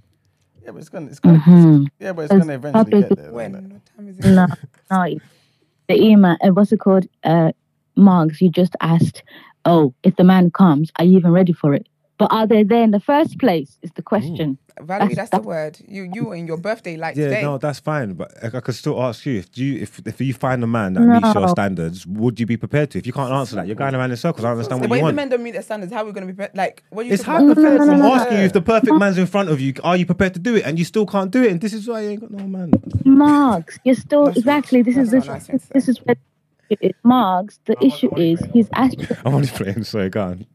[0.64, 1.86] Yeah, but it's gonna, it's gonna, Mhm.
[2.00, 3.32] yeah, but it's As gonna eventually get there.
[3.32, 3.54] When?
[3.54, 3.72] isn't?
[3.72, 4.24] What time is it?
[4.26, 4.46] No,
[4.90, 5.18] no.
[5.88, 7.06] The email, uh, what's it called?
[7.24, 7.52] Uh,
[7.96, 9.22] Marks, you just asked,
[9.64, 11.88] oh, if the man comes, are you even ready for it?
[12.18, 13.78] But are they there in the first place?
[13.82, 14.56] Is the question.
[14.80, 15.78] Valerie, That's- that's, the word.
[15.88, 17.42] You you in your birthday like Yeah, today.
[17.42, 18.12] no, that's fine.
[18.14, 20.94] But I, I could still ask you if you if if you find a man
[20.94, 22.98] that meets your standards, would you be prepared to?
[22.98, 24.44] If you can't answer that, you're going around in circles.
[24.44, 25.16] I understand what but you if the want.
[25.16, 26.82] men don't meet their standards, how are we going to be pre- like?
[26.90, 27.56] What are you It's talking about?
[27.64, 27.90] hypothetical.
[27.90, 30.04] I'm no, no, asking you if the perfect man's in front of you, are you
[30.06, 30.64] prepared to do it?
[30.66, 31.50] And you still can't do it.
[31.52, 32.72] And this is why you ain't got no man.
[33.04, 34.82] Marks, you're still That's exactly.
[34.82, 35.26] This is this.
[35.26, 36.16] nice thing to This is where
[36.68, 37.60] it Marks.
[37.64, 40.46] The issue is he's asked you, I'm only playing, so go on.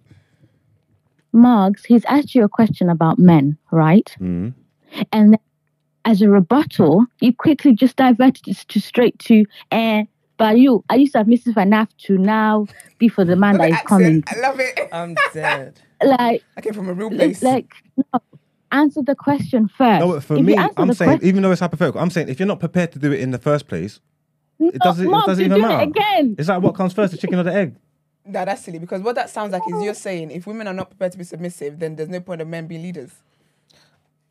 [1.34, 1.86] Marks.
[1.86, 4.14] He's asked you a question about men, right?
[4.20, 4.54] Mm.
[5.12, 5.40] And then
[6.06, 10.04] as a rebuttal, you quickly just diverted it to straight to, eh,
[10.38, 11.54] but you, I used to have Mrs.
[11.54, 12.66] Van to now
[12.98, 14.24] be for the man Love that the coming.
[14.28, 14.90] I love it.
[14.92, 15.80] I'm dead.
[16.04, 17.44] Like, I came from a real place.
[17.44, 18.20] like, no,
[18.72, 20.00] answer the question first.
[20.00, 22.40] No, but for If me, I'm saying, question- even though it's hypothetical, I'm saying if
[22.40, 24.00] you're not prepared to do it in the first place,
[24.60, 25.84] it doesn't, Mark, it doesn't even doing matter.
[25.84, 26.36] it again.
[26.40, 27.76] It's like what comes first, the chicken or the egg?
[28.26, 30.90] Nah, that's silly because what that sounds like is you're saying if women are not
[30.90, 33.12] prepared to be submissive, then there's no point of men being leaders.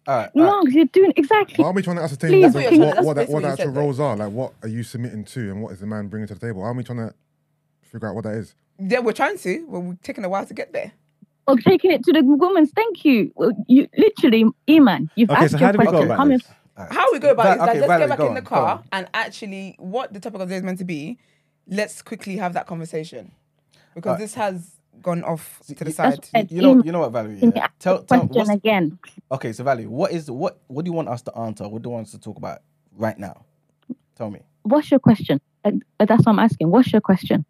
[0.06, 0.30] All right.
[0.34, 0.50] all right.
[0.50, 1.56] Marks, you're doing exactly.
[1.58, 3.48] But aren't we trying to ascertain Please, what, the, what, That's what, the, what the
[3.48, 3.82] actual said there.
[3.82, 4.16] roles are?
[4.16, 6.62] Like, what are you submitting to, and what is the man bringing to the table?
[6.62, 7.14] How Aren't we trying to
[7.82, 8.54] figure out what that is?
[8.78, 9.64] Yeah, we're trying to.
[9.68, 10.92] Well, we're taking a while to get there.
[11.46, 12.70] Or taking it to the woman's.
[12.70, 13.32] Thank you.
[13.34, 15.10] Well, you literally, Iman.
[15.16, 16.06] You've Okay, asked so your how do we go question.
[16.06, 16.48] about Come in- this?
[16.90, 18.40] How we go about Va- it is that okay, let's Valerie, get back in the
[18.40, 21.18] on, go car and actually what the topic of the day is meant to be.
[21.68, 23.32] Let's quickly have that conversation
[23.94, 26.18] because Uh, this has gone off to the side.
[26.50, 27.38] You know, you know what, Valerie?
[27.40, 27.68] Can Yeah.
[27.78, 28.98] Tell, the tell, question what's, again.
[29.32, 30.58] okay, so Valerie, what is what?
[30.68, 31.68] What do you want us to answer?
[31.68, 32.60] What do you want us to talk about
[32.96, 33.44] right now?
[34.16, 34.40] Tell me.
[34.62, 35.40] What's your question?
[35.64, 36.70] Uh, that's what I'm asking.
[36.70, 37.44] What's your question?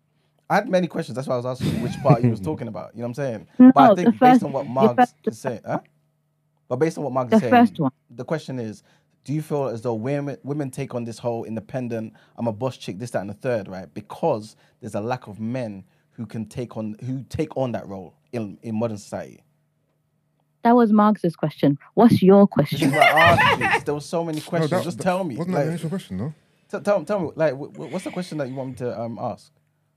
[0.48, 1.14] I had many questions.
[1.16, 2.94] That's why I was asking which part you was talking about.
[2.94, 3.46] You know what I'm saying?
[3.58, 5.80] No, but I the think first- based on what your Mark's is saying, huh?
[6.68, 7.90] But based on what Mark's The is saying, first one.
[8.10, 8.82] the question is,
[9.24, 12.76] do you feel as though women women take on this whole independent, I'm a boss
[12.76, 13.92] chick, this, that, and the third, right?
[13.92, 18.14] Because there's a lack of men who can take on who take on that role
[18.32, 19.42] in, in modern society.
[20.62, 21.78] That was Marx's question.
[21.94, 22.90] What's your question?
[22.90, 23.84] what I asked you.
[23.84, 24.70] There were so many No, questions.
[24.70, 25.36] that- Just that- tell me.
[25.36, 26.34] Wasn't that the initial question, though?
[26.70, 29.00] t- tell, tell me, like, wh- wh- what's the question that you want me to
[29.00, 29.50] um, ask,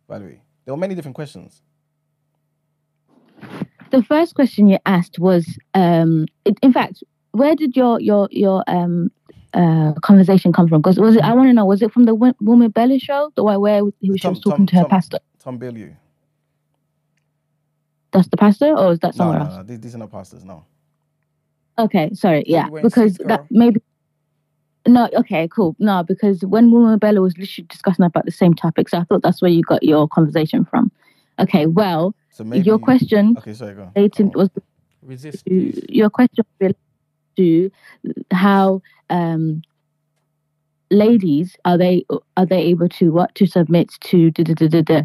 [0.07, 1.61] way, There were many different questions.
[3.91, 8.63] the first question you asked was, um, it, in fact, where did your your your
[8.67, 9.11] um
[9.53, 10.81] uh conversation come from?
[10.81, 11.23] Because was it?
[11.23, 11.65] I want to know.
[11.65, 14.33] Was it from the Wo- Woman Belly show, the one where he was, she Tom-
[14.33, 15.19] was talking Tom- to her Tom- pastor?
[15.39, 15.95] Tom Bilyeu.
[18.13, 19.55] That's the pastor, or is that No, somewhere no, else?
[19.57, 20.43] no, these, these are not pastors.
[20.45, 20.65] No.
[21.79, 23.81] Okay, sorry, yeah, because suits, that maybe.
[24.87, 25.75] No, okay, cool.
[25.79, 29.23] No, because when Woman Bella was literally discussing about the same topic, so I thought
[29.23, 30.91] that's where you got your conversation from.
[31.39, 33.83] Okay, well, So maybe your question Okay, sorry, go.
[33.83, 33.91] on.
[33.95, 34.49] related Go on.
[34.55, 34.63] was
[35.01, 36.77] Resist, to, your question related
[37.37, 37.71] to
[38.31, 39.61] how um,
[40.91, 42.05] ladies are they
[42.37, 45.01] are they able to what to submit to da, da, da, da, da.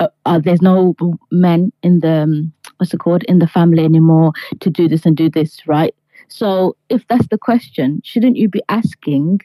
[0.00, 0.94] Uh, uh, there's no
[1.30, 5.14] men in the um, what's it called in the family anymore to do this and
[5.16, 5.94] do this right
[6.28, 9.38] so if that's the question shouldn't you be asking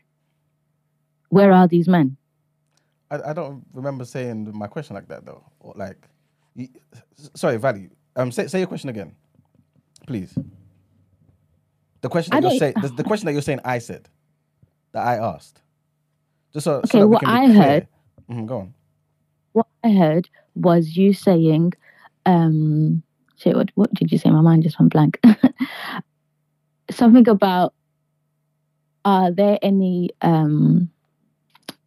[1.30, 2.16] where are these men
[3.12, 5.44] I, I don't remember saying my question like that though.
[5.60, 6.08] Or like,
[6.56, 6.70] you,
[7.36, 7.90] sorry, Valley.
[8.16, 9.16] Um, say, say your question again,
[10.08, 10.34] please.
[12.02, 14.10] The question that you're saying, the, the question that you're saying, I said,
[14.94, 15.62] that I asked.
[16.52, 17.62] Just so, so Okay, we what I clear.
[17.64, 17.88] heard-
[18.32, 18.74] Mhm, go on.
[19.56, 21.74] What I heard was you saying,
[22.26, 23.02] um,
[23.38, 24.30] shit, what, what did you say?
[24.30, 25.20] My mind just went blank.
[26.92, 27.74] Something about,
[29.06, 30.90] are there any um,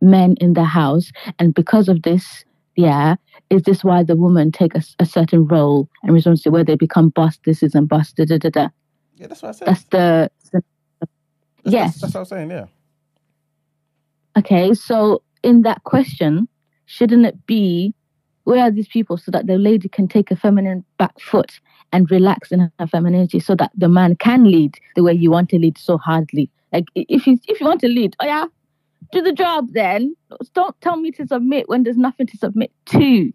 [0.01, 1.13] men in the house?
[1.39, 3.17] And because of this, yeah,
[3.51, 7.39] is this why the women take a certain role and responsibility where they become boss,
[7.45, 8.69] this isn't boss, da da da da?
[9.17, 9.69] Yeah, that's what I said.
[9.69, 10.31] That's the.
[10.53, 10.63] the
[11.65, 12.01] That's- yes.
[12.01, 12.51] that's, that's what I'm saying.
[12.51, 12.67] Yeah.
[14.39, 16.49] Okay, so in that question,
[16.89, 17.95] shouldn't it be
[18.45, 21.61] where are these people so that the lady can take a feminine back foot
[21.93, 25.51] and relax in her femininity so that the man can lead the way you want
[25.51, 26.51] to lead so hardly?
[26.73, 28.47] Like if you if you want to lead, oh yeah,
[29.13, 30.17] do the job then.
[30.55, 33.33] Don't tell me to submit when there's nothing to submit to.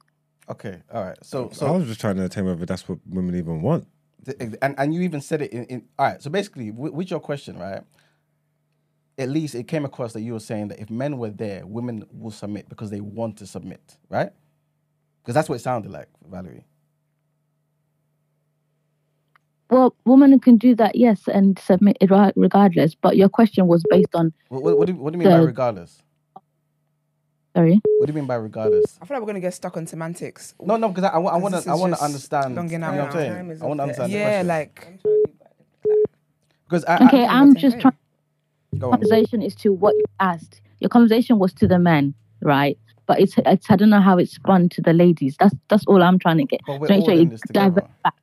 [0.50, 0.82] Okay.
[0.92, 1.18] All right.
[1.22, 3.86] So, So so I was just trying to tell whether that's what women even want.
[4.64, 7.20] And and you even said it in, in all right so basically with, with your
[7.20, 7.84] question right
[9.18, 12.06] at least it came across that you were saying that if men were there women
[12.12, 14.32] will submit because they want to submit right
[15.22, 16.66] because that's what it sounded like valerie
[19.70, 22.94] Well, women can do that, yes, and submit it regardless.
[22.94, 25.30] But your question was based on what, what, what, do, you- what do you mean
[25.34, 26.04] by regardless
[27.56, 27.82] sorry.
[27.98, 30.54] what do you mean by regardless I feel like we're gonna get stuck on semantics.
[30.62, 32.92] no no because i, I, I want to i want to understand long you know
[32.92, 33.14] what i'm now.
[33.14, 34.06] saying i want to up there.
[34.06, 34.48] understand the Yeah, question.
[34.48, 34.76] like
[36.66, 37.96] because I, Okay, I, I'm that's just trying.
[38.80, 39.00] Go on.
[39.00, 40.62] conversation is to what you asked.
[40.80, 42.78] Your conversation was to the men, right?
[43.06, 45.36] But it's, it's I don't know how it spun to the ladies.
[45.40, 46.62] That's that's all I'm trying to get.
[46.66, 48.14] but we're Make all sure in this together back.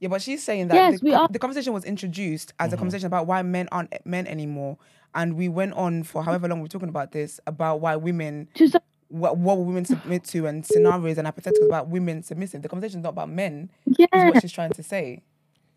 [0.00, 2.76] Yeah, but she's saying that Yes, the, we are- the conversation was introduced as a
[2.76, 2.80] mm-hmm.
[2.80, 4.78] conversation about why men aren't men anymore,
[5.14, 8.76] and we went on for however long we're talking about this about why women Just
[9.08, 12.60] what what women submit to and scenarios and hypotheticals about women submitting.
[12.60, 13.70] The conversation's not about men.
[13.86, 14.28] Is yeah.
[14.28, 15.22] what she's trying to say.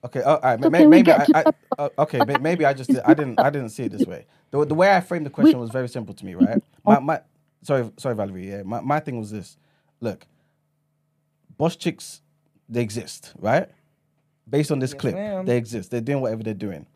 [0.03, 0.61] Okay, oh, all right.
[0.61, 2.99] So may- can we maybe I, get I, uh, okay, may- maybe I just did,
[3.01, 4.25] I didn't I didn't see it this way.
[4.49, 6.61] The, the way I framed the question was very simple to me, right?
[6.83, 7.21] My, my
[7.61, 8.63] sorry sorry Valerie, yeah.
[8.63, 9.57] My my thing was this.
[9.99, 10.25] Look,
[11.57, 12.21] boss chicks,
[12.67, 13.69] they exist, right?
[14.49, 15.45] Based on this clip, ma'am.
[15.45, 15.91] they exist.
[15.91, 16.87] They're doing whatever they're doing.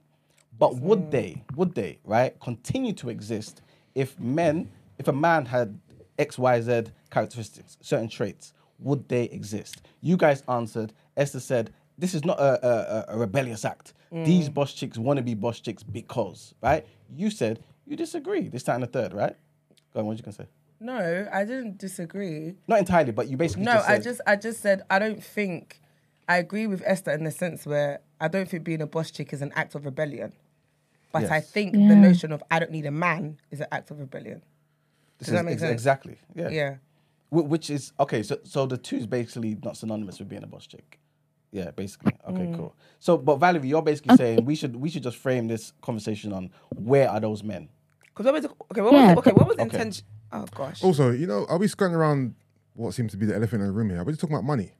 [0.57, 3.61] But would they, would they, right, continue to exist
[3.93, 5.77] if men, if a man had
[6.17, 9.81] X, Y, Z characteristics, certain traits, would they exist?
[10.01, 10.93] You guys answered.
[11.17, 12.69] Esther said, "This is not a, a,
[13.11, 13.93] a- a rebellious act.
[14.11, 18.47] These boss chicks want to be boss chicks because, right?" You said you disagree.
[18.49, 19.35] This time the third, right?
[19.93, 20.05] Go on.
[20.07, 20.47] What you gonna say?
[20.79, 22.55] No, I didn't disagree.
[22.67, 25.79] Not entirely, but you basically No, just I just I just said I don't think
[26.27, 29.31] I agree with Esther in the sense where I don't think being a boss chick
[29.33, 30.33] is an act of rebellion.
[31.11, 31.87] But I think Yeah.
[31.87, 34.41] the notion of I don't need a man is an act of rebellion.
[35.17, 35.71] this does that is make ex- sense?
[35.71, 36.75] exactly, yeah, Yeah.
[37.31, 38.21] Which is okay.
[38.23, 40.99] So so the two is basically not synonymous with being a boss chick.
[41.55, 42.11] Yeah, basically.
[42.29, 42.57] Okay, Mm.
[42.57, 42.75] cool.
[42.99, 46.49] So, but Valerie, you're basically saying we should we should just frame this conversation on
[46.75, 47.69] where are those men?
[48.07, 48.81] Because what was okay?
[48.81, 49.31] What was okay?
[49.31, 49.77] What was the Okay.
[49.77, 50.05] intention?
[50.33, 50.83] Oh gosh.
[50.83, 52.35] Also, you know, are we skirting around
[52.73, 54.01] what seems to be the elephant in the room here?
[54.01, 54.73] Are we just talking about money?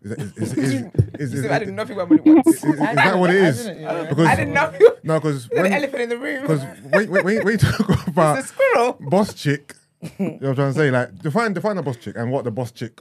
[0.00, 0.72] Is that, is, is, is,
[1.20, 2.46] is, is, I didn't know if you were money once.
[2.48, 3.68] is- is that what it is?
[4.08, 6.40] Because I didn't know you no, because were the elephant in the room.
[6.42, 8.96] because when, when, when, when you talk about It's a squirrel.
[8.98, 10.90] boss chick, you know what I'm trying to say?
[10.90, 13.00] Like define define a boss chick and what the boss chick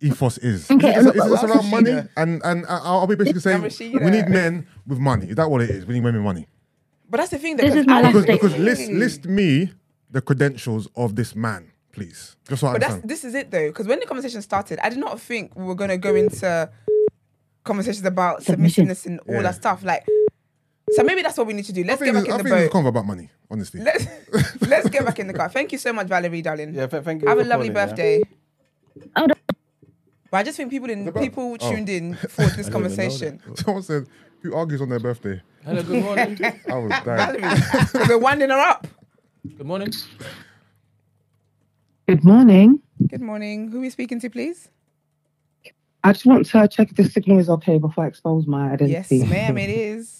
[0.00, 0.70] ethos is.
[0.70, 1.90] Okay, is, it, look, is it just well, around money?
[1.90, 2.08] Rashida.
[2.16, 3.62] And and uh, are we basically saying
[4.02, 5.26] we need men with money?
[5.28, 5.86] Is that what it is?
[5.86, 6.48] We need women with money.
[7.10, 7.56] But that's the thing.
[7.56, 9.72] This because is my I last Because, because list list me
[10.10, 12.36] the credentials of this man, please.
[12.48, 14.88] Just so I But that's this is it though, because when the conversation started, I
[14.90, 16.70] did not think we were gonna go into
[17.64, 18.86] conversations about Submission.
[18.86, 19.42] submissiveness and all Yeah.
[19.42, 19.84] that stuff.
[19.84, 20.06] Like,
[20.92, 21.84] so maybe that's what we need to do.
[21.84, 22.84] Let's get back I in think the it's a boat.
[22.84, 23.80] convo about money, honestly.
[23.82, 24.06] Let's
[24.66, 25.48] let's get back in the car.
[25.50, 26.74] Thank you so much, Valerie, darling.
[26.74, 27.28] Yeah, thank you.
[27.28, 27.86] Have a lovely calling, yeah.
[27.86, 28.22] birthday.
[29.16, 29.34] Oh, no.
[30.30, 31.70] But I just think people didn't The bir- people oh.
[31.70, 33.40] tuned in for this even know conversation.
[33.54, 34.06] Someone said,
[34.42, 36.38] "Who argues on their birthday?" Hello, good morning.
[36.68, 37.40] I was dying.
[37.40, 38.86] Valerie, 'cause we're winding her up.
[39.56, 39.92] good morning.
[42.06, 42.80] Good morning.
[43.06, 43.70] Good morning.
[43.70, 44.68] Who are we speaking to, please?
[46.04, 49.16] I just want to check if the signal is okay before I expose my identity.
[49.18, 50.17] Yes, ma'am, it is.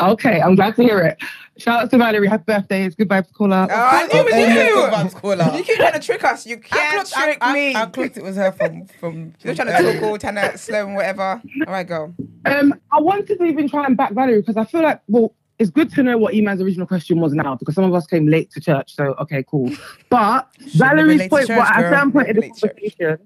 [0.00, 1.18] Okay, I'm glad to hear it.
[1.56, 2.26] Shout out to Valerie.
[2.26, 2.84] Happy birthday.
[2.84, 3.68] It's good vibes caller.
[3.70, 4.74] Oh, I knew it was yeah, good you.
[4.74, 5.56] vibes caller.
[5.56, 6.46] You keep trying to trick us.
[6.46, 7.74] You can't clocked, I, trick I, me.
[7.76, 9.34] I clocked it was her from from.
[9.42, 11.40] You're trying to talk all, trying to slow and whatever.
[11.66, 12.12] All right, go.
[12.44, 15.70] Um, I wanted to even try and back Valerie because I feel like, well, it's
[15.70, 18.50] good to know what Eman's original question was now because some of us came late
[18.52, 18.94] to church.
[18.94, 19.70] So, okay, cool.
[20.10, 22.10] But Valerie's late to point, church, well, at a girl.
[22.10, 22.70] point in the Late church.
[22.72, 23.18] conversation,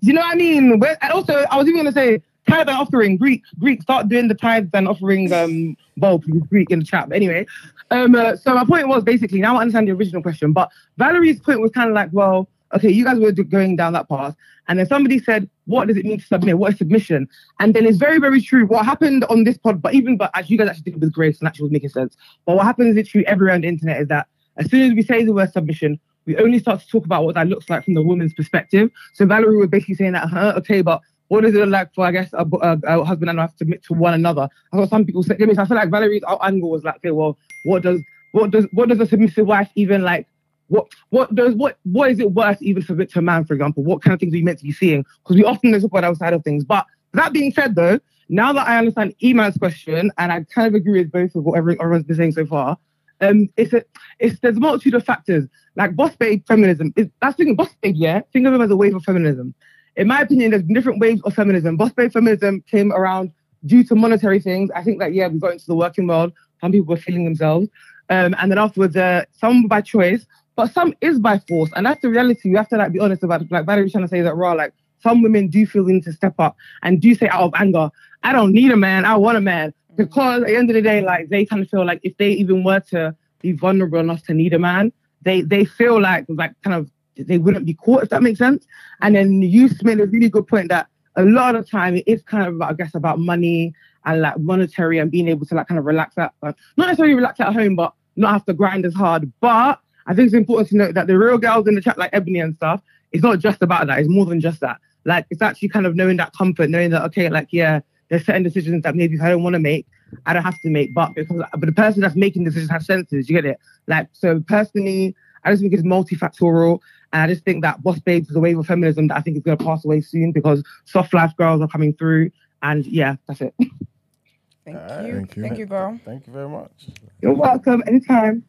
[0.00, 0.78] do you know what I mean?
[0.80, 4.08] But, and also, I was even going to say, tithe and offering, Greek, Greek, start
[4.08, 7.08] doing the tithes and offering um, bulb, please, Greek in the chat.
[7.08, 7.46] But anyway,
[7.90, 11.40] um, uh, so my point was basically, now I understand the original question, but Valerie's
[11.40, 14.34] point was kind of like, well, okay, you guys were going down that path.
[14.68, 16.58] And then somebody said, what does it mean to submit?
[16.58, 17.26] What is submission?
[17.58, 18.66] And then it's very, very true.
[18.66, 21.38] What happened on this pod, but even, but as you guys actually did with grace
[21.38, 22.16] and actually was making sense.
[22.44, 24.26] But what happens literally everywhere on the internet is that
[24.58, 27.36] as soon as we say the word submission, we only start to talk about what
[27.36, 28.90] that looks like from the woman's perspective.
[29.14, 32.10] So Valerie was basically saying that, huh, okay, but what does it like for, I
[32.10, 34.48] guess, a, a, a husband and wife to submit to one another?
[34.72, 35.36] That's what some people say.
[35.38, 38.00] I I feel like Valerie's angle was like, okay, well, what does,
[38.32, 40.26] what does, what does a submissive wife even like?
[40.68, 43.84] What, what does, what, what is it worth even submit to a man, for example?
[43.84, 45.04] What kind of things are you meant to be seeing?
[45.22, 46.64] Because we often talk about outside of things.
[46.64, 50.74] But that being said, though, now that I understand Iman's question, and I kind of
[50.74, 52.76] agree with both of what everyone's been saying so far,
[53.20, 53.82] um, it's a,
[54.18, 55.46] it's there's a multitude of factors.
[55.74, 57.54] Like boss babe feminism is that's thing.
[57.56, 59.54] Boss babe, yeah, think of them as a wave of feminism.
[59.98, 61.76] In my opinion, there's been different waves of feminism.
[61.76, 63.32] Boss babe feminism came around
[63.66, 64.70] due to monetary things.
[64.72, 66.32] I think that yeah, we got into the working world.
[66.60, 67.68] Some people were feeling themselves,
[68.08, 72.00] um, and then afterwards, uh, some by choice, but some is by force, and that's
[72.00, 72.48] the reality.
[72.48, 73.42] You have to like be honest about.
[73.42, 73.50] it.
[73.50, 74.52] Like Valerie's trying to say that raw.
[74.52, 77.52] Like some women do feel the need to step up and do say out of
[77.56, 77.90] anger,
[78.22, 79.74] I don't need a man, I want a man.
[79.96, 82.30] Because at the end of the day, like they kind of feel like if they
[82.30, 84.92] even were to be vulnerable enough to need a man,
[85.22, 86.88] they they feel like like kind of
[87.26, 88.66] they wouldn't be caught if that makes sense.
[89.02, 92.22] And then you made a really good point that a lot of time it is
[92.22, 93.74] kind of about, I guess about money
[94.04, 97.14] and like monetary and being able to like kind of relax at uh, not necessarily
[97.14, 99.30] relax at home, but not have to grind as hard.
[99.40, 102.10] But I think it's important to note that the real girls in the chat like
[102.12, 102.82] Ebony and stuff,
[103.12, 103.98] it's not just about that.
[103.98, 104.78] It's more than just that.
[105.04, 108.42] Like it's actually kind of knowing that comfort, knowing that okay, like yeah, there's certain
[108.42, 109.86] decisions that maybe I don't want to make,
[110.26, 113.28] I don't have to make, but because but the person that's making decisions has senses.
[113.28, 113.58] You get it?
[113.86, 115.14] Like so personally,
[115.44, 116.80] I just think it's multifactorial,
[117.12, 119.36] and I just think that boss babes is a wave of feminism that I think
[119.36, 122.30] is going to pass away soon because soft life girls are coming through,
[122.62, 123.54] And yeah, that's it.
[124.64, 125.06] Thank Alright.
[125.06, 125.14] you.
[125.14, 125.42] Thank you.
[125.42, 126.00] Thank you, girl.
[126.04, 126.88] Thank you very much.
[127.22, 127.82] You're welcome.
[127.86, 128.44] Anytime.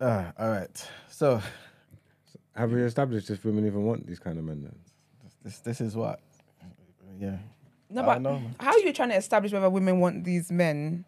[0.00, 0.88] Uh, all right.
[1.08, 1.42] So
[2.54, 4.62] Have we established if women even want these kind of men?
[4.62, 4.76] Then?
[5.42, 6.20] this this is what.
[7.18, 7.38] Yeah.
[7.90, 11.04] No, but know, how are you trying to establish whether women want these men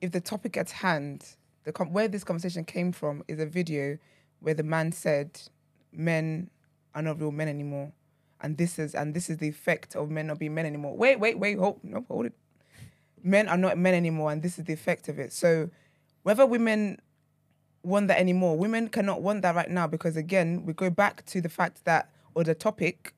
[0.00, 1.24] if the topic at hand,
[1.64, 3.98] the com- where this conversation came from, is a video
[4.44, 5.40] where the man said
[5.90, 6.50] men
[6.94, 7.92] are not real men anymore,
[8.40, 10.96] and this is and this is the effect of men not being men anymore.
[10.96, 12.34] Wait, wait, wait, hold, no, hold it.
[13.22, 15.32] Men are not men anymore, and this is the effect of it.
[15.32, 15.70] So,
[16.24, 17.00] whether women
[17.82, 21.40] want that anymore, women cannot want that right now because again, we go back to
[21.40, 23.14] the fact that or the topic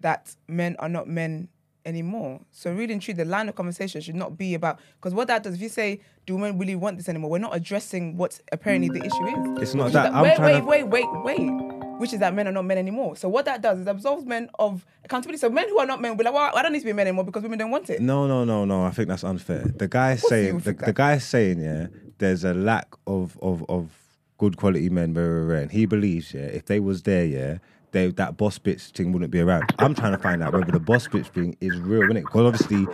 [0.00, 1.48] that men are not men
[1.86, 2.40] anymore.
[2.50, 5.42] So really and truly, the line of conversation should not be about because what that
[5.42, 8.88] does, if you say, "Do women really want this anymore?" We're not addressing what apparently
[8.88, 9.62] the issue is.
[9.62, 10.12] It's not that.
[10.12, 10.64] I'm wait, wait, to.
[10.64, 11.50] wait, wait, wait.
[11.98, 13.16] Which is that men are not men anymore.
[13.16, 15.38] So what that does is absolves men of accountability.
[15.38, 16.92] So men who are not men will be like, "Well, I don't need to be
[16.92, 18.84] men anymore because women don't want it." No, no, no, no.
[18.84, 19.64] I think that's unfair.
[19.64, 20.94] The guy's saying the, the that.
[20.94, 21.86] guy's saying yeah,
[22.18, 23.90] there's a lack of of of
[24.38, 25.52] good quality men rare.
[25.52, 27.58] And he believes yeah, if they was there yeah.
[27.96, 29.72] They, that boss bitch thing wouldn't be around.
[29.78, 32.22] I'm trying to find out whether the boss bitch thing is real, innit?
[32.22, 32.90] Because obviously,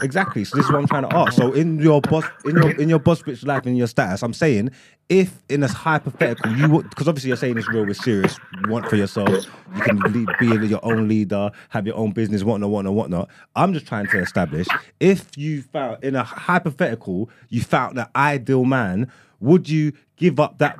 [0.00, 0.42] exactly.
[0.44, 1.36] So this is what I'm trying to ask.
[1.36, 4.32] So in your boss, in your in your boss bitch life, in your status, I'm
[4.32, 4.70] saying,
[5.10, 8.40] if in a hypothetical, you because obviously you're saying it's real, it's serious.
[8.50, 12.42] You want for yourself, you can lead, be your own leader, have your own business,
[12.42, 13.30] whatnot, whatnot, whatnot.
[13.54, 18.64] I'm just trying to establish if you found in a hypothetical, you found the ideal
[18.64, 20.78] man, would you give up that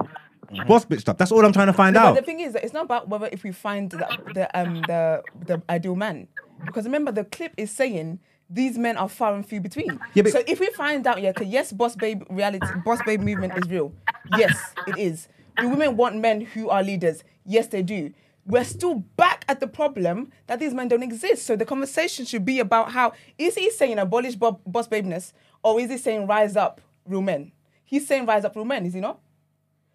[0.52, 1.16] boss bitch stuff?
[1.18, 2.14] That's all I'm trying to find No, out.
[2.14, 5.22] But the thing is, it's not about whether if we find the, the um the
[5.34, 6.28] the ideal man,
[6.64, 8.20] because remember the clip is saying
[8.50, 10.00] these men are far and few between.
[10.14, 13.54] Yeah, so if we find out, yeah, okay, yes, boss babe reality, boss babe movement
[13.56, 13.94] is real.
[14.28, 15.28] Yes, it is.
[15.58, 17.24] Do women want men who are leaders?
[17.44, 18.12] Yes, they do.
[18.44, 21.46] We're still back at the problem that these men don't exist.
[21.46, 25.78] So the conversation should be about how is he saying abolish bo- boss babeness or
[25.80, 27.52] is he saying rise up real men?
[27.84, 29.20] He's saying rise up real men, is he not?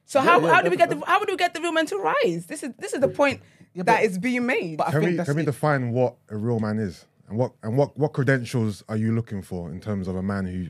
[0.07, 1.85] So how, yeah, how do we get the how do we get the real men
[1.87, 2.45] to rise?
[2.47, 3.41] This is this is the point
[3.75, 4.77] that is being made.
[4.77, 7.05] But I Can think we that's can we the- define what a real man is
[7.27, 10.45] and what and what what credentials are you looking for in terms of a man
[10.45, 10.67] who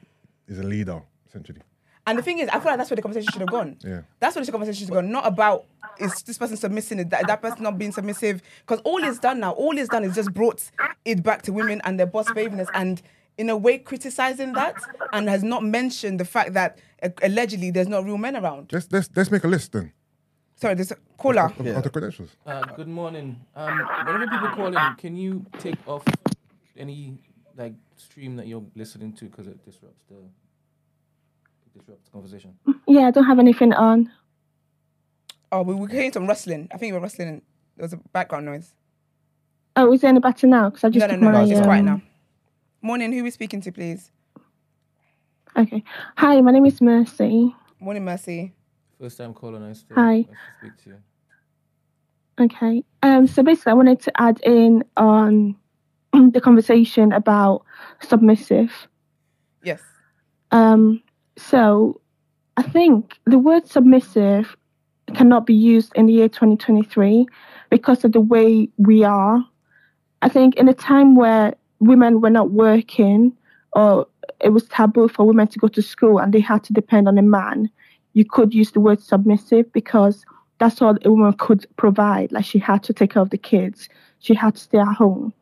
[0.51, 1.61] is a leader essentially?
[2.07, 3.75] And the thing is, I feel like that's where the conversation should have gone.
[3.83, 4.01] Yeah.
[4.21, 5.11] That's where the conversation should have gone.
[5.11, 5.65] Not about
[5.99, 8.41] is this person submissive, is that, that person not being submissive.
[8.65, 10.71] Because all is done now, all is done is just brought
[11.03, 13.01] it back to women and their boss favors and
[13.37, 14.75] in a way criticizing that
[15.13, 18.71] and has not mentioned the fact that uh, allegedly there's not real men around.
[18.73, 19.93] Let's let's let's make a list then
[20.55, 21.45] Sorry, there's a caller.
[21.59, 22.31] of, of the credentials.
[22.43, 23.39] Uh, good morning.
[23.55, 26.03] Um, whenever people call in, can you take off
[26.75, 27.19] any
[27.55, 32.57] like stream that you're listening to because it disrupts the it disrupts the conversation?
[32.87, 34.11] Yeah, I don't have anything on.
[35.51, 36.67] Oh, we were hearing some rustling.
[36.73, 37.27] I think we were rustling.
[37.29, 37.41] And
[37.75, 38.73] there was a background noise.
[39.75, 40.69] Oh, is there any better now?
[40.69, 41.51] Because I just No, no, took no, my, no.
[41.51, 42.01] It's quiet um, now.
[42.81, 43.11] Morning.
[43.11, 44.11] Who are we speaking to, please?
[45.55, 45.83] Okay.
[46.17, 47.55] Hi, my name is Mercy.
[47.79, 48.53] Morning, Mercy.
[48.99, 50.17] First time caller, nice to, Hi.
[50.17, 50.97] nice to speak to you.
[52.39, 52.83] Okay.
[53.01, 53.25] Um.
[53.25, 55.55] So basically, I wanted to add in on
[56.13, 57.65] the conversation about
[58.01, 58.87] submissive.
[59.63, 59.81] Yes.
[60.51, 61.01] Um.
[61.37, 61.99] So,
[62.57, 64.55] I think the word submissive
[65.15, 67.25] cannot be used in the year 2023
[67.71, 69.43] because of the way we are.
[70.21, 73.33] I think in a time where women were not working
[73.73, 74.07] or
[74.41, 77.17] it was taboo for women to go to school and they had to depend on
[77.17, 77.69] a man,
[78.13, 80.25] you could use the word submissive because
[80.59, 82.31] that's all a woman could provide.
[82.31, 83.89] Like she had to take care of the kids,
[84.19, 85.33] she had to stay at home.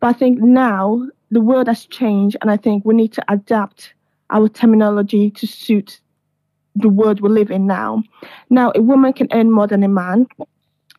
[0.00, 3.94] But I think now the world has changed, and I think we need to adapt
[4.30, 6.00] our terminology to suit
[6.74, 8.02] the world we live in now.
[8.48, 10.26] Now, a woman can earn more than a man.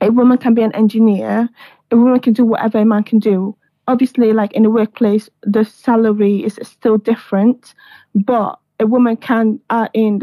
[0.01, 1.49] A woman can be an engineer.
[1.91, 3.55] A woman can do whatever a man can do.
[3.91, 7.73] Obviously, like in the workplace, the salary is still different,
[8.15, 10.21] but a woman can are in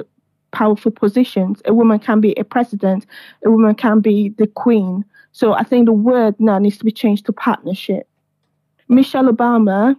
[0.53, 1.61] powerful positions.
[1.67, 3.05] A woman can be a president.
[3.45, 5.05] A woman can be the queen.
[5.33, 8.09] So I think the word now needs to be changed to partnership.
[8.89, 9.95] Michelle Obama,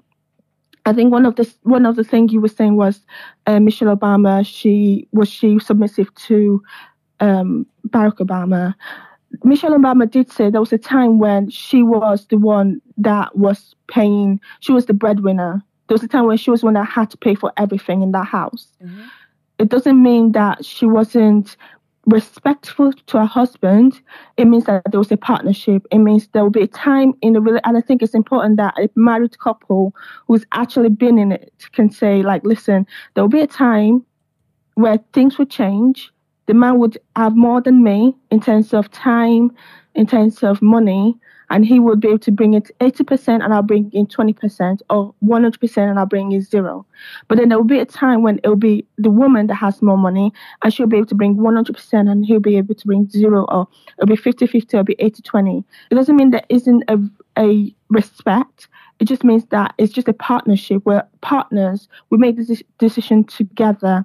[0.88, 3.02] I think one of the one of the things you were saying was
[3.46, 4.44] uh, Michelle Obama.
[4.44, 6.64] She was she submissive to
[7.20, 8.74] um, Barack Obama.
[9.44, 13.76] Michelle Obama did say there was a time when she was the one that was
[13.88, 14.40] paying.
[14.60, 15.64] She was the breadwinner.
[15.88, 18.02] There was a time when she was the one that had to pay for everything
[18.02, 18.68] in that house.
[18.84, 19.04] Mm-hmm.
[19.60, 21.58] It doesn't mean that she wasn't
[22.06, 24.02] respectful to her husband.
[24.38, 25.86] It means that there was a partnership.
[25.92, 28.58] It means there will be a time in the rela- and I think it's important
[28.58, 29.96] that a married couple
[30.28, 34.06] who's actually been in it can say like, listen, there will be a time
[34.76, 36.12] where things will change.
[36.50, 39.52] The man would have more than me in terms of time,
[39.94, 41.16] in terms of money,
[41.52, 45.14] and he would be able to bring it 80% and I'll bring in 20% or
[45.24, 46.88] 100% and I'll bring in zero.
[47.28, 49.96] But then there will be a time when it'll be the woman that has more
[49.96, 53.46] money and she'll be able to bring 100% and he'll be able to bring zero
[53.50, 53.68] or
[54.00, 55.64] it'll be 50 50 or it'll be 80 20.
[55.92, 56.98] It doesn't mean there isn't a,
[57.38, 58.70] a respect.
[59.00, 64.04] It just means that it's just a partnership where partners, we make this decision together.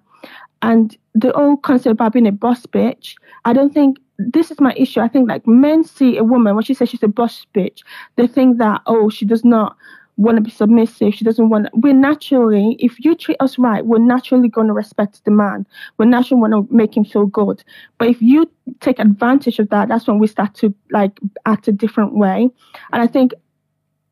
[0.65, 4.73] And the whole concept about being a boss bitch, I don't think this is my
[4.79, 5.01] issue.
[5.01, 7.83] I think like men see a woman when she says she's a boss bitch,
[8.17, 9.77] they think that oh she does not
[10.17, 11.15] want to be submissive.
[11.15, 11.69] She doesn't want.
[11.75, 15.67] We're naturally, if you treat us right, we're naturally going to respect the man.
[15.99, 17.63] We're naturally want to make him feel good.
[17.99, 18.51] But if you
[18.81, 22.49] take advantage of that, that's when we start to like act a different way.
[22.93, 23.35] And I think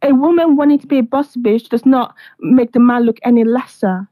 [0.03, 3.45] a woman wanting to be a boss bitch does not make the man look any
[3.45, 4.07] lesser.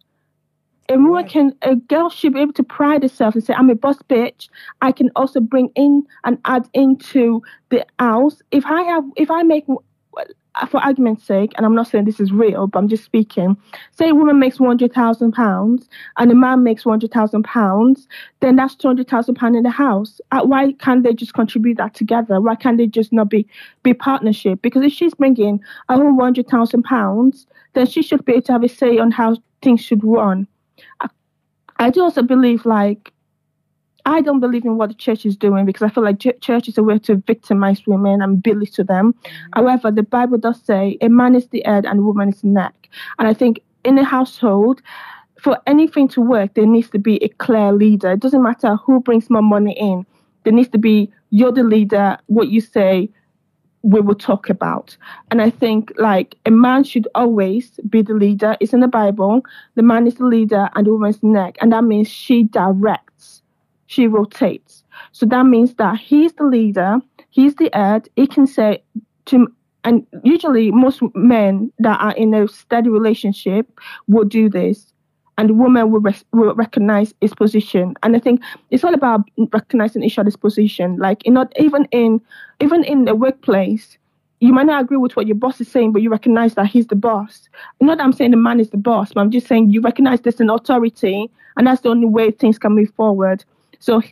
[0.90, 3.76] A woman can, a girl should be able to pride herself and say, I'm a
[3.76, 4.48] boss bitch.
[4.82, 8.42] I can also bring in and add into the house.
[8.50, 9.66] If I have, if I make,
[10.68, 13.56] for argument's sake, and I'm not saying this is real, but I'm just speaking.
[13.92, 15.88] Say a woman makes 100,000 pounds
[16.18, 18.08] and a man makes 100,000 pounds,
[18.40, 20.20] then that's 200,000 pounds in the house.
[20.32, 22.40] Uh, why can't they just contribute that together?
[22.40, 23.46] Why can't they just not be
[23.84, 24.60] be partnership?
[24.60, 28.64] Because if she's bringing a whole 100,000 pounds, then she should be able to have
[28.64, 30.48] a say on how things should run.
[31.00, 31.08] I,
[31.76, 33.12] I do also believe like
[34.06, 36.68] I don't believe in what the church is doing because I feel like ch- church
[36.68, 39.12] is a way to victimize women and belittle them.
[39.12, 39.50] Mm-hmm.
[39.54, 42.48] However, the Bible does say a man is the head and a woman is the
[42.48, 42.88] neck.
[43.18, 44.82] And I think in a household,
[45.40, 48.12] for anything to work, there needs to be a clear leader.
[48.12, 50.04] It doesn't matter who brings more money in.
[50.44, 52.18] There needs to be you're the leader.
[52.26, 53.08] What you say,
[53.82, 54.96] we will talk about.
[55.30, 58.56] And I think like a man should always be the leader.
[58.60, 59.42] It's in the Bible.
[59.74, 63.40] The man is the leader and the woman's neck, and that means she directs
[63.90, 64.84] she rotates.
[65.10, 66.98] So that means that he's the leader,
[67.30, 68.08] he's the head.
[68.14, 68.84] He can say
[69.26, 69.48] to,
[69.82, 73.66] and usually most men that are in a steady relationship
[74.06, 74.92] will do this,
[75.40, 77.94] and the woman will, res- will recognize his position.
[78.02, 79.22] And I think it's all about
[79.54, 80.98] recognizing each other's position.
[80.98, 82.20] Like, you know, even in
[82.60, 83.96] even in the workplace,
[84.40, 86.88] you might not agree with what your boss is saying, but you recognize that he's
[86.88, 87.48] the boss.
[87.80, 90.20] Not that I'm saying the man is the boss, but I'm just saying you recognize
[90.20, 93.42] there's an authority, and that's the only way things can move forward.
[93.78, 94.02] So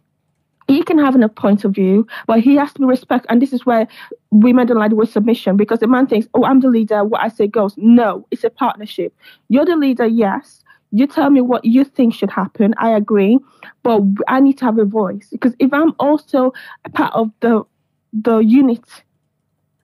[0.66, 3.26] he can have a point of view, but he has to be respect.
[3.28, 3.86] And this is where
[4.30, 7.05] women don't like the word submission because the man thinks, oh, I'm the leader.
[7.05, 7.74] What I say goes.
[7.76, 9.14] No, it's a partnership.
[9.50, 10.64] You're the leader, yes.
[10.90, 12.74] You tell me what you think should happen.
[12.78, 13.39] I agree,
[13.82, 16.52] but I need to have a voice because if I'm also
[16.85, 17.65] a part of the
[18.12, 18.85] the unit,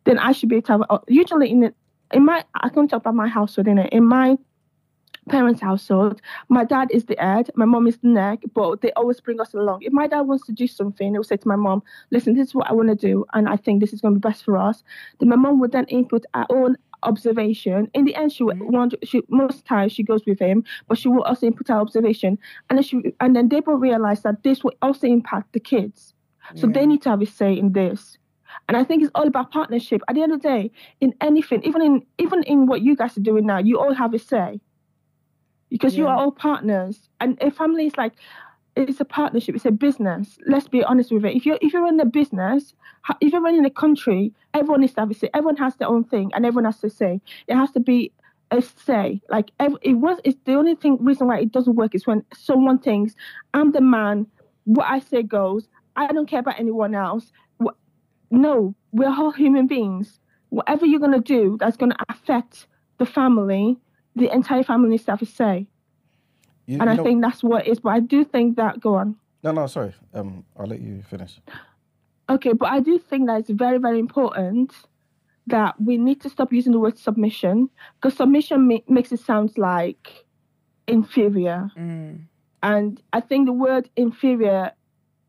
[0.05, 1.01] then I should be able to have.
[1.09, 1.74] Usually, in the,
[2.12, 3.68] in my, I can talk about my household.
[3.68, 4.39] In it, in my
[5.28, 9.20] parents' household, my dad is the head, my mom is the neck, but they always
[9.20, 9.82] bring us along.
[9.82, 12.48] If my dad wants to do something, they will say to my mom, listen, this
[12.48, 14.44] is what I want to do, and I think this is going to be best
[14.44, 14.82] for us.
[15.18, 17.90] Then my mom would then input her own observation.
[17.94, 18.72] In the end, she would mm-hmm.
[18.72, 22.39] want she most times she goes with him, but she will also input her observation.
[22.68, 26.14] And then she and then they will realize that this will also impact the kids.
[26.56, 28.18] So they need to have a say in this.
[28.68, 30.02] And I think it's all about partnership.
[30.09, 30.70] At the end of the day,
[31.01, 34.14] in anything, even in even in what you guys are doing now, you all have
[34.14, 34.60] a say
[35.70, 37.09] because you are all partners.
[37.20, 38.12] And a family is like
[38.76, 39.55] it's a partnership.
[39.55, 40.38] It's a business.
[40.46, 41.36] Let's be honest with it.
[41.36, 42.74] If you're if you're in a business,
[43.20, 45.30] if you're running a country, everyone needs to have a say.
[45.34, 47.20] Everyone has their own thing, and everyone has to say.
[47.46, 48.12] It has to be
[48.51, 49.20] a say.
[49.28, 50.18] Like ev- it was.
[50.24, 53.14] It's the only thing reason why it doesn't work is when someone thinks
[53.52, 54.26] I'm the man.
[54.64, 55.68] What I say goes.
[55.96, 57.30] I don't care about anyone else.
[58.30, 60.18] No, we're all human beings.
[60.48, 62.66] Whatever you're gonna do that's gonna affect
[62.98, 63.78] the family,
[64.16, 65.68] the entire family needs to have a say.
[66.66, 67.81] You- and you I know- think that's what it is.
[67.81, 69.16] But I do think that go on.
[69.43, 69.93] No, no, sorry.
[70.15, 71.41] Um, I'll let you finish.
[72.31, 74.73] Okay, but I do think that it's very, very important
[75.47, 79.59] that we need to stop using the word submission because submission ma- makes it sound
[79.59, 80.24] like
[80.89, 81.70] inferior.
[82.62, 84.73] And I think the word inferior,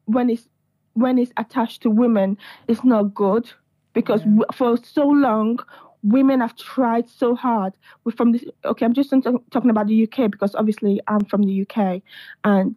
[0.06, 0.48] when it's
[0.94, 2.38] when it's attached to women,
[2.70, 3.52] is not good
[3.92, 5.60] because w- for so long
[6.06, 7.74] women have tried so hard.
[8.04, 8.46] We're from this.
[8.64, 12.02] Okay, I'm just talking about the UK because obviously I'm from the UK,
[12.44, 12.76] and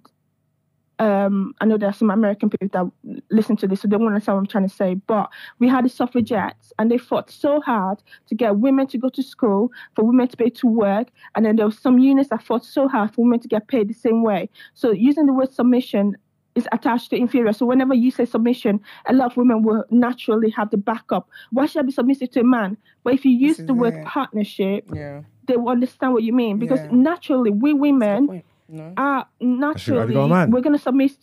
[0.98, 4.08] um, I know there are some American people that listen to this, so they won't
[4.08, 4.94] understand what I'm trying to say.
[4.94, 9.10] But we had the suffragettes, and they fought so hard to get women to go
[9.10, 12.42] to school, for women to be to work, and then there were some units that
[12.42, 14.48] fought so hard for women to get paid the same way.
[14.74, 16.16] So using the word submission
[16.58, 17.52] is attached to inferior.
[17.52, 18.74] So whenever you say submission,
[19.06, 21.24] a lot of women will naturally have the backup.
[21.50, 22.76] Why should I be submissive to a man?
[23.04, 24.04] But if you use the word it.
[24.04, 25.22] partnership, Yeah.
[25.46, 26.90] they will understand what you mean because Yeah.
[27.10, 28.42] naturally we women.
[28.70, 28.92] No.
[28.98, 30.50] are naturally have you got a man?
[30.50, 31.16] we're gonna submit.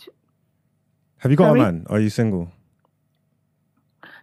[1.21, 1.59] Have you got Sorry?
[1.59, 1.85] a man?
[1.91, 2.49] Are you single?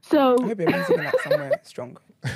[0.01, 1.97] So I hope you're singing that somewhere strong.
[2.25, 2.31] I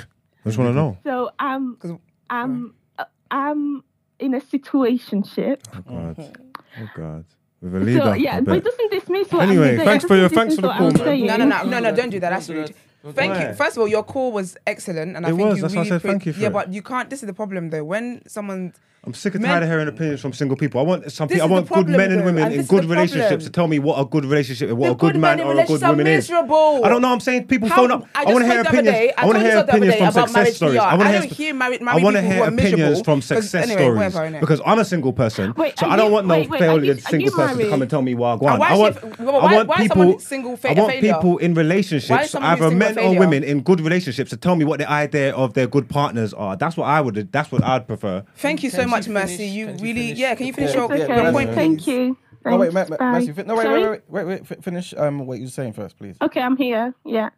[0.45, 0.97] just want to know.
[1.03, 1.99] so um 'Cause-
[2.29, 3.83] I'm uh, I'm
[4.19, 5.57] in a situationship.
[5.75, 6.37] Oh God.
[6.81, 7.25] Oh God.
[7.61, 7.99] With a leader.
[8.01, 10.61] So yeah, I but it doesn't dismiss what Anyway, I'm thanks for your- thanks for
[10.61, 10.97] the call, I'm man.
[10.97, 11.25] saying.
[11.25, 11.95] No, no, no, no, no!
[11.95, 12.29] Don't do that.
[12.29, 12.67] That's rude.
[12.67, 12.75] that.
[13.03, 13.49] Don't do Thank that.
[13.49, 13.55] you.
[13.55, 15.79] First of all, your call was excellent, and I It think was, you that's why
[15.79, 16.53] I really said put- thank you for Yeah, it.
[16.53, 17.09] but you can't.
[17.09, 17.83] This is the problem, though.
[17.83, 18.73] When someone
[19.07, 20.81] I'm sick and Men- tired of hearing opinions from single people.
[20.81, 21.47] I want some This people.
[21.47, 24.03] I want good men and women and in good relationships to tell me what a
[24.03, 26.29] good relationship, what The a good, good man or a good relationships are woman is.
[26.29, 26.81] miserable.
[26.83, 27.13] I don't know.
[27.13, 28.05] I'm saying people How- phone up.
[28.13, 28.97] I I, want to hear heard the other opinions.
[28.97, 30.77] day- I I want to hear opinions from success stories.
[30.79, 31.31] I want to don't hear.
[31.45, 34.83] hear married- I want to hear opinions from success anyway, stories whatever, because I'm a
[34.85, 37.57] single person, Wait, so I don't you- want no wait, wait, are failed single person
[37.59, 38.59] to come and tell me what I want.
[38.59, 38.97] why I is want.
[38.97, 40.19] I why- why want people.
[40.19, 44.37] single fa- I want people in relationships, either men or women in good relationships, to
[44.37, 46.57] tell me what the idea of their good partners are.
[46.57, 47.29] That's what I would.
[47.31, 48.23] That's what I'd prefer.
[48.35, 49.47] Thank you so Can much, she Mercy.
[49.47, 50.35] You really, yeah.
[50.35, 51.23] Can you finish your, It's Yeah, okay.
[51.23, 52.17] your point, Thank you.
[52.45, 52.89] No, wait, Thanks.
[52.89, 53.19] Ma- Ma- Bye.
[53.19, 53.81] Mercy, no, wait, Sorry?
[53.81, 56.15] wait, wait, wait, wait, finish um, what you were saying first, please.
[56.21, 56.93] Okay, I'm here.
[57.05, 57.29] Yeah.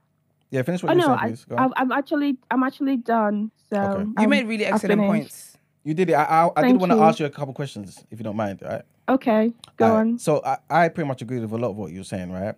[0.52, 1.46] Yeah, finish what Oh you were no, saying, I, please.
[1.46, 1.56] Go.
[1.58, 3.52] I'm, I'm actually I'm actually done.
[3.70, 4.06] So Okay.
[4.22, 5.58] You made really excellent points.
[5.84, 6.14] You did it.
[6.14, 8.62] I, I, I did want to ask you a couple questions, if you don't mind,
[8.62, 8.84] right?
[9.08, 10.20] Okay, go Alright, on.
[10.20, 12.54] So I, I pretty much agree with a lot of what you're saying, right?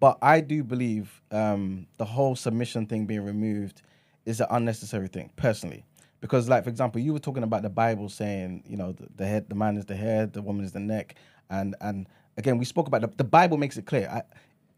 [0.00, 3.82] But I do believe um, the whole submission thing being removed
[4.26, 5.84] is an unnecessary thing, personally.
[6.24, 9.26] Because, like for example, you were talking about the Bible saying, you know, the, the
[9.26, 11.16] head, the man is the head, the woman is the neck,
[11.50, 12.06] and and
[12.38, 14.08] again, we spoke about the, the Bible makes it clear.
[14.08, 14.22] I,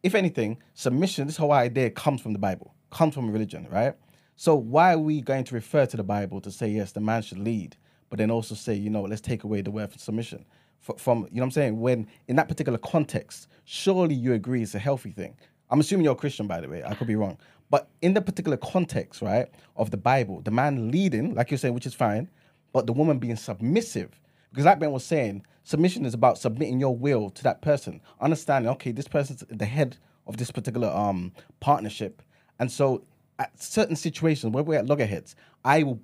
[0.03, 3.95] if anything, submission, this whole idea comes from the Bible, comes from religion, right?
[4.35, 7.23] So why are we going to refer to the Bible to say yes, the man
[7.23, 7.77] should lead,
[8.11, 10.45] but then also say, you know, let's take away the word for submission?
[10.89, 11.79] F- From you know what I'm saying?
[11.79, 15.37] When in that particular context, surely you agree it's a healthy thing.
[15.71, 16.83] I'm assuming you're a Christian, by the way.
[16.83, 17.39] I could be wrong,
[17.71, 21.75] but in the particular context, right, of the Bible, the man leading, like you're saying,
[21.75, 22.29] which is fine,
[22.73, 24.21] but the woman being submissive,
[24.51, 28.71] because like Ben was saying, submission is about submitting your will to that person, understanding,
[28.73, 32.23] okay, this person's the head of this particular um partnership,
[32.59, 33.03] and so
[33.39, 36.01] at certain situations where we're at loggerheads, I will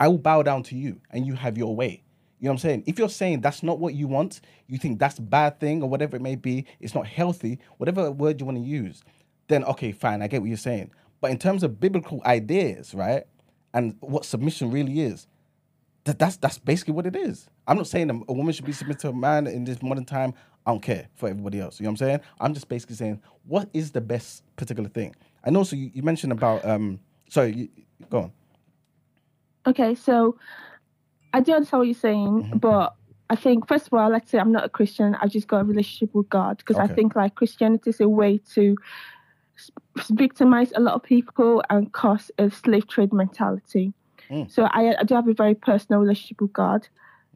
[0.00, 2.02] I will bow down to you and you have your way.
[2.40, 2.84] You know what I'm saying?
[2.86, 5.88] If you're saying that's not what you want, you think that's a bad thing or
[5.88, 9.04] whatever it may be, it's not healthy, whatever word you want to use,
[9.46, 10.90] then okay, fine, I get what you're saying.
[11.22, 13.22] But in terms of biblical ideas, right,
[13.72, 15.28] and what submission really is,
[16.04, 17.48] that, that's that's basically what it is.
[17.68, 20.04] I'm not saying a, a woman should be submitted to a man in this modern
[20.04, 20.34] time.
[20.66, 21.78] I don't care for everybody else.
[21.78, 22.20] You know what I'm saying?
[22.40, 25.14] I'm just basically saying what is the best particular thing.
[25.44, 26.98] And also, you, you mentioned about um.
[27.30, 27.68] Sorry, you,
[28.10, 28.32] go on.
[29.64, 30.36] Okay, so
[31.32, 32.58] I do understand what you're saying, Mm-hmm.
[32.58, 32.96] but
[33.30, 35.14] I think first of all, like to say I'm not a Christian.
[35.22, 38.38] I've just got a relationship with God because I think like Christianity is a way
[38.54, 38.76] to
[40.10, 43.92] victimize a lot of people and cause a slave trade mentality.
[44.30, 44.50] Mm.
[44.50, 46.88] So I, I do have a very personal relationship with God.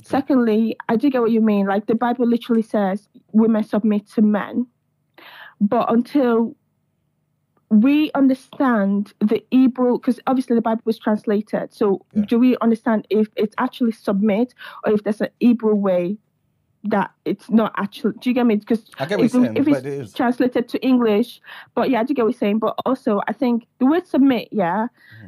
[0.03, 1.67] Secondly, I do get what you mean.
[1.67, 4.67] Like the Bible literally says women submit to men,
[5.61, 6.55] but until
[7.71, 11.75] we understand the Hebrew, because obviously the Bible was translated.
[11.75, 12.25] So Yeah.
[12.27, 14.55] do we understand if it's actually submit
[14.85, 16.19] or if there's an Hebrew way
[16.91, 18.15] that it's not actually?
[18.21, 18.57] Do you get me?
[18.57, 21.41] Because I get what if, you're saying, if it's it translated to English,
[21.75, 22.59] but yeah, I do get what you're saying.
[22.59, 25.27] But also, I think the word submit, yeah, Mm-hmm.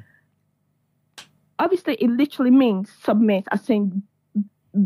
[1.59, 4.03] obviously it literally means submit, as saying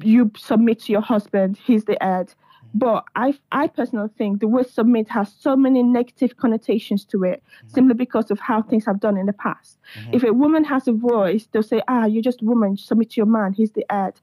[0.03, 2.35] you submit to your husband, he's the head.
[2.73, 2.79] Mm-hmm.
[2.79, 7.43] But I, I personally think the word submit has so many negative connotations to it,
[7.43, 7.69] Mm-hmm.
[7.75, 9.79] simply because of how things have done in the past.
[10.13, 12.77] If a woman has a voice, they'll say, "Ah, you're just a woman.
[12.77, 13.53] Submit to your man.
[13.53, 14.21] He's the head."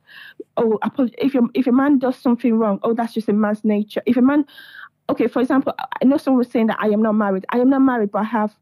[0.58, 0.80] Oh,
[1.18, 4.02] if your if a man does something wrong, oh, that's just a man's nature.
[4.06, 4.46] If a man,
[5.10, 7.46] okay, for example, I know someone was saying that I am not married.
[7.50, 8.56] I am not married, but I have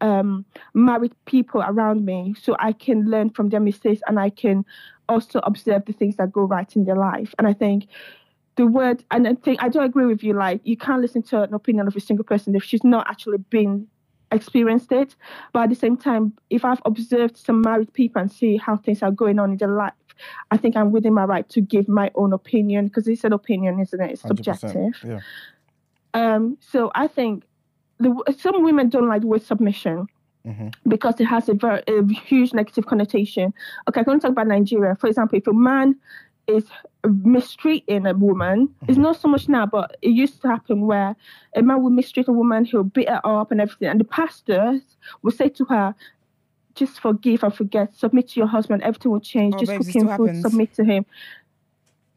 [0.00, 0.44] um
[0.74, 4.64] married people around me so i can learn from their mistakes and i can
[5.08, 7.86] also observe the things that go right in their life and i think
[8.58, 11.40] the word and i think i do agree with you like you can't listen to
[11.42, 13.86] an opinion of a single person if she's not actually been
[14.32, 15.14] experienced it
[15.52, 19.02] but at the same time if i've observed some married people and see how things
[19.02, 19.92] are going on in their life
[20.50, 23.78] i think i'm within my right to give my own opinion because it's an opinion
[23.80, 25.20] isn't it it's subjective Yeah.
[26.14, 27.44] um so i think
[27.98, 30.08] the, some women don't like the word submission
[30.46, 30.68] Mm-hmm.
[30.88, 33.52] because it has a very a huge negative connotation.
[33.86, 34.96] Okay, I'm going to talk about Nigeria.
[34.98, 35.96] For example, if a man
[36.48, 36.64] is
[37.06, 39.02] mistreating a woman, it's mm-hmm.
[39.02, 41.14] not so much now, but it used to happen where
[41.54, 44.80] a man would mistreat a woman, he'll beat her up and everything, and the pastors
[45.22, 45.94] will say to her,
[46.74, 47.94] "Just forgive and forget.
[47.94, 48.82] Submit to your husband.
[48.82, 49.54] Everything will change.
[49.54, 50.10] Oh, Just babes, it cook him food.
[50.10, 50.42] happens.
[50.42, 51.06] Submit to him."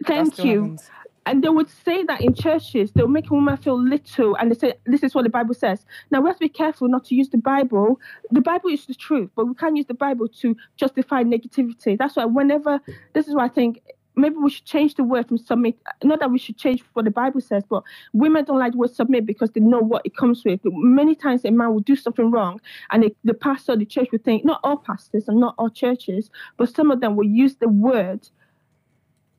[0.06, 0.90] Thank you happens.
[1.28, 4.56] and they would say that in churches they'll make a woman feel little and they
[4.56, 7.14] say this is what the bible says now we have to be careful not to
[7.14, 8.00] use the bible
[8.32, 12.16] the bible is the truth but we can't use the bible to justify negativity that's
[12.16, 12.82] why whenever
[13.14, 13.80] this is why i think
[14.16, 15.78] maybe we should change the word from submit.
[16.04, 17.84] Not that we should change what the Bible says, but
[18.14, 20.60] women don't like the word submit because they know what it comes with.
[20.64, 22.60] Many times a man will do something wrong,
[22.92, 26.30] and the, the pastor, the church will think, not all pastors and not all churches,
[26.58, 28.28] but some of them will use the word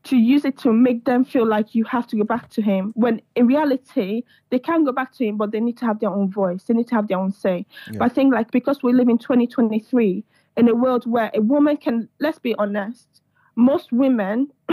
[0.05, 2.93] to use it to make them feel like you have to go back to him
[2.97, 6.11] when in reality they can go back to him but they need to have their
[6.11, 8.93] own voice they need to have their own say but i think like because we
[8.93, 10.24] live in 2023
[10.57, 13.11] in a world where a woman can let's be honest
[13.56, 14.48] most women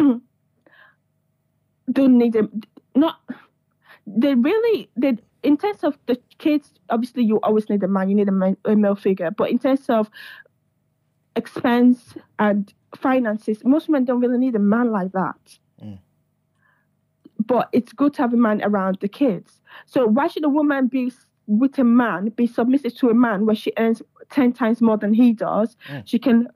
[1.91, 2.61] don't need them
[2.95, 3.19] not
[4.06, 8.15] they really they in terms of the kids obviously you always need a man you
[8.15, 10.10] need a, man, a male figure but in terms of
[11.35, 15.60] expense and finances most men don't really need a man like that.
[15.84, 15.99] Mm.
[17.45, 19.61] But it's good to have a man around the kids.
[19.85, 21.11] So why should a woman be
[21.50, 25.14] with a man be submissive to a man where she earns 10 times more than
[25.14, 25.76] he does.
[25.88, 26.04] Mm.
[26.06, 26.48] She can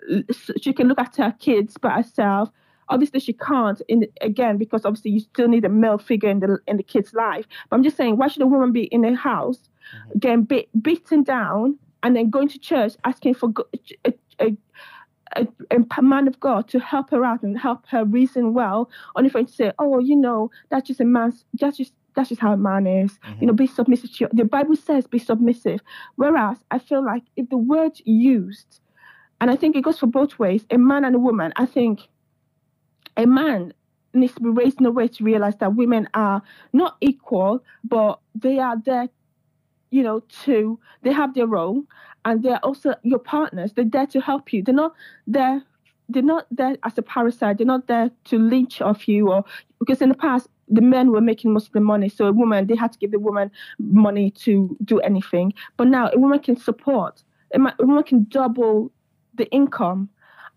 [0.62, 2.50] she can look after her kids by herself.
[2.90, 6.60] Obviously she can't in again because obviously you still need a male figure in the
[6.68, 7.46] in the kid's life.
[7.70, 10.20] But i'm just saying why should a woman be in a house mm-hmm.
[10.20, 13.52] getting bit, beaten down and then going to church asking for
[14.06, 14.58] a, a,
[15.36, 15.48] a,
[15.98, 19.40] a man of God to help her out and help her reason well, only for
[19.40, 21.46] him to say, "Oh, you know, that's just a man's.
[21.60, 23.20] That's just that's just how a man is.
[23.24, 23.46] You mm-hmm.
[23.48, 25.82] know, be submissive to your, the Bible says be submissive.
[26.16, 28.80] Whereas I feel like if the word used,
[29.42, 31.52] and I think it goes for both ways, a man and a woman.
[31.56, 32.08] I think
[33.18, 33.74] a man
[34.14, 36.42] needs to be raised in a way to realize that women are
[36.72, 39.10] not equal, but they are there,
[39.92, 41.84] you know, to they have their role
[42.26, 43.74] and they're also your partners.
[43.74, 44.64] They're there to help you.
[44.64, 44.94] They're not
[45.28, 45.64] there.
[46.14, 47.58] They're not there as a parasite.
[47.58, 49.44] They're not there to leech off you, or
[49.80, 52.10] because in the past the men were making most of the money.
[52.10, 55.54] So a woman they had to give the woman money to do anything.
[55.78, 57.24] But now a woman can support.
[57.54, 58.92] A, woman can double
[59.36, 60.10] the income.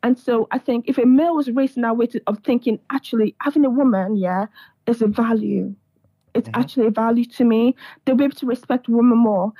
[0.02, 2.78] And so I think if a male was raised in that way to, of thinking,
[2.90, 4.46] actually having a woman, yeah,
[4.86, 5.74] is a value.
[6.34, 6.60] It's mm-hmm.
[6.60, 7.74] actually a value to me.
[8.04, 9.52] They'll be able to respect women more.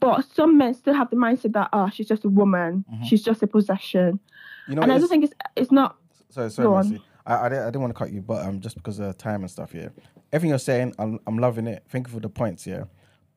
[0.00, 2.84] But some men still have the mindset that, oh, she's just a woman.
[2.92, 3.04] Mm-hmm.
[3.04, 4.20] She's just a possession.
[4.68, 5.96] You know, and I just think it's it's not.
[6.30, 8.98] Sorry, sorry, I, I, didn't, I didn't want to cut you, but um, just because
[8.98, 9.88] of time and stuff, yeah.
[10.32, 11.84] Everything you're saying, I'm, I'm loving it.
[11.88, 12.84] Thank you for the points, yeah.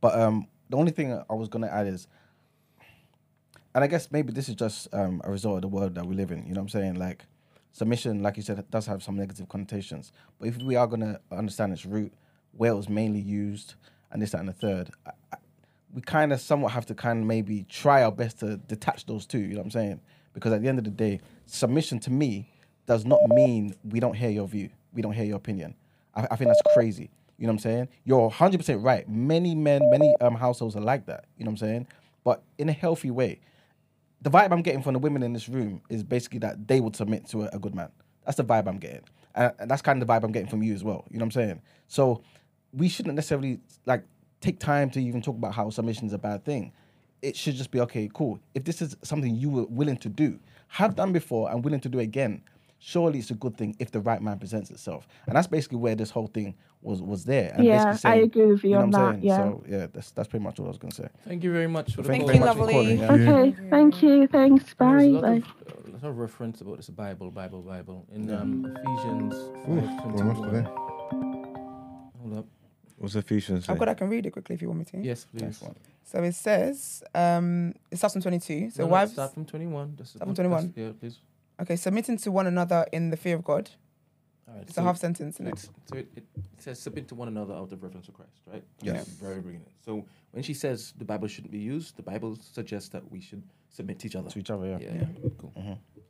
[0.01, 2.07] But um, the only thing I was gonna add is,
[3.73, 6.15] and I guess maybe this is just um, a result of the world that we
[6.15, 6.39] live in.
[6.47, 6.95] You know what I'm saying?
[6.95, 7.25] Like
[7.71, 10.11] submission, like you said, does have some negative connotations.
[10.39, 12.13] But if we are gonna understand its root,
[12.51, 13.75] where it was mainly used,
[14.11, 15.37] and this, that, and the third, I, I,
[15.93, 19.25] we kind of somewhat have to kind of maybe try our best to detach those
[19.25, 19.39] two.
[19.39, 20.01] You know what I'm saying?
[20.38, 22.47] Because at the end of the day, submission to me
[22.85, 25.73] does not mean we don't hear your view, we don't hear your opinion.
[26.14, 27.09] I, I think that's crazy.
[27.39, 27.88] You know what I'm saying?
[28.03, 29.09] You're 100% right.
[29.09, 31.26] Many men, many um, households are like that.
[31.39, 31.88] You know what I'm saying?
[32.23, 33.39] But in a healthy way.
[34.22, 36.95] The vibe I'm getting from the women in this room is basically that they would
[36.95, 37.89] submit to a, a good man.
[38.26, 39.01] That's the vibe I'm getting.
[39.34, 41.03] And, and that's kind of the vibe I'm getting from you as well.
[41.09, 41.61] You know what I'm saying?
[41.88, 42.22] So
[42.73, 44.03] we shouldn't necessarily like
[44.39, 46.73] take time to even talk about how submission is a bad thing.
[47.22, 48.39] It should just be okay, cool.
[48.53, 51.89] If this is something you were willing to do, have done before and willing to
[51.89, 52.41] do again,
[52.80, 55.07] surely it's a good thing if the right man presents itself.
[55.26, 56.53] And that's basically where this whole thing
[56.84, 57.52] was was there.
[57.56, 59.23] And Yeah, basically I agree with you you know on what I'm that, saying?
[59.23, 59.38] yeah.
[59.38, 61.07] So yeah, that's that's pretty much what I was gonna say.
[61.27, 62.34] Thank you very much for Thank call.
[62.34, 62.99] you very much for calling.
[62.99, 63.11] yeah.
[63.11, 64.27] Okay, thank you.
[64.27, 64.64] Thanks.
[64.65, 65.03] There's Bye.
[65.03, 65.30] a lot Bye.
[65.38, 70.30] of, a lot of reference about this Bible, Bible, Bible in um, Ephesians Ooh, going
[70.30, 70.52] off 5:21.
[70.52, 70.69] today.
[72.22, 72.45] Hold up.
[72.99, 73.68] What's Ephesians?
[73.69, 73.89] I've got.
[73.89, 74.98] I can read it quickly if you want me to.
[74.99, 75.64] Yes, please.
[76.07, 78.69] So it says, um, it starts from 22.
[78.71, 79.11] So No, no, wives.
[79.11, 79.95] start from 21.
[79.97, 80.73] That's Start from 21.
[80.73, 81.19] Yeah, please.
[81.61, 83.69] Okay, submitting to one another in the fear of God.
[84.47, 85.59] All right, It's so a half sentence, isn't it?
[85.59, 86.23] So it, it
[86.59, 88.63] says submit to one another out of reverence to Christ, right?
[88.81, 88.95] Yes.
[88.95, 89.67] That's Very brilliant.
[89.84, 93.43] So when she says the Bible shouldn't be used, the Bible suggests that we should
[93.69, 94.29] submit to each other.
[94.29, 94.77] To each other, yeah.
[94.79, 95.29] Yeah, yeah.
[95.38, 95.51] cool.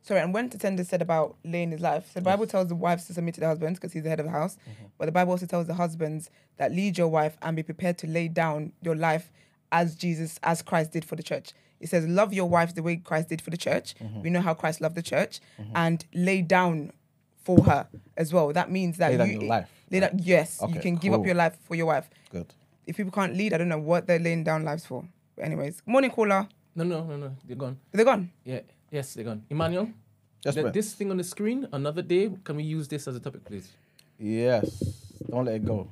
[0.02, 3.06] Sorry, and when Tatenda said about laying his life, so the Bible tells the wives
[3.08, 4.56] to submit to their husbands because he's the head of the house.
[4.96, 8.06] But the Bible also tells the husbands that lead your wife and be prepared to
[8.06, 9.32] lay down your life
[9.72, 11.52] as Jesus, as Christ did for the church.
[11.80, 13.94] It says, love your wife the way Christ did for the church.
[14.22, 15.40] We know how Christ loved the church
[15.74, 16.92] and lay down
[17.36, 18.52] for her as well.
[18.52, 21.12] That means that Lay down you your life, Lay down, yes, you Okay, can give
[21.14, 22.10] up your life for your wife.
[22.30, 22.52] Good.
[22.86, 25.04] If people can't lead, I don't know what they're laying down lives for.
[25.36, 26.48] But anyways, morning caller.
[26.74, 27.36] No, no, no, no.
[27.44, 27.78] They're gone.
[27.92, 28.30] They're gone.
[28.44, 28.60] Yeah.
[28.90, 29.44] Yes, they're gone.
[29.50, 29.90] Emmanuel,
[30.44, 33.20] Yes, th- this thing on the screen, another day, can we use this as a
[33.20, 33.68] topic, please?
[34.18, 34.82] Yes.
[35.30, 35.90] Don't let it go.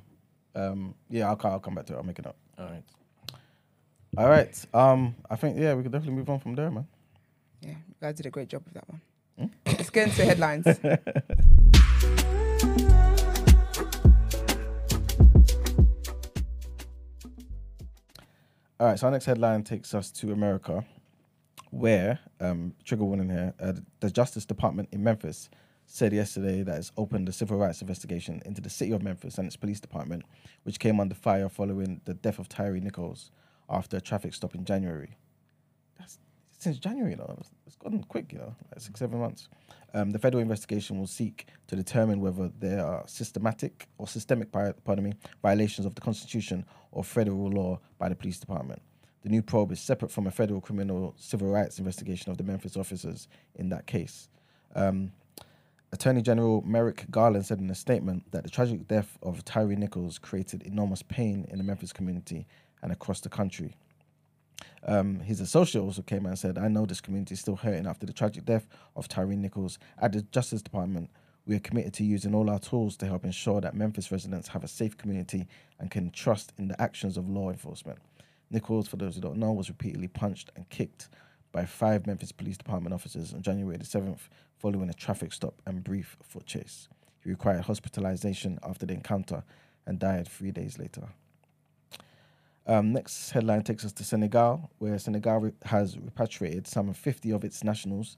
[0.54, 1.96] Um, yeah, I'll, I'll come back to it.
[1.96, 2.36] I'll make it up.
[2.58, 2.82] All right.
[4.18, 4.64] All right.
[4.72, 6.86] Um, I think yeah, we could definitely move on from there, man.
[7.60, 9.02] Yeah, you guys did a great job with that one.
[9.66, 10.66] Let's get into headlines.
[18.80, 18.98] All right.
[18.98, 20.82] So our next headline takes us to America,
[21.70, 23.52] where um, trigger warning here.
[23.60, 25.50] Uh, the Justice Department in Memphis
[25.84, 29.46] said yesterday that it's opened a civil rights investigation into the city of Memphis and
[29.46, 30.24] its police department,
[30.62, 33.30] which came under fire following the death of Tyree Nichols
[33.68, 35.16] after a traffic stop in January.
[35.98, 36.18] That's
[36.58, 37.16] since January,
[37.66, 39.48] it's gone quick, you know, like six, seven months.
[39.94, 45.04] Um, the federal investigation will seek to determine whether there are systematic or systemic, pardon
[45.04, 45.12] me,
[45.42, 48.82] violations of the Constitution or federal law by the police department.
[49.22, 52.76] The new probe is separate from a federal criminal civil rights investigation of the Memphis
[52.76, 54.28] officers in that case.
[54.74, 55.12] Um,
[55.92, 60.18] Attorney General Merrick Garland said in a statement that the tragic death of Tyree Nichols
[60.18, 62.46] created enormous pain in the Memphis community
[62.82, 63.74] and across the country.
[64.84, 67.86] Um, his associate also came out and said, I know this community is still hurting
[67.86, 69.78] after the tragic death of Tyree Nichols.
[69.98, 71.10] At the Justice Department,
[71.44, 74.64] we are committed to using all our tools to help ensure that Memphis residents have
[74.64, 75.46] a safe community
[75.78, 77.98] and can trust in the actions of law enforcement.
[78.50, 81.08] Nichols, for those who don't know, was repeatedly punched and kicked
[81.52, 84.28] by five Memphis Police Department officers on January the 7th
[84.58, 86.88] following a traffic stop and brief foot chase.
[87.22, 89.42] He required hospitalization after the encounter
[89.86, 91.08] and died three days later.
[92.68, 97.44] Um, next headline takes us to Senegal, where Senegal re- has repatriated some 50 of
[97.44, 98.16] its nationals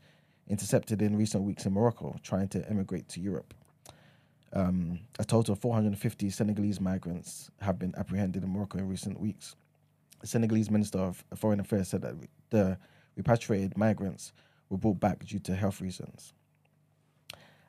[0.48, 3.52] intercepted in recent weeks in Morocco, trying to emigrate to Europe.
[4.54, 9.54] Um, a total of 450 Senegalese migrants have been apprehended in Morocco in recent weeks.
[10.20, 12.14] The Senegalese Minister of Foreign Affairs said that
[12.48, 12.78] the
[13.16, 14.32] repatriated migrants
[14.70, 16.32] were brought back due to health reasons.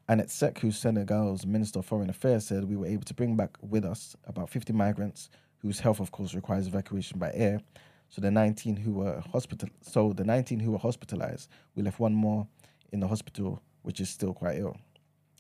[0.08, 3.58] Annette Seck, who's Senegal's Minister of Foreign Affairs, said we were able to bring back
[3.62, 5.30] with us about 50 migrants
[5.62, 7.62] whose health, of course, requires evacuation by air.
[8.10, 12.14] So the 19 who were hospital, so the 19 who were hospitalized, we left one
[12.14, 12.48] more
[12.92, 14.78] in the hospital, which is still quite ill.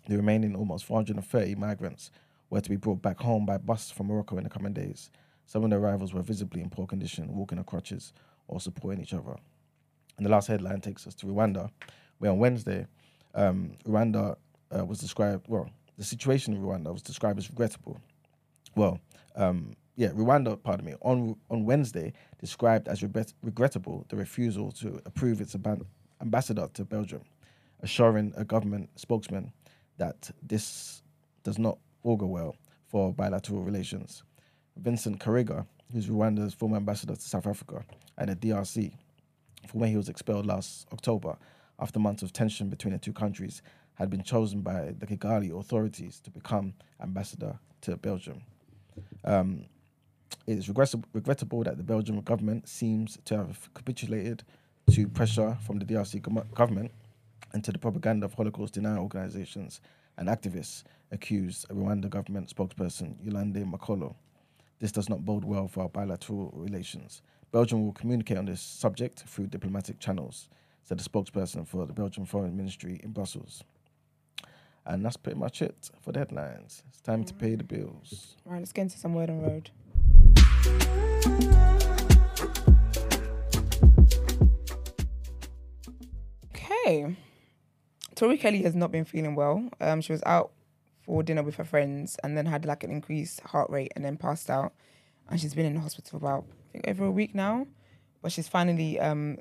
[0.07, 2.11] The remaining almost 430 migrants
[2.49, 5.09] were to be brought back home by bus from Morocco in the coming days.
[5.45, 8.13] Some of the arrivals were visibly in poor condition, walking on crutches
[8.47, 9.35] or supporting each other.
[10.17, 11.69] And the last headline takes us to Rwanda,
[12.17, 12.85] where on Wednesday,
[13.33, 14.35] um, Rwanda
[14.77, 17.99] uh, was described, well, the situation in Rwanda was described as regrettable.
[18.75, 18.99] Well,
[19.35, 25.01] um, yeah, Rwanda, pardon me, on on Wednesday described as regret- regrettable the refusal to
[25.05, 25.57] approve its
[26.21, 27.21] ambassador to Belgium,
[27.83, 29.51] assuring a government spokesman
[29.97, 31.03] that this
[31.43, 32.55] does not augur well
[32.87, 34.23] for bilateral relations.
[34.77, 37.83] Vincent Karega, who's Rwanda's former ambassador to South Africa
[38.17, 38.93] and the DRC,
[39.67, 41.35] from where he was expelled last October
[41.77, 43.61] after months of tension between the two countries,
[43.95, 48.41] had been chosen by the Kigali authorities to become ambassador to Belgium.
[49.25, 49.65] Um,
[50.47, 54.43] it is regrettable, that the Belgian government seems to have capitulated
[54.91, 56.21] to pressure from the DRC
[56.53, 56.91] government
[57.53, 59.81] and to the propaganda of Holocaust denial organizations
[60.17, 64.15] and activists, accused a Rwanda government spokesperson Yolande Makolo.
[64.79, 67.21] This does not bode well for our bilateral relations.
[67.51, 70.49] Belgium will communicate on this subject through diplomatic channels,
[70.83, 73.63] said the spokesperson for the Belgian Foreign Ministry in Brussels.
[74.85, 76.83] And that's pretty much it for the headlines.
[76.89, 78.35] It's time to pay the bills.
[78.45, 79.71] Right, let's get into some word on road.
[86.55, 87.15] Okay.
[88.15, 89.69] Tori Kelly has not been feeling well.
[89.79, 90.51] Um, she was out
[91.03, 94.17] for dinner with her friends and then had like an increased heart rate and then
[94.17, 94.73] passed out.
[95.29, 97.67] And she's been in the hospital for about I think over a week now.
[98.21, 99.37] But she's finally um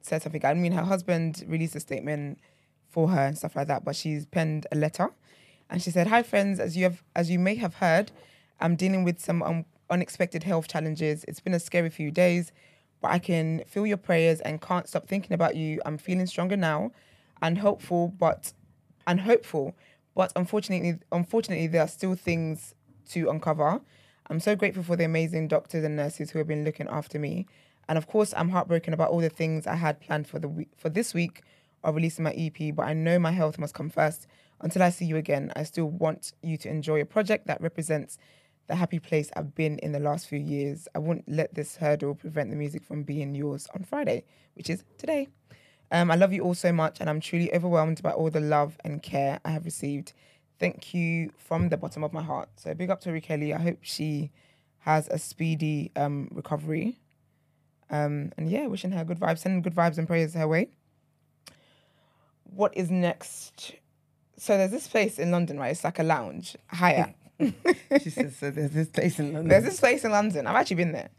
[0.00, 0.44] said something.
[0.44, 2.38] I mean, her husband released a statement
[2.88, 3.84] for her and stuff like that.
[3.84, 5.10] But she's penned a letter,
[5.68, 8.12] and she said, "Hi friends, as you have as you may have heard,
[8.60, 11.24] I'm dealing with some um, unexpected health challenges.
[11.28, 12.52] It's been a scary few days,
[13.00, 15.80] but I can feel your prayers and can't stop thinking about you.
[15.84, 16.92] I'm feeling stronger now,
[17.42, 18.52] and hopeful, but
[19.06, 19.76] and hopeful,
[20.14, 22.74] but unfortunately, unfortunately, there are still things
[23.10, 23.80] to uncover.
[24.28, 27.46] I'm so grateful for the amazing doctors and nurses who have been looking after me,
[27.88, 30.70] and of course, I'm heartbroken about all the things I had planned for the week,
[30.76, 31.42] for this week
[31.84, 32.74] of releasing my EP.
[32.74, 34.26] But I know my health must come first.
[34.60, 38.18] Until I see you again, I still want you to enjoy a project that represents
[38.66, 40.88] the happy place I've been in the last few years.
[40.94, 44.24] I won't let this hurdle prevent the music from being yours on Friday,
[44.54, 45.28] which is today.
[45.90, 48.76] Um, I love you all so much, and I'm truly overwhelmed by all the love
[48.84, 50.12] and care I have received.
[50.58, 52.48] Thank you from the bottom of my heart.
[52.56, 53.54] So big up to Tori Kelly.
[53.54, 54.32] I hope she
[54.80, 56.98] has a speedy um, recovery.
[57.90, 60.70] Um, and yeah, wishing her good vibes, sending good vibes and prayers her way.
[62.42, 63.74] What is next?
[64.38, 65.70] So there's this place in London, right?
[65.70, 67.14] It's like a lounge, Hayatt.
[68.02, 69.48] she says, so there's this place in London.
[69.48, 70.46] There's this place in London.
[70.46, 71.10] I've actually been there.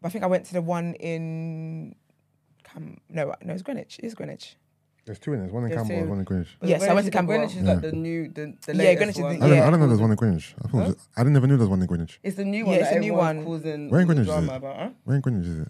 [0.00, 1.94] But I think I went to the one in
[2.64, 3.98] Cam no, no, it's Greenwich.
[4.02, 4.56] It's Greenwich.
[5.04, 5.46] There's two in there.
[5.46, 6.00] There's one in There's Camberwell, two.
[6.02, 6.56] there's one in Greenwich.
[6.60, 7.38] But Yes, I went to Greenwich- Camberwell.
[7.48, 9.38] Greenwich is like the new, the, the Yeah, latest Greenwich is one.
[9.38, 9.64] the- I, didn't, I Yeah.
[9.70, 10.54] didn't know there's one in Greenwich.
[10.64, 12.20] I thought it was, I didn't even know there's one in Greenwich.
[12.22, 13.44] It's the new Yeah, one it's that a new everyone's one.
[13.46, 14.56] causing Where in all the Greenwich is drama it?
[14.56, 14.76] about.
[14.76, 14.90] Huh?
[15.04, 15.68] Where in Greenwich is it?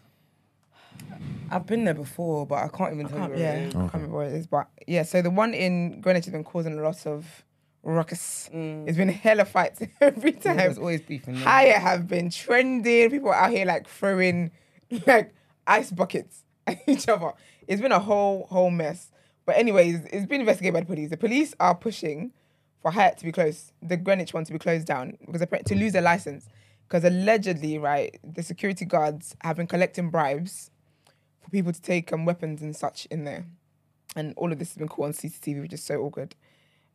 [1.51, 3.43] I've been there before, but I can't even I tell can't, you.
[3.43, 3.73] yeah, Where I it is.
[3.75, 5.03] can't remember what it is, but yeah.
[5.03, 7.45] So the one in Greenwich has been causing a lot of
[7.83, 8.49] ruckus.
[8.53, 10.57] It's been a hella fights every time.
[10.57, 11.35] There's always beefing.
[11.35, 11.45] there.
[11.45, 13.11] Hayatt have been trending.
[13.11, 14.51] People out here like throwing
[15.07, 15.35] like
[15.67, 17.33] ice buckets at each other.
[17.67, 19.11] It's been a whole whole mess.
[19.45, 21.11] But anyways, it's been investigated by the police.
[21.11, 22.33] The police are pushing
[22.81, 25.93] for Hayatt to be closed, the Greenwich one to be closed down because to lose
[25.93, 26.49] their license.
[26.89, 30.71] Because allegedly, right, the security guards have been collecting bribes
[31.41, 33.47] for people to take um, weapons and such in there,
[34.15, 36.37] and all of this has been caught on CCTV, which is so awkward.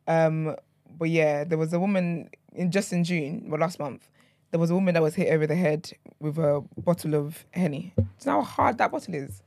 [0.06, 0.54] Um,
[0.96, 4.08] but yeah, there was a woman in just in June, well last month,
[4.50, 5.90] there was a woman that was hit over the head
[6.20, 7.92] with a bottle of henny.
[7.96, 9.42] Do you know how hard that bottle is?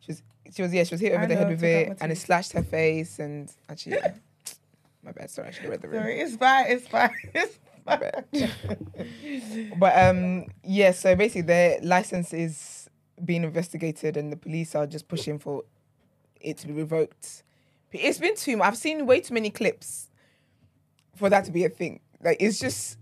[0.00, 0.22] She was,
[0.54, 2.52] she was yeah, she was hit over I the head with it, and it slashed
[2.52, 4.14] her face, and actually, yeah.
[5.02, 5.30] my bad.
[5.30, 6.02] Sorry, I should have read the room.
[6.02, 6.66] Sorry, it's fine.
[6.68, 7.10] It's fine.
[7.34, 8.24] It's My bad.
[9.80, 10.92] but um, yeah.
[10.92, 12.88] So basically, their license is
[13.24, 15.64] being investigated, and the police are just pushing for
[16.40, 17.42] it to be revoked.
[17.90, 18.62] It's been too.
[18.62, 20.10] I've seen way too many clips
[21.14, 22.00] for that to be a thing.
[22.22, 22.98] Like it's just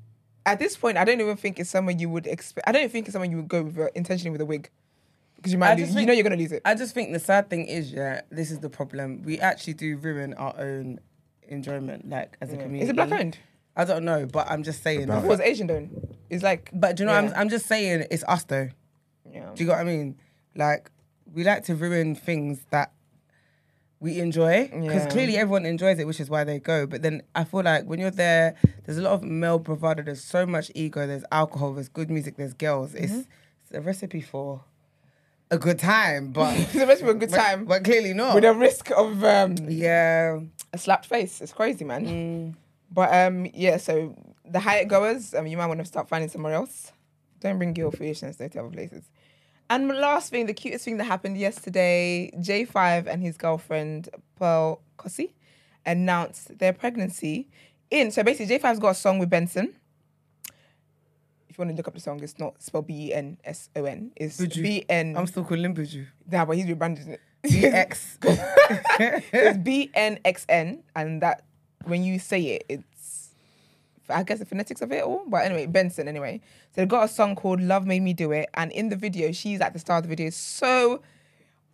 [0.46, 2.68] at this point, I don't even think it's someone you would expect.
[2.68, 4.70] I don't even think it's someone you would go with a, intentionally with a wig
[5.36, 6.00] because you might just lose.
[6.00, 6.62] You know you're gonna lose it.
[6.64, 9.22] I just think the sad thing is, yeah, this is the problem.
[9.22, 11.00] We actually do ruin our own
[11.48, 12.84] enjoyment, like as a community.
[12.84, 13.38] Is it black owned?
[13.76, 15.10] I don't know, but I'm just saying.
[15.10, 15.88] I thought it was Asian though.
[16.28, 17.12] It's like, But do you know?
[17.12, 17.18] Yeah.
[17.18, 18.68] I'm I'm just saying it's us though.
[19.30, 19.50] yeah.
[19.54, 20.16] Do you get what I mean?
[20.54, 20.90] Like
[21.32, 22.92] we like to ruin things that
[24.01, 25.10] we enjoy because Yeah.
[25.10, 26.86] clearly everyone enjoys it, which is why they go.
[26.86, 28.55] But then I feel like when you're there,
[28.85, 30.02] there's a lot of male bravado.
[30.02, 31.06] There's so much ego.
[31.06, 31.74] There's alcohol.
[31.74, 32.36] There's good music.
[32.36, 32.94] There's girls.
[32.94, 34.62] It's, it's a recipe for
[35.51, 38.35] a good time, but it's a recipe for a good time but clearly not.
[38.35, 40.40] with a risk of um, yeah.
[40.72, 41.40] a slapped face.
[41.43, 42.06] It's crazy, man.
[42.06, 42.55] Mm.
[42.90, 43.77] But um, yeah.
[43.77, 44.16] So
[44.47, 46.93] the Hayatt goers, um, you might want to start finding somewhere else.
[47.40, 49.05] Don't bring your foolishness to other places.
[49.70, 55.30] And last thing, the cutest thing that happened yesterday, Jae5 and his girlfriend Pearl Kosi
[55.86, 57.48] announced their pregnancy
[57.88, 58.10] in.
[58.10, 59.76] So basically, Jae5's got a song with Benson.
[61.48, 63.70] If you want to look up the song, it's not spelled B E N S
[63.76, 64.10] O N.
[64.16, 64.44] It's.
[64.44, 65.16] B N.
[65.16, 66.05] I'm still calling Buju.
[66.28, 67.20] Nah, but he's rebranded it.
[67.44, 68.18] BX.
[69.32, 71.44] it's B N X N, and that
[71.84, 72.84] when you say it, it's
[74.10, 75.22] I guess the phonetics of it all.
[75.26, 76.08] But anyway, Benson.
[76.08, 76.40] Anyway,
[76.74, 79.32] so they got a song called "Love Made Me Do It," and in the video,
[79.32, 80.30] she's at the start of the video.
[80.30, 81.02] So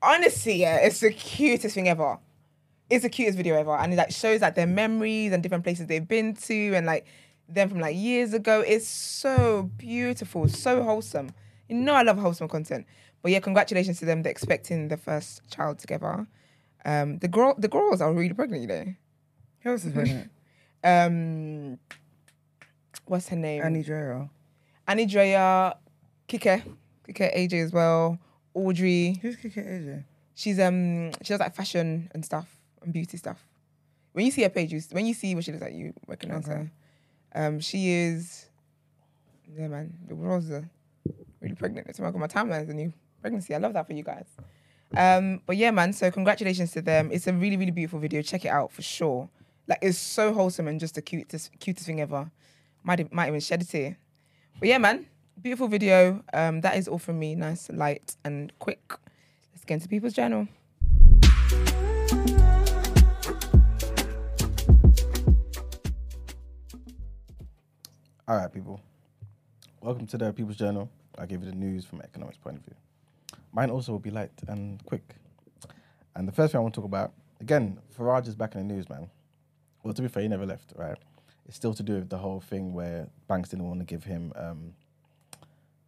[0.03, 2.19] honestly, yeah, it's the cutest thing ever.
[2.89, 5.87] It's the cutest video ever, and it like shows like their memories and different places
[5.87, 7.07] they've been to, and like
[7.49, 8.61] them from like years ago.
[8.61, 11.31] It's so beautiful, so wholesome.
[11.69, 12.87] You know, I love wholesome content.
[13.23, 14.23] But yeah, congratulations to them.
[14.23, 16.27] They're expecting the first child together.
[16.85, 18.95] Um, the girl, the girls are really pregnant, you know.
[19.61, 20.31] Who else is pregnant?
[20.85, 21.81] Um,
[23.07, 23.63] what's her name?
[23.63, 24.29] Annie Dreyer.
[24.89, 25.75] Annie Dreyer,
[26.29, 26.63] Kike,
[27.09, 28.19] Kike AJ as well.
[28.55, 29.19] Audrey.
[29.23, 30.05] Who's Kike AJ?
[30.35, 32.49] She's um she does like fashion and stuff
[32.83, 33.43] and beauty stuff.
[34.13, 36.45] When you see her page, you, when you see what she looks like, you recognize
[36.49, 36.55] Okay.
[36.55, 36.71] her.
[37.35, 38.47] Um, she is
[39.57, 39.93] yeah, man.
[40.09, 40.69] The are
[41.41, 41.87] really pregnant.
[41.89, 43.55] It's my my timeline is a new pregnancy.
[43.55, 44.27] I love that for you guys.
[44.97, 45.93] Um, but yeah, man.
[45.93, 47.11] So congratulations to them.
[47.13, 48.23] It's a really really beautiful video.
[48.23, 49.29] Check it out for sure.
[49.67, 52.31] Like it's so wholesome and just the cutest cutest thing ever.
[52.87, 53.99] Might might even shed a tear.
[54.61, 55.07] But yeah, man.
[55.43, 56.23] Beautiful video.
[56.33, 57.35] Um, that is all from me.
[57.35, 58.95] Nice, light, and quick.
[59.53, 60.47] Let's get into people's journal.
[68.29, 68.81] All right, people.
[69.81, 70.89] Welcome to the People's Journal.
[71.19, 72.77] I give you the news from an economics point of view.
[73.53, 75.17] Mine also will be light and quick.
[76.15, 78.75] And the first thing I want to talk about, again, Farage is back in the
[78.75, 79.11] news, man.
[79.83, 80.99] Well, to be fair, he never left, right?
[81.47, 84.33] It's still to do with the whole thing where banks didn't want to give him,
[84.37, 84.73] um,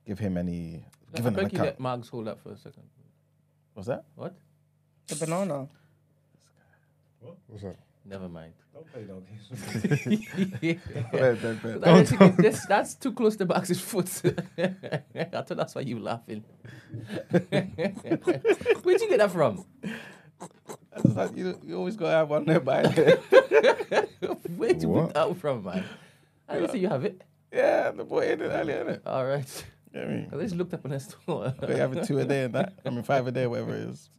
[0.07, 1.81] give him any, give I him an think you account.
[1.81, 2.85] let Margs hold that for a second.
[3.75, 4.05] What's that?
[4.15, 4.35] What?
[5.09, 5.69] The banana.
[7.21, 7.37] What?
[7.49, 7.77] What's that?
[8.05, 8.53] Never mind.
[8.73, 9.05] Don't play
[10.63, 10.75] Yeah.
[11.13, 14.09] I don't it- this- that's too close to Max's foot.
[14.59, 16.45] I thought that's why you laughing.
[17.31, 19.65] Where'd you get that from?
[21.05, 23.17] It's like you, you always gotta have one there by there.
[24.57, 25.07] Where'd you What?
[25.07, 25.85] pick that from, man?
[26.49, 27.23] I didn't see you have it.
[27.53, 29.01] yeah, the boy in it earlier, innit?
[29.07, 29.65] All right.
[29.95, 30.29] You know I mean?
[30.33, 31.55] I just looked up on the store.
[31.61, 32.75] They having two a day and that.
[32.85, 34.11] I mean, five a day, whatever it is.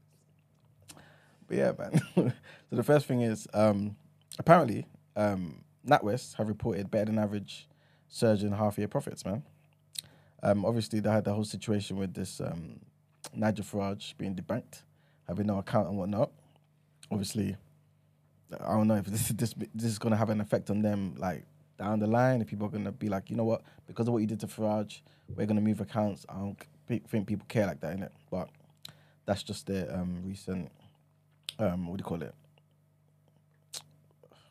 [1.47, 2.01] But yeah, man.
[2.15, 3.95] so the first thing is, um,
[4.37, 4.85] apparently,
[5.15, 7.67] um, NatWest have reported better than average
[8.07, 9.43] surge in half year profits, man.
[10.41, 12.79] Um, obviously, they had the whole situation with this um,
[13.33, 14.83] Nigel Farage being debanked,
[15.27, 16.31] having no account and whatnot.
[17.11, 17.55] Obviously,
[18.53, 21.45] I don't know if this this this is gonna have an effect on them, like
[21.77, 22.41] down the line.
[22.41, 24.47] If people are gonna be like, you know what, because of what you did to
[24.47, 25.01] Farage,
[25.35, 26.25] we're gonna move accounts.
[26.29, 26.57] I don't
[26.87, 28.09] think people care like that, innit?
[28.31, 28.49] But
[29.25, 30.71] That's just their um, recent,
[31.59, 32.33] um, what do you call it?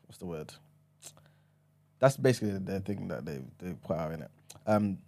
[0.06, 0.54] What's the word?
[1.98, 4.30] That's basically the thing that they they put out in it.
[4.66, 4.98] Um,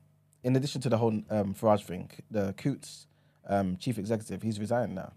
[0.43, 3.07] in addition to the whole um, Farage thing, the Coutts
[3.49, 5.13] um, chief executive, he's resigned now.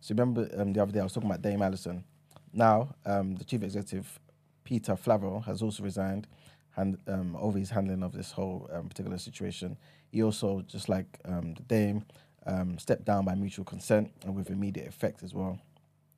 [0.00, 2.04] So remember um, the other day I was talking about Dame Alison.
[2.52, 4.18] Now um, the chief executive,
[4.64, 6.26] Peter Flavel, has also resigned
[6.70, 9.76] hand, um, over his handling of this whole um, particular situation.
[10.10, 12.04] He also, just like um, the Dame,
[12.46, 15.58] um, stepped down by mutual consent and with immediate effect as well.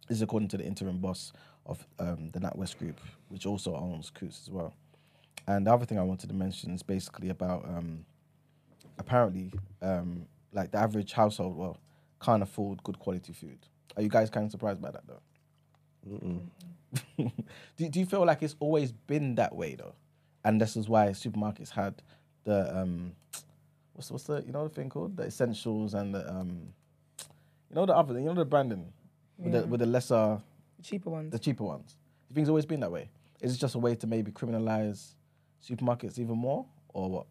[0.08, 1.32] This is according to the interim boss
[1.66, 4.74] of um, the NatWest Group, which also owns Coutts as well.
[5.46, 8.04] And the other thing I wanted to mention is basically about um,
[8.98, 11.78] apparently, um, like the average household, well,
[12.20, 13.58] can't afford good quality food.
[13.96, 15.20] Are you guys kind of surprised by that though?
[17.76, 19.94] do, do you feel like it's always been that way though?
[20.44, 22.02] And this is why supermarkets had
[22.44, 23.12] the um,
[23.94, 26.68] what's what's the you know the thing called the essentials and the um,
[27.70, 28.92] you know the other you know the branding
[29.36, 29.60] with Yeah.
[29.62, 30.40] the with the lesser
[30.78, 31.32] The cheaper ones.
[31.32, 31.96] the cheaper ones.
[32.28, 33.10] Do you think it's always been that way?
[33.40, 35.14] Is it just a way to maybe criminalize
[35.66, 36.64] supermarkets even more,
[36.94, 37.26] or what?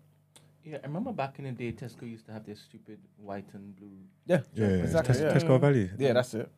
[0.68, 3.74] Yeah, I remember back in the day, Tesco used to have their stupid white and
[3.78, 3.88] blue.
[4.26, 5.14] Yeah, Yeah, yeah, exactly.
[5.14, 5.34] Tes- yeah.
[5.34, 5.90] Tesco Value.
[5.98, 6.52] yeah, that's it.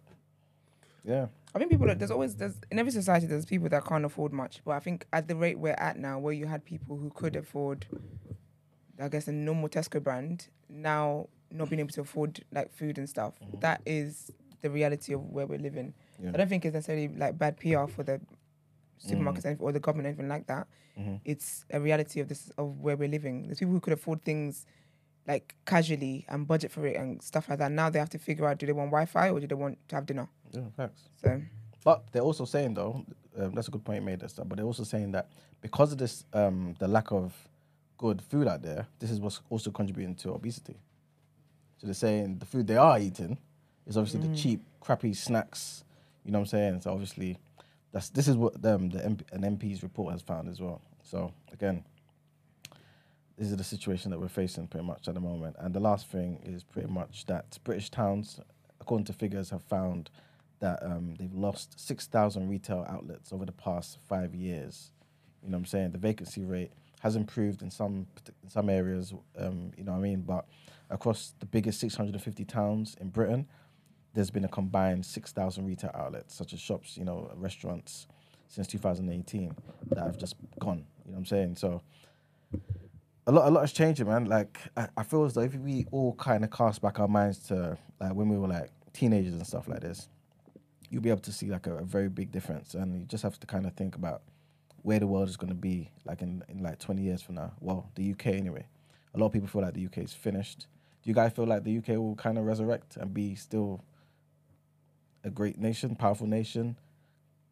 [1.06, 1.94] Yeah, I think people.
[1.96, 5.06] There's always there's in every society there's people that can't afford much, but I think
[5.14, 7.86] at the rate we're at now, where you had people who could afford,
[9.00, 13.08] I guess a normal Tesco brand, now not being able to afford like food and
[13.08, 13.60] stuff, mm-hmm.
[13.60, 14.32] that is
[14.62, 15.94] the reality of where we're living.
[16.22, 16.32] Yeah.
[16.34, 18.20] I don't think it's necessarily like bad PR for the
[19.06, 19.62] supermarkets Mm.
[19.62, 20.68] or the government or anything like that.
[21.00, 21.16] Mm-hmm.
[21.26, 23.44] It's a reality of this of where we're living.
[23.48, 24.66] There's people who could afford things
[25.28, 27.72] like casually and budget for it and stuff like that.
[27.72, 29.96] Now they have to figure out do they want Wi-Fi or do they want to
[29.96, 30.28] have dinner.
[30.52, 31.04] yeah, facts.
[31.22, 31.42] So
[31.84, 33.06] But they're also saying though,
[33.38, 34.44] um, that's a good point you made, Esther.
[34.44, 35.30] But they're also saying that
[35.62, 37.34] because of this, um, the lack of
[37.98, 40.78] good food out there, this is what's also contributing to obesity.
[41.78, 43.38] So they're saying the food they are eating
[43.86, 45.84] is obviously the cheap, crappy snacks.
[46.26, 46.82] You know what I'm saying?
[46.82, 47.38] So obviously,
[47.92, 50.82] that's this is what um, the MP, an MP's report has found as well.
[51.04, 51.84] So again,
[53.38, 55.56] this is the situation that we're facing pretty much at the moment.
[55.60, 58.40] And the last thing is pretty much that British towns,
[58.82, 60.10] according to figures, have found
[60.60, 64.92] that um, they've lost 6,000 retail outlets over the past five years.
[65.42, 65.92] You know what I'm saying?
[65.92, 68.08] The vacancy rate has improved in some
[68.44, 70.22] in some areas, um, you know what I mean?
[70.22, 70.46] But
[70.90, 73.48] across the biggest 650 towns in Britain,
[74.14, 78.08] there's been a combined 6,000 retail outlets, such as shops, you know, restaurants,
[78.48, 79.56] since 2018
[79.92, 80.86] that have just gone.
[81.06, 81.56] You know what I'm saying?
[81.56, 81.82] So
[83.28, 84.26] a lot, a lot is changing, man.
[84.26, 87.40] Like I, I feel as though if we all kind of cast back our minds
[87.48, 90.10] to like when we were like teenagers and stuff like this,
[90.90, 93.40] you'll be able to see like a, a very big difference, and you just have
[93.40, 94.24] to kind of think about
[94.82, 97.52] where the world is going to be like in, in like 20 years from now.
[97.60, 98.66] Well, the UK anyway.
[99.14, 100.68] A lot of people feel like the UK is finished.
[101.04, 103.84] Do you guys feel like the UK will kind of resurrect and be still
[105.24, 106.78] a great nation, powerful nation?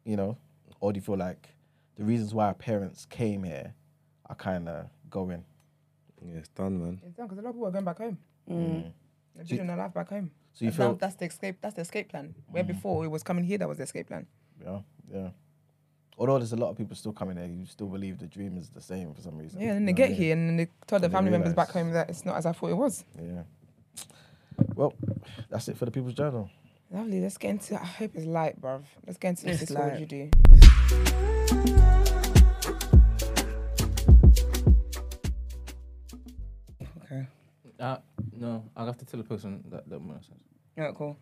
[0.04, 0.38] You know,
[0.80, 1.48] or do you feel like
[1.96, 3.74] the reasons why our parents came here
[4.26, 5.44] are kind of going?
[6.24, 7.00] Yeah, it's done, man.
[7.06, 8.18] It's done because a lot of people are going back home.
[8.50, 8.92] Mm.
[9.36, 10.30] They're building their life back home.
[10.54, 11.58] So you That's, now- feel, that's the escape.
[11.60, 12.34] That's the escape plan.
[12.50, 14.26] Where before it was coming here, that was the escape plan.
[14.64, 14.80] yeah,
[15.12, 15.28] yeah.
[16.20, 18.70] Although there's a lot of people still coming here, you still believe the dream is
[18.70, 19.60] the same for some reason.
[19.60, 20.18] Yeah, and they get I mean?
[20.20, 22.50] here and then they tell their family members back home that it's not as I
[22.50, 23.04] thought it was.
[23.16, 23.42] Yeah.
[24.74, 24.94] Well,
[25.48, 26.50] that's it for the People's Journal.
[26.90, 27.20] Lovely.
[27.20, 27.74] Let's get into.
[27.80, 28.82] I hope it's light, bruv.
[29.06, 29.62] Let's get into this.
[29.62, 30.00] It's What would light.
[30.00, 30.30] you do?
[37.04, 37.26] Okay.
[37.80, 37.96] Uh,
[38.36, 40.40] no, I'll have to tell the person that that makes sense.
[40.76, 41.16] Yeah, cool.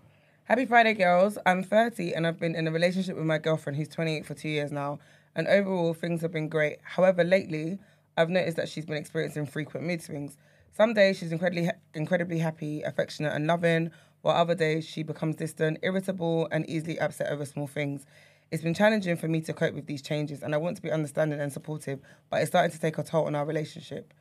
[0.44, 1.38] Happy Friday, girls.
[1.44, 4.48] I'm 30 and I've been in a relationship with my girlfriend who's 28 for two
[4.48, 4.98] years now.
[5.34, 6.78] And overall, things have been great.
[6.82, 7.78] However, lately,
[8.16, 10.36] I've noticed that she's been experiencing frequent mood swings.
[10.72, 13.90] Some days she's incredibly, incredibly happy, affectionate, and loving,
[14.26, 18.04] while other days she becomes distant, irritable, and easily upset over small things.
[18.50, 20.90] It's been challenging for me to cope with these changes, and I want to be
[20.90, 24.12] understanding and supportive, but it's starting to take a toll on our relationship.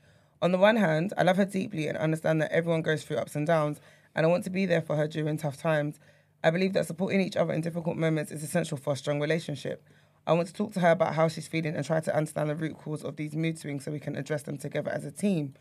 [0.43, 3.35] On the one hand, I love her deeply and understand that everyone goes through ups
[3.35, 3.81] and downs,
[4.13, 5.99] and I want to be there for her during tough times.
[6.43, 9.89] I believe that supporting each other in difficult moments is essential for a strong relationship.
[10.27, 12.55] I want to talk to her about how she's feeling and try to understand the
[12.55, 15.55] root cause of these mood swings so we can address them together as a team.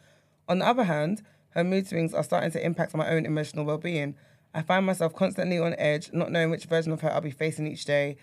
[0.50, 1.22] On the other hand,
[1.54, 4.16] her mood swings are starting to impact my own emotional well being.
[4.54, 7.66] I find myself constantly on edge, not knowing which version of her I'll be facing
[7.66, 8.16] each day,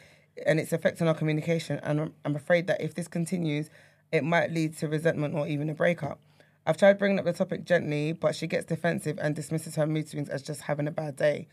[0.45, 1.77] and it's affecting our communication.
[1.83, 3.69] And I'm- afraid that if this continues,
[4.13, 6.19] it might lead to resentment or even a breakup.
[6.65, 10.07] I've tried bringing up the topic gently, but she gets defensive and dismisses her mood
[10.07, 11.47] swings as just having a bad day.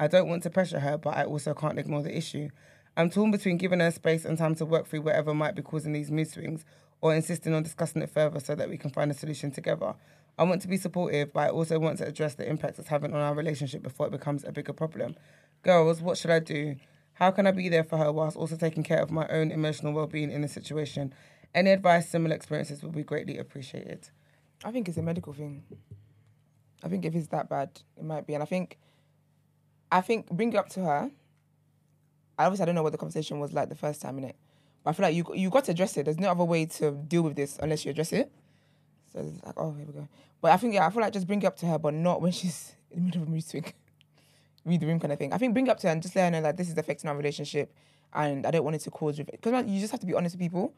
[0.00, 2.48] I don't want to pressure her, but I also can't ignore the issue.
[2.96, 5.92] I'm torn between giving her space and time to work through whatever might be causing
[5.92, 6.64] these mood swings
[7.00, 9.94] or insisting on discussing it further so that we can find a solution together.
[10.36, 13.14] I want to be supportive, but I also want to address the impact it's having
[13.14, 15.14] on our relationship before it becomes a bigger problem.
[15.62, 16.76] Girls, what should I do?
[17.14, 19.92] How can I be there for her whilst also taking care of my own emotional
[19.92, 21.14] well-being in this situation?
[21.54, 24.08] Any advice, similar experiences would be greatly appreciated.
[24.64, 25.62] I think it's a medical thing.
[26.82, 28.34] I think if it's that bad, it might be.
[28.34, 28.78] And I think,
[29.92, 31.10] I think bring it up to her.
[32.36, 34.36] I obviously I don't know what the conversation was like the first time in it,
[34.82, 36.04] but I feel like you you got to address it.
[36.04, 38.32] There's no other way to deal with this unless you address it.
[39.14, 40.08] So it's like, oh, here we go.
[40.40, 42.20] But I think yeah, I feel like just bring it up to her, but not
[42.20, 43.72] when she's in the middle of a mood swing,
[44.64, 45.32] read the room kind of thing.
[45.32, 46.76] I think bring it up to her and just let her know that this is
[46.76, 47.72] affecting our relationship,
[48.12, 50.40] and I don't want it to cause because you just have to be honest with
[50.40, 50.74] people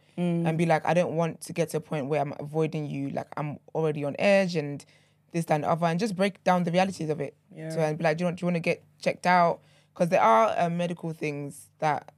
[0.47, 3.11] and be like, I don't want to get to a point where I'm avoiding you,
[3.11, 4.85] like I'm already on edge and
[5.33, 7.35] this, that, and the other, and just break down the realities of it.
[7.55, 7.71] Yeah.
[7.71, 9.61] So and be like, do you want, do you want to get checked out?
[9.93, 12.13] Because there are uh, medical things that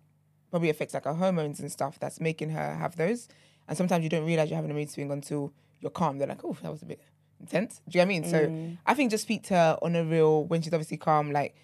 [0.51, 3.28] probably affects like her hormones and stuff that's making her have those.
[3.69, 6.18] And sometimes you don't realize you're having a mood swing until you're calm.
[6.18, 7.00] They're like, oh, that was a bit
[7.40, 7.80] intense.
[7.88, 8.30] Do you know what I mean?
[8.30, 8.78] So mm.
[8.86, 11.55] I think just speak to her on a real when she's obviously calm, like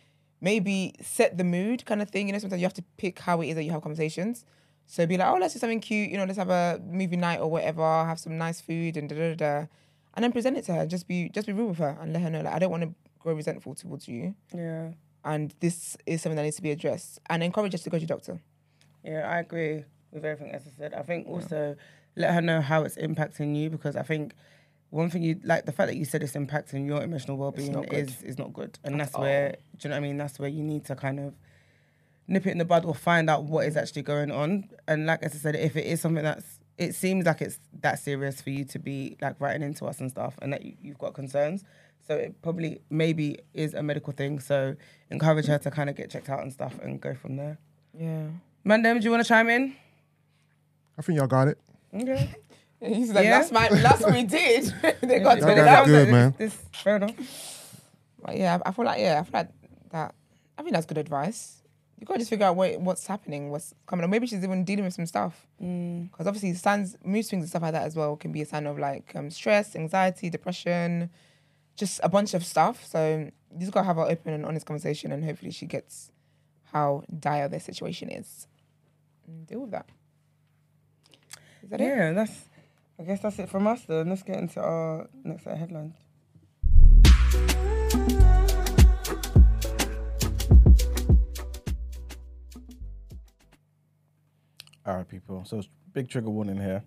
[0.41, 2.27] maybe set the mood kind of thing.
[2.29, 4.45] You know, sometimes you have to pick how it is that you have conversations.
[4.87, 6.11] So be like, oh, let's do something cute.
[6.11, 7.83] You know, let's have a movie night or whatever.
[7.83, 9.35] Have some nice food and da da da.
[9.35, 9.67] da.
[10.15, 10.87] And then present it to her.
[10.87, 12.85] Just be just be real with her and let her know like I don't want
[12.85, 14.35] to grow resentful towards you.
[14.55, 14.91] Yeah.
[15.25, 17.19] And this is something that needs to be addressed.
[17.29, 18.41] And encourage her to go to your doctor.
[19.03, 20.95] Yeah, I agree with everything Esther said.
[20.95, 21.77] I think also
[22.17, 24.35] let her know how it's impacting you because I think
[24.91, 27.83] one thing you like the fact that you said it's impacting your emotional well being
[27.85, 30.17] is is not good, and that's where do you know what I mean?
[30.17, 31.35] That's where you need to kind of
[32.29, 34.69] nip it in the bud or find out what is actually going on.
[34.87, 37.99] And like as I said, if it is something that's it seems like it's that
[37.99, 40.99] serious for you to be like writing into us and stuff, and that you, you've
[40.99, 41.65] got concerns.
[42.07, 44.39] So it probably maybe is a medical thing.
[44.39, 44.77] So
[45.11, 47.59] encourage her to kind of get checked out and stuff and go from there.
[47.99, 48.27] Yeah.
[48.67, 49.75] Mandem, do you want to chime in?
[50.99, 51.59] I think y'all got it.
[51.95, 52.35] Okay.
[52.81, 53.39] He's like, Yeah.
[53.39, 54.65] that's my that's what we did.
[55.01, 56.35] they got Y'all to got it good, This- man.
[56.37, 57.13] This, fair enough.
[58.23, 59.49] But yeah, I feel like yeah, I feel like
[59.91, 60.15] that.
[60.59, 61.63] I think that's good advice.
[61.99, 64.11] You gotta just figure out what, what's happening, what's coming on.
[64.11, 65.47] Maybe she's even dealing with some stuff.
[65.59, 68.67] Because obviously, signs, mood swings and stuff like that as well can be a sign
[68.67, 71.11] of like um, stress, anxiety, depression,
[71.77, 72.85] just a bunch of stuff.
[72.85, 76.11] So you just gotta have an open and honest conversation, and hopefully, she gets
[76.73, 78.49] how dire their situation is.
[79.27, 79.87] And deal with that.
[81.65, 81.85] Is that it?
[81.85, 82.45] Yeah, that's.
[82.99, 83.81] I guess that's it from us.
[83.85, 85.95] Then let's get into our next set of headlines.
[94.85, 95.43] All right, people.
[95.47, 96.85] So it's big trigger warning here.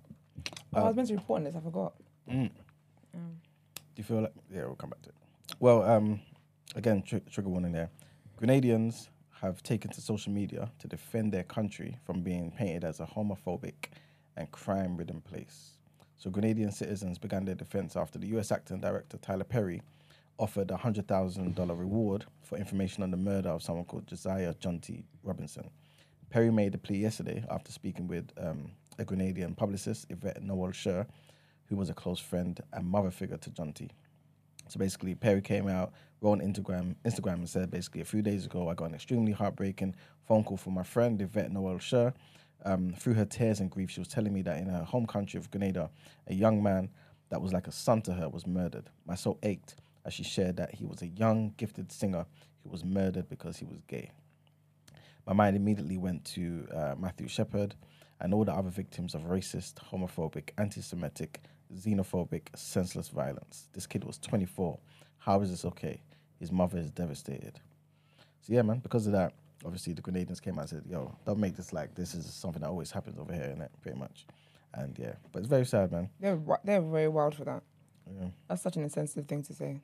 [0.75, 1.55] Oh, uh, I was meant to report on this.
[1.55, 1.93] I forgot.
[2.29, 2.43] Mm.
[2.43, 2.51] Mm.
[3.15, 3.21] Do
[3.95, 4.33] you feel like?
[4.53, 5.15] Yeah, we'll come back to it.
[5.59, 6.19] Well, um,
[6.75, 7.89] again, tr- trigger warning there.
[8.39, 9.07] Grenadians
[9.41, 13.89] have taken to social media to defend their country from being painted as a homophobic
[14.37, 15.71] and crime-ridden place.
[16.17, 18.51] So, Grenadian citizens began their defense after the U.S.
[18.51, 19.81] acting director Tyler Perry
[20.39, 24.53] offered a hundred thousand dollar reward for information on the murder of someone called Josiah
[24.55, 25.69] Jonty Robinson.
[26.29, 31.07] Perry made the plea yesterday after speaking with um, a Grenadian publicist, Yvette Noel Schure,
[31.67, 33.89] who was a close friend and mother figure to Jonty.
[34.69, 38.45] So basically, Perry came out, wrote on Instagram, Instagram and said basically a few days
[38.45, 39.95] ago, I got an extremely heartbreaking
[40.27, 42.13] phone call from my friend Yvette Noel Schure.
[42.65, 45.37] Um, through her tears and grief, she was telling me that in her home country
[45.37, 45.89] of Grenada,
[46.27, 46.89] a young man
[47.29, 48.89] that was like a son to her was murdered.
[49.05, 49.75] My soul ached
[50.05, 52.25] as she shared that he was a young, gifted singer
[52.63, 54.11] who was murdered because he was gay.
[55.25, 57.75] My mind immediately went to uh, Matthew Shepard
[58.21, 61.41] and all the other victims of racist, homophobic, anti Semitic,
[61.75, 63.67] xenophobic, senseless violence.
[63.73, 64.79] This kid was 24.
[65.17, 66.01] How is this okay?
[66.39, 67.59] His mother is devastated.
[68.41, 69.33] So, yeah, man, because of that,
[69.65, 72.61] obviously the Grenadians came out and said, yo, don't make this like this is something
[72.61, 73.69] that always happens over here, innit?
[73.81, 74.25] Pretty much.
[74.73, 76.09] And yeah, but it's very sad, man.
[76.19, 77.63] They're they're very wild for that.
[78.07, 78.27] Yeah.
[78.47, 79.81] That's such an insensitive thing to say.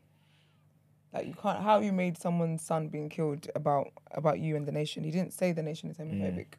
[1.14, 1.62] Like you can't.
[1.62, 5.04] How you made someone's son being killed about about you and the nation?
[5.04, 6.12] He didn't say the nation is mm.
[6.12, 6.54] homophobic.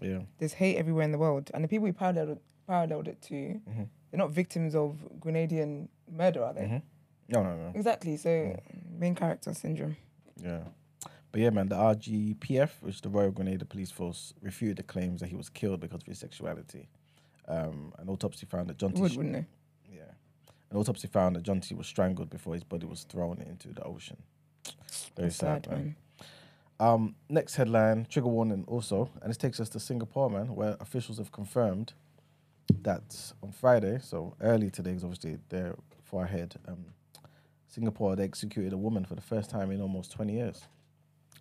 [0.00, 0.20] Yeah.
[0.38, 3.82] There's hate everywhere in the world, and the people he paralleled paralleled it to, Mm-hmm.
[4.10, 6.62] they're not victims of Grenadian murder, are they?
[6.62, 6.78] Mm-hmm.
[7.30, 7.72] No, no, no.
[7.74, 8.16] Exactly.
[8.16, 8.58] So mm.
[8.98, 9.96] main character syndrome.
[10.42, 10.60] Yeah.
[11.32, 15.20] But yeah, man, the RGPF, which is the Royal Grenada Police Force, refuted the claims
[15.20, 16.88] that he was killed because of his sexuality.
[17.46, 19.46] Um, an autopsy found that John You would, wouldn't they?
[19.92, 20.12] Yeah.
[20.70, 24.16] An autopsy found that Jonty was strangled before his body was thrown into the ocean.
[25.16, 25.78] Very That's sad, sad, man.
[25.78, 25.96] man.
[26.80, 31.18] Um, next headline, trigger warning also, and this takes us to Singapore, man, where officials
[31.18, 31.92] have confirmed
[32.82, 36.86] that on Friday, so early today, because obviously they're far ahead, um,
[37.68, 40.62] Singapore, they executed a woman for the first time in almost 20 years.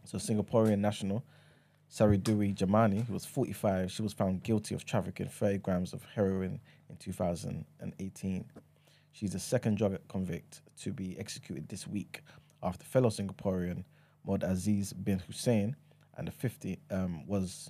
[0.10, 1.24] So Singaporean national
[1.88, 6.60] Saridewi Djamani, who was 45, she was found guilty of trafficking 30 grams of heroin
[6.90, 8.46] in 2018.
[9.12, 12.24] She's the second drug convict to be executed this week
[12.64, 13.84] after fellow Singaporean
[14.28, 15.76] Mohd Aziz bin Hussain
[16.18, 17.70] and the 50 um, was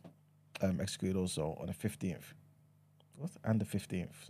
[0.62, 2.24] um, executed also on the 15th.
[3.18, 3.32] What?
[3.44, 4.30] And the 15th.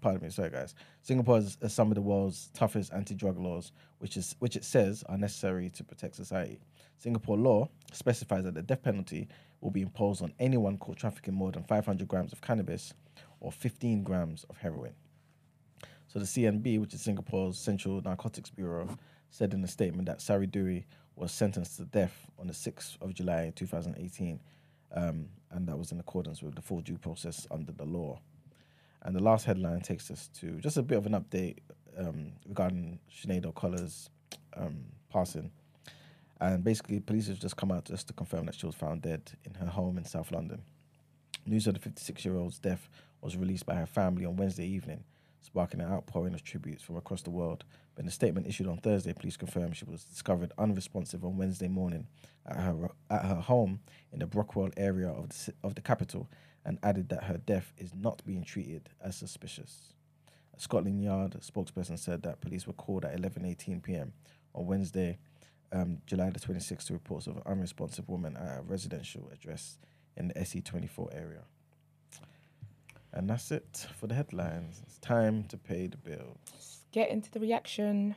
[0.00, 0.74] Pardon me, sorry guys.
[1.02, 5.18] Singapore has some of the world's toughest anti-drug laws, which is which it says are
[5.18, 6.58] necessary to protect society.
[7.00, 9.26] Singapore law specifies that the death penalty
[9.62, 12.92] will be imposed on anyone caught trafficking more than 500 grams of cannabis
[13.40, 14.92] or 15 grams of heroin.
[16.08, 18.98] So the CNB, which is Singapore's Central Narcotics Bureau,
[19.30, 20.84] said in a statement that Saridewi
[21.16, 24.38] was sentenced to death on the 6th of July 2018,
[24.94, 28.20] um, and that was in accordance with the full due process under the law.
[29.02, 31.58] And the last headline takes us to just a bit of an update
[31.96, 34.10] um, regarding Sinead O'Connor's
[34.54, 35.50] um, passing.
[36.40, 39.32] And basically, police have just come out just to confirm that she was found dead
[39.44, 40.62] in her home in South London.
[41.44, 42.88] News of the 56 year old's death
[43.20, 45.04] was released by her family on Wednesday evening,
[45.40, 47.64] sparking an outpouring of tributes from across the world.
[47.94, 51.68] But in a statement issued on Thursday, police confirmed she was discovered unresponsive on Wednesday
[51.68, 52.06] morning
[52.46, 53.80] at her, at her home
[54.12, 56.28] in the Brockwell area of the, of the capital
[56.64, 59.94] and added that her death is not being treated as suspicious.
[60.56, 64.12] A Scotland Yard spokesperson said that police were called at 11:18 p.m.
[64.54, 65.18] on Wednesday,
[65.72, 69.78] um, July the 26th, to reports of an unresponsive woman at a residential address
[70.16, 71.42] in the SE24 area.
[73.12, 74.80] And that's it for the headlines.
[74.84, 76.38] It's time to pay the bill.
[76.92, 78.14] Get into the reaction.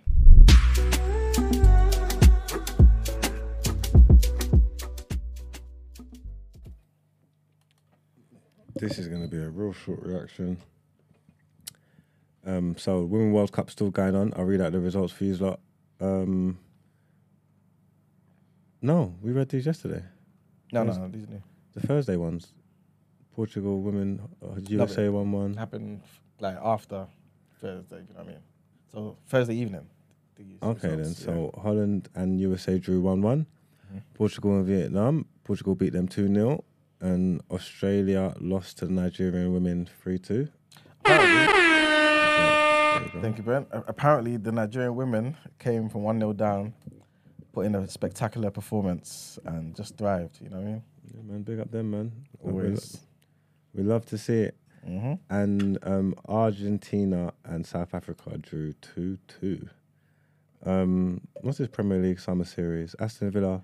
[8.76, 10.58] This is going to be a real short reaction.
[12.46, 14.34] Um, so, Women World Cup still going on.
[14.36, 15.60] I'll read out the results for you lot.
[16.02, 16.58] Um,
[18.84, 20.04] no, we read these yesterday.
[20.72, 21.42] No, no, no, these new.
[21.74, 22.54] The Thursday ones.
[23.36, 25.56] Portugal women, uh, USA one one.
[25.56, 26.02] happened
[26.40, 27.08] like after
[27.60, 27.96] Thursday.
[28.08, 28.38] You know what I mean?
[28.92, 29.88] So Thursday evening.
[30.62, 30.98] Okay then.
[31.00, 31.26] results, yeah.
[31.26, 33.48] So Holland and USA drew one one.
[34.14, 35.26] Portugal and Vietnam.
[35.44, 36.64] Portugal beat them two 0
[37.02, 40.48] and Australia lost to the Nigerian women three two.
[43.22, 43.68] Thank you, Brent.
[43.72, 46.74] Apparently, the Nigerian women came from 1 0 down,
[47.54, 50.42] put in a spectacular performance, and just thrived.
[50.42, 50.84] You know what I mean?
[51.14, 52.12] Yeah, man, big up them, man.
[52.42, 53.00] We Always.
[53.74, 54.58] We love to see it.
[54.88, 55.20] Mhm.
[55.30, 59.70] And um, Argentina and South Africa drew 2 2.
[60.66, 62.96] Um, what's this Premier League summer series?
[63.00, 63.64] Aston Villa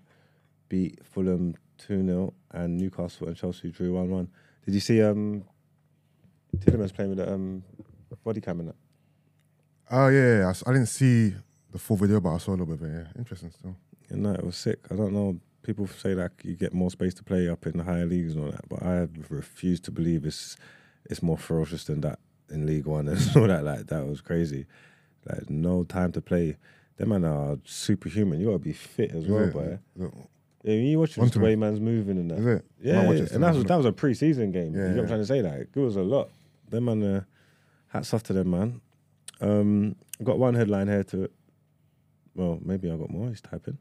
[0.69, 4.27] beat Fulham 2 0, and Newcastle and Chelsea drew 1 1.
[4.65, 5.43] Did you see um,
[6.59, 7.63] Tielemans's playing with the um,
[8.23, 8.75] body cam in that?
[9.91, 10.47] Oh yeah, yeah, yeah.
[10.47, 11.33] I s- I, didn't see
[11.71, 12.93] the full video, but I saw a little bit of it.
[12.93, 13.75] Yeah, interesting still.
[14.09, 14.79] Yeah, no, it was sick.
[14.91, 15.39] I don't know.
[15.61, 18.45] People say that you get more space to play up in the higher leagues and
[18.45, 20.57] all that, but I refuse to believe it's
[21.09, 22.19] it's more ferocious than that
[22.49, 23.63] in League One and all that.
[23.63, 24.65] Like that was crazy.
[25.25, 26.57] Like no time to play.
[26.97, 28.39] Them man are superhuman.
[28.39, 29.53] You gotta be fit as Is well, it?
[29.53, 29.79] boy.
[30.63, 32.39] Yeah, you watch just the way man's moving and that.
[32.39, 32.65] Is it?
[32.81, 33.27] Yeah, yeah.
[33.31, 34.73] and that was that was a pre-season game.
[34.75, 35.01] Yeah, you know what.
[35.03, 35.41] I'm trying to say?
[35.41, 36.29] Like it was a lot.
[36.69, 37.23] Them man, uh,
[37.87, 38.81] hats off to them, man.
[39.41, 41.29] Um, got one headline here to.
[42.35, 43.27] Well, maybe I got more.
[43.29, 43.77] He's typing.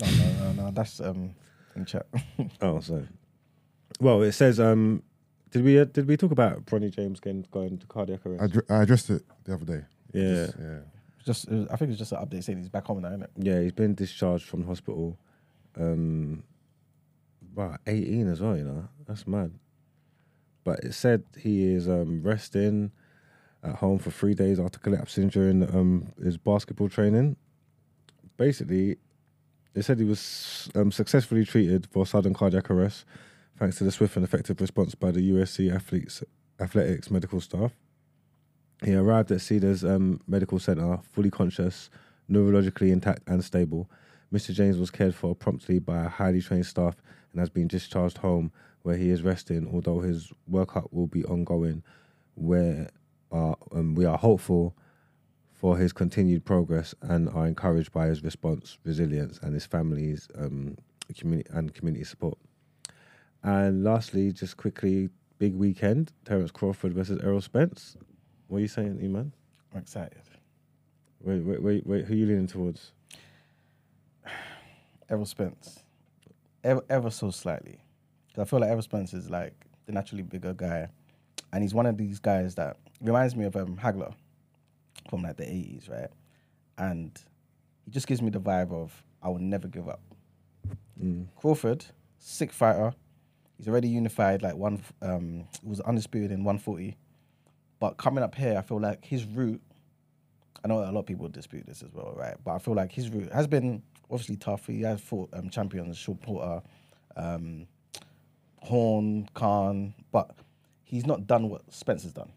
[0.00, 0.70] No, no, no, no.
[0.70, 1.34] That's um,
[1.76, 2.06] in chat.
[2.62, 3.06] Oh, so.
[4.00, 4.58] Well, it says.
[4.60, 5.02] Um,
[5.50, 8.42] did we uh, did we talk about Bronny James getting going to cardiac arrest?
[8.42, 9.82] I, dr- I addressed it the other day.
[10.12, 10.78] yeah, Just- yeah.
[11.26, 13.22] just, it was- I think it's just an update saying he's back home now, isn't
[13.24, 13.30] it?
[13.36, 13.60] yeah.
[13.60, 15.18] He's been discharged from hospital.
[15.76, 16.44] Um,
[17.54, 18.56] wow, eighteen as well.
[18.56, 19.52] You know, that's mad.
[20.64, 22.92] But it said he is um resting
[23.62, 27.36] at home for three days after collapsing during um his basketball training.
[28.40, 28.96] Basically,
[29.74, 33.04] they said he was um, successfully treated for sudden cardiac arrest
[33.58, 36.24] thanks to the swift and effective response by the USC athletes
[36.58, 37.72] athletics medical staff.
[38.82, 41.90] He arrived at Cedars um, Medical Center fully conscious,
[42.30, 43.90] neurologically intact and stable.
[44.32, 44.54] Mr.
[44.54, 46.96] James was cared for promptly by a highly trained staff
[47.32, 48.50] and has been discharged home
[48.84, 51.82] where he is resting, although his workup will be ongoing
[52.36, 52.88] where
[53.32, 54.74] uh, um, we are hopeful
[55.60, 60.74] for his continued progress and are encouraged by his response, resilience, and his family's um,
[61.18, 62.38] community and community support.
[63.42, 67.98] And lastly, just quickly, big weekend: Terence Crawford versus Errol Spence.
[68.48, 69.34] What are you saying, Iman?
[69.74, 70.22] I'm excited.
[71.20, 72.06] Wait, wait, wait, wait.
[72.06, 72.92] Who are you leaning towards?
[75.10, 75.84] Errol Spence,
[76.64, 77.80] ever, ever so slightly.
[78.34, 79.52] 'Cause I feel like Errol Spence is like
[79.84, 80.88] the naturally bigger guy,
[81.52, 84.14] and he's one of these guys that reminds me of um, Hagler
[85.10, 86.10] from like the eighties, right?
[86.78, 87.12] And
[87.84, 90.00] he just gives me the vibe of I will never give up.
[91.36, 91.84] Crawford,
[92.18, 92.94] sick fighter.
[93.58, 94.82] He's already unified, like one.
[95.02, 96.96] Um, was undisputed in 140,
[97.80, 99.60] but coming up here, I feel like his route
[100.64, 102.36] I know a lot of people dispute this as well, right?
[102.44, 104.66] But I feel like his route has been obviously tough.
[104.66, 106.62] He has fought um, champions, Shawn Porter,
[107.16, 107.66] um,
[108.62, 110.30] Horn, Khan, but
[110.84, 112.32] he's not done what Spencer's done.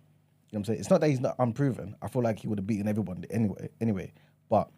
[0.54, 0.80] You know what I'm saying?
[0.82, 1.96] It's not that he's not unproven.
[2.00, 3.70] I feel like he would have beaten everyone anyway.
[3.82, 4.14] Anyway,
[4.52, 4.70] but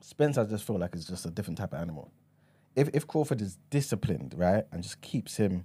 [0.00, 2.12] Spence, I just feel like is just a different type of animal.
[2.76, 5.64] If if Crawford is disciplined, right, and just keeps him, you know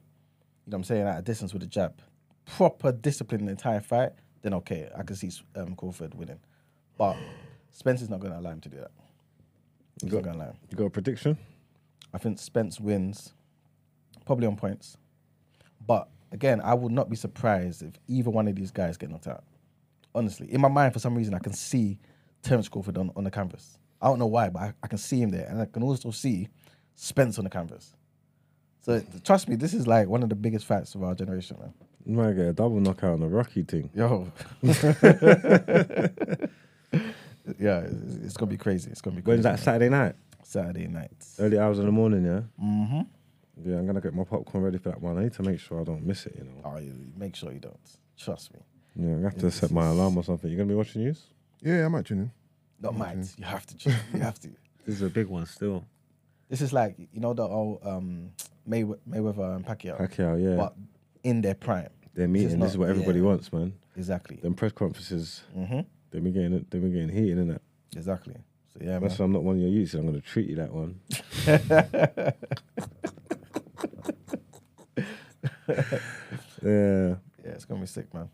[0.65, 2.01] what I'm saying, at a distance with a jab,
[2.47, 6.39] proper discipline in the entire fight, then okay, I can see um, Crawford winning.
[6.97, 7.15] But
[7.69, 8.91] Spence is not going to allow him to do that.
[10.01, 10.57] He's not going to allow him.
[10.71, 11.37] You got a prediction?
[12.11, 13.33] I think Spence wins,
[14.25, 14.97] probably on points.
[15.85, 19.27] But again, I would not be surprised if either one of these guys get knocked
[19.27, 19.43] out.
[20.15, 21.97] Honestly, in my mind, for some reason, I can see
[22.41, 23.77] Terence Crawford on, on the canvas.
[24.01, 26.11] I don't know why, but I, I can see him there, and I can also
[26.11, 26.49] see
[26.95, 27.95] Spence on the canvas.
[28.81, 31.73] So trust me, this is like one of the biggest fights of our generation, man.
[32.05, 33.89] You might get a double knockout on the Rocky thing.
[33.95, 34.29] Yo.
[37.57, 38.91] yeah, it's, it's gonna be crazy.
[38.91, 39.37] It's gonna be crazy.
[39.37, 39.59] When's that?
[39.59, 40.15] Saturday night?
[40.43, 41.37] Saturday nights.
[41.39, 42.41] Early hours in the morning, yeah?
[42.61, 43.01] Mm-hmm.
[43.63, 45.17] Yeah, I'm going to get my popcorn ready for that one.
[45.17, 46.51] I need to make sure I don't miss it, you know?
[46.65, 47.77] Oh, you make sure you don't.
[48.17, 48.59] Trust me.
[48.95, 50.49] Yeah, I have to This set my alarm or something.
[50.49, 51.21] You going to be watching news?
[51.61, 52.31] Yeah, I might tune in.
[52.81, 53.17] Not might.
[53.37, 53.77] You have to.
[53.77, 53.93] Chill.
[54.13, 54.49] You have to.
[54.85, 55.85] This is a big one still.
[56.49, 58.31] This is like you know the old um,
[58.65, 60.57] May- Mayweather and Pacquiao, Pacquiao, yeah.
[60.57, 60.75] but
[61.23, 61.87] in their prime.
[62.13, 62.49] They're This meeting.
[62.49, 63.25] is This is what everybody yeah.
[63.25, 63.71] wants, man.
[63.95, 64.35] Exactly.
[64.37, 65.79] Them press conferences, Mm-hmm.
[66.11, 67.59] they've been getting, they've been getting heated, innit?
[67.95, 68.35] Exactly.
[68.73, 69.03] So yeah, man.
[69.03, 69.93] That's why I'm not one of your youths.
[69.93, 70.99] and I'm going to treat you that one.
[76.63, 77.15] yeah.
[77.43, 78.29] Yeah, it's gonna be sick, man.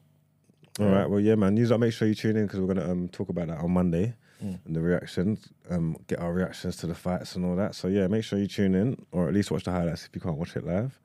[0.80, 1.10] All right.
[1.10, 1.56] Well, yeah, man.
[1.56, 1.72] News.
[1.72, 4.58] Make sure you tune in because we're gonna um, talk about that on Monday Mm.
[4.66, 5.50] and the reactions.
[5.70, 7.76] Um, get our reactions to the fights and all that.
[7.76, 10.22] So yeah, make sure you tune in or at least watch the highlights if you
[10.22, 10.98] can't watch it live.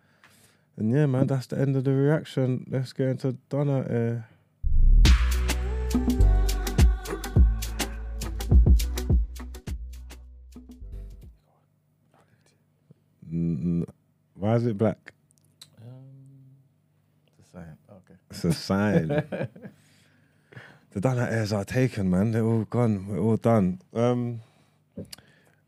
[0.77, 2.65] And yeah, man, that's the end of the reaction.
[2.71, 4.25] Let's get into Donna.
[13.31, 13.85] Mm,
[14.35, 15.13] Why is it black?
[17.39, 17.77] Just saying.
[18.35, 19.09] It's a sign.
[20.93, 22.33] the airs are taken, man.
[22.33, 23.07] They're all gone.
[23.07, 23.81] We're all done.
[23.95, 24.41] Um,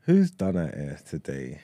[0.00, 1.60] who's Done Out Ere today?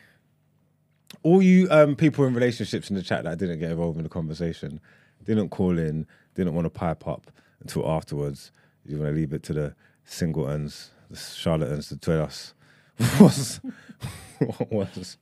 [1.24, 4.08] All you um, people in relationships in the chat that didn't get involved in the
[4.08, 4.80] conversation,
[5.24, 6.06] didn't call in,
[6.36, 8.52] didn't want to pipe up until afterwards.
[8.86, 9.74] You want to leave it to the
[10.04, 12.54] singletons, the charlatans to tell us
[13.18, 13.60] what's
[14.68, 15.16] what's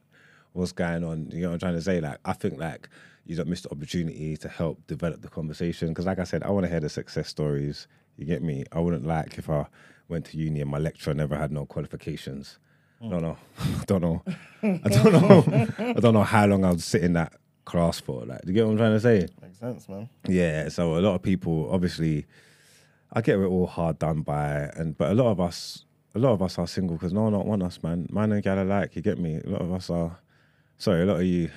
[0.52, 1.31] what's going on.
[1.31, 2.02] You know what I'm trying to say?
[2.02, 2.90] Like, I think like
[3.31, 5.89] you don't miss the opportunity to help develop the conversation.
[5.90, 7.86] Because, like I said, I want to hear the success stories.
[8.16, 8.65] You get me?
[8.73, 9.66] I wouldn't like if I
[10.09, 12.59] went to uni and my lecturer never had no qualifications.
[13.01, 13.36] I don't know.
[13.61, 14.23] I don't know.
[14.65, 15.69] I don't know.
[15.78, 17.35] I don't know how long I'd sit in that
[17.65, 18.24] class for.
[18.24, 19.28] Like, do you get what I'm trying to say?
[19.40, 20.09] Makes sense, man.
[20.27, 22.27] Yeah, so a lot of people, obviously,
[23.12, 25.85] I get we're all hard done by, and but a lot of us,
[26.16, 28.09] a lot of us are single because no one don't want us, man.
[28.11, 29.40] Man and gal alike, you get me.
[29.44, 30.19] A lot of us are,
[30.78, 31.48] sorry, a lot of you,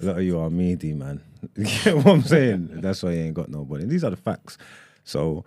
[0.00, 1.20] a lot of you are meaty, man.
[1.56, 2.80] You get what I'm saying?
[2.80, 3.84] That's why you ain't got nobody.
[3.84, 4.58] These are the facts.
[5.04, 5.44] So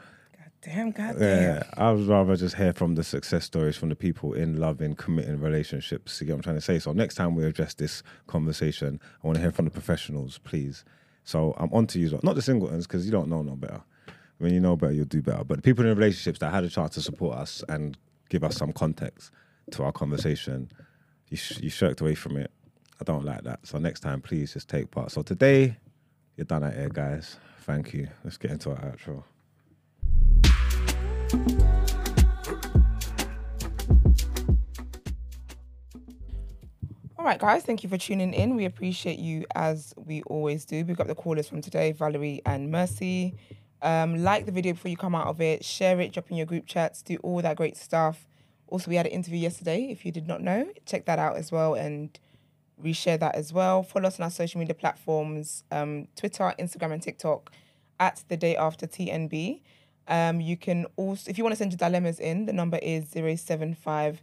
[0.61, 1.41] Damn, goddamn.
[1.41, 4.93] yeah, I would rather just hear from the success stories from the people in loving,
[4.95, 6.19] committing relationships.
[6.19, 6.79] You get what I'm trying to say?
[6.79, 10.83] So next time we address this conversation, I want to hear from the professionals, please.
[11.23, 13.81] So I'm on to you, not the singletons, because you don't know no better.
[14.39, 15.43] When you know better, you'll do better.
[15.43, 17.97] But the people in relationships that had a chance to support us and
[18.29, 19.31] give us some context
[19.71, 20.69] to our conversation,
[21.29, 22.51] you, sh- you shirked away from it.
[22.99, 23.65] I don't like that.
[23.65, 25.11] So next time, please just take part.
[25.11, 25.77] So today,
[26.35, 27.37] you're Done Out Ere, guys.
[27.61, 28.09] Thank you.
[28.23, 29.23] Let's get into our outro.
[37.17, 38.55] All right, guys, thank you for tuning in.
[38.55, 40.83] We appreciate you as we always do.
[40.83, 43.35] We've got the callers from today, Valerie and Mercy.
[43.81, 46.45] Um, like the video before you come out of it, share it, drop in your
[46.45, 48.27] group chats, do all that great stuff.
[48.67, 49.87] Also, we had an interview yesterday.
[49.89, 52.17] If you did not know, check that out as well and
[52.83, 53.83] reshare that as well.
[53.83, 57.51] Follow us on our social media platforms um, Twitter, Instagram, and TikTok
[57.99, 59.61] at the day after TNB.
[60.07, 63.09] Um, you can also, if you want to send your dilemmas in, the number is
[63.09, 64.21] 075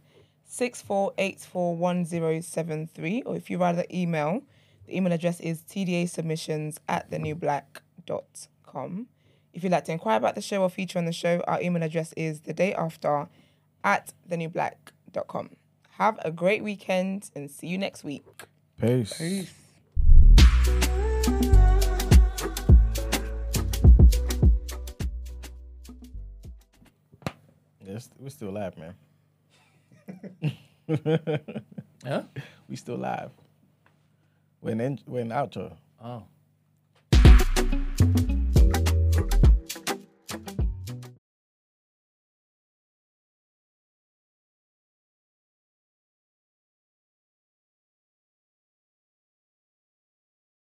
[0.49, 3.23] 64841073.
[3.25, 4.41] Or if you rather email,
[4.85, 9.07] the email address is tdasubmissions at thenewblack.com.
[9.53, 11.83] If you'd like to inquire about the show or feature on the show, our email
[11.83, 13.27] address is the day after
[13.83, 15.56] at thenewblack.com.
[15.97, 18.23] Have a great weekend and see you next week.
[18.79, 19.17] Peace.
[19.17, 19.51] Peace.
[27.83, 28.93] Yes, we're still live, man.
[32.05, 32.21] Huh?
[32.69, 33.31] We still live.
[34.61, 35.75] We're in, we're in outro.
[36.01, 36.23] Oh.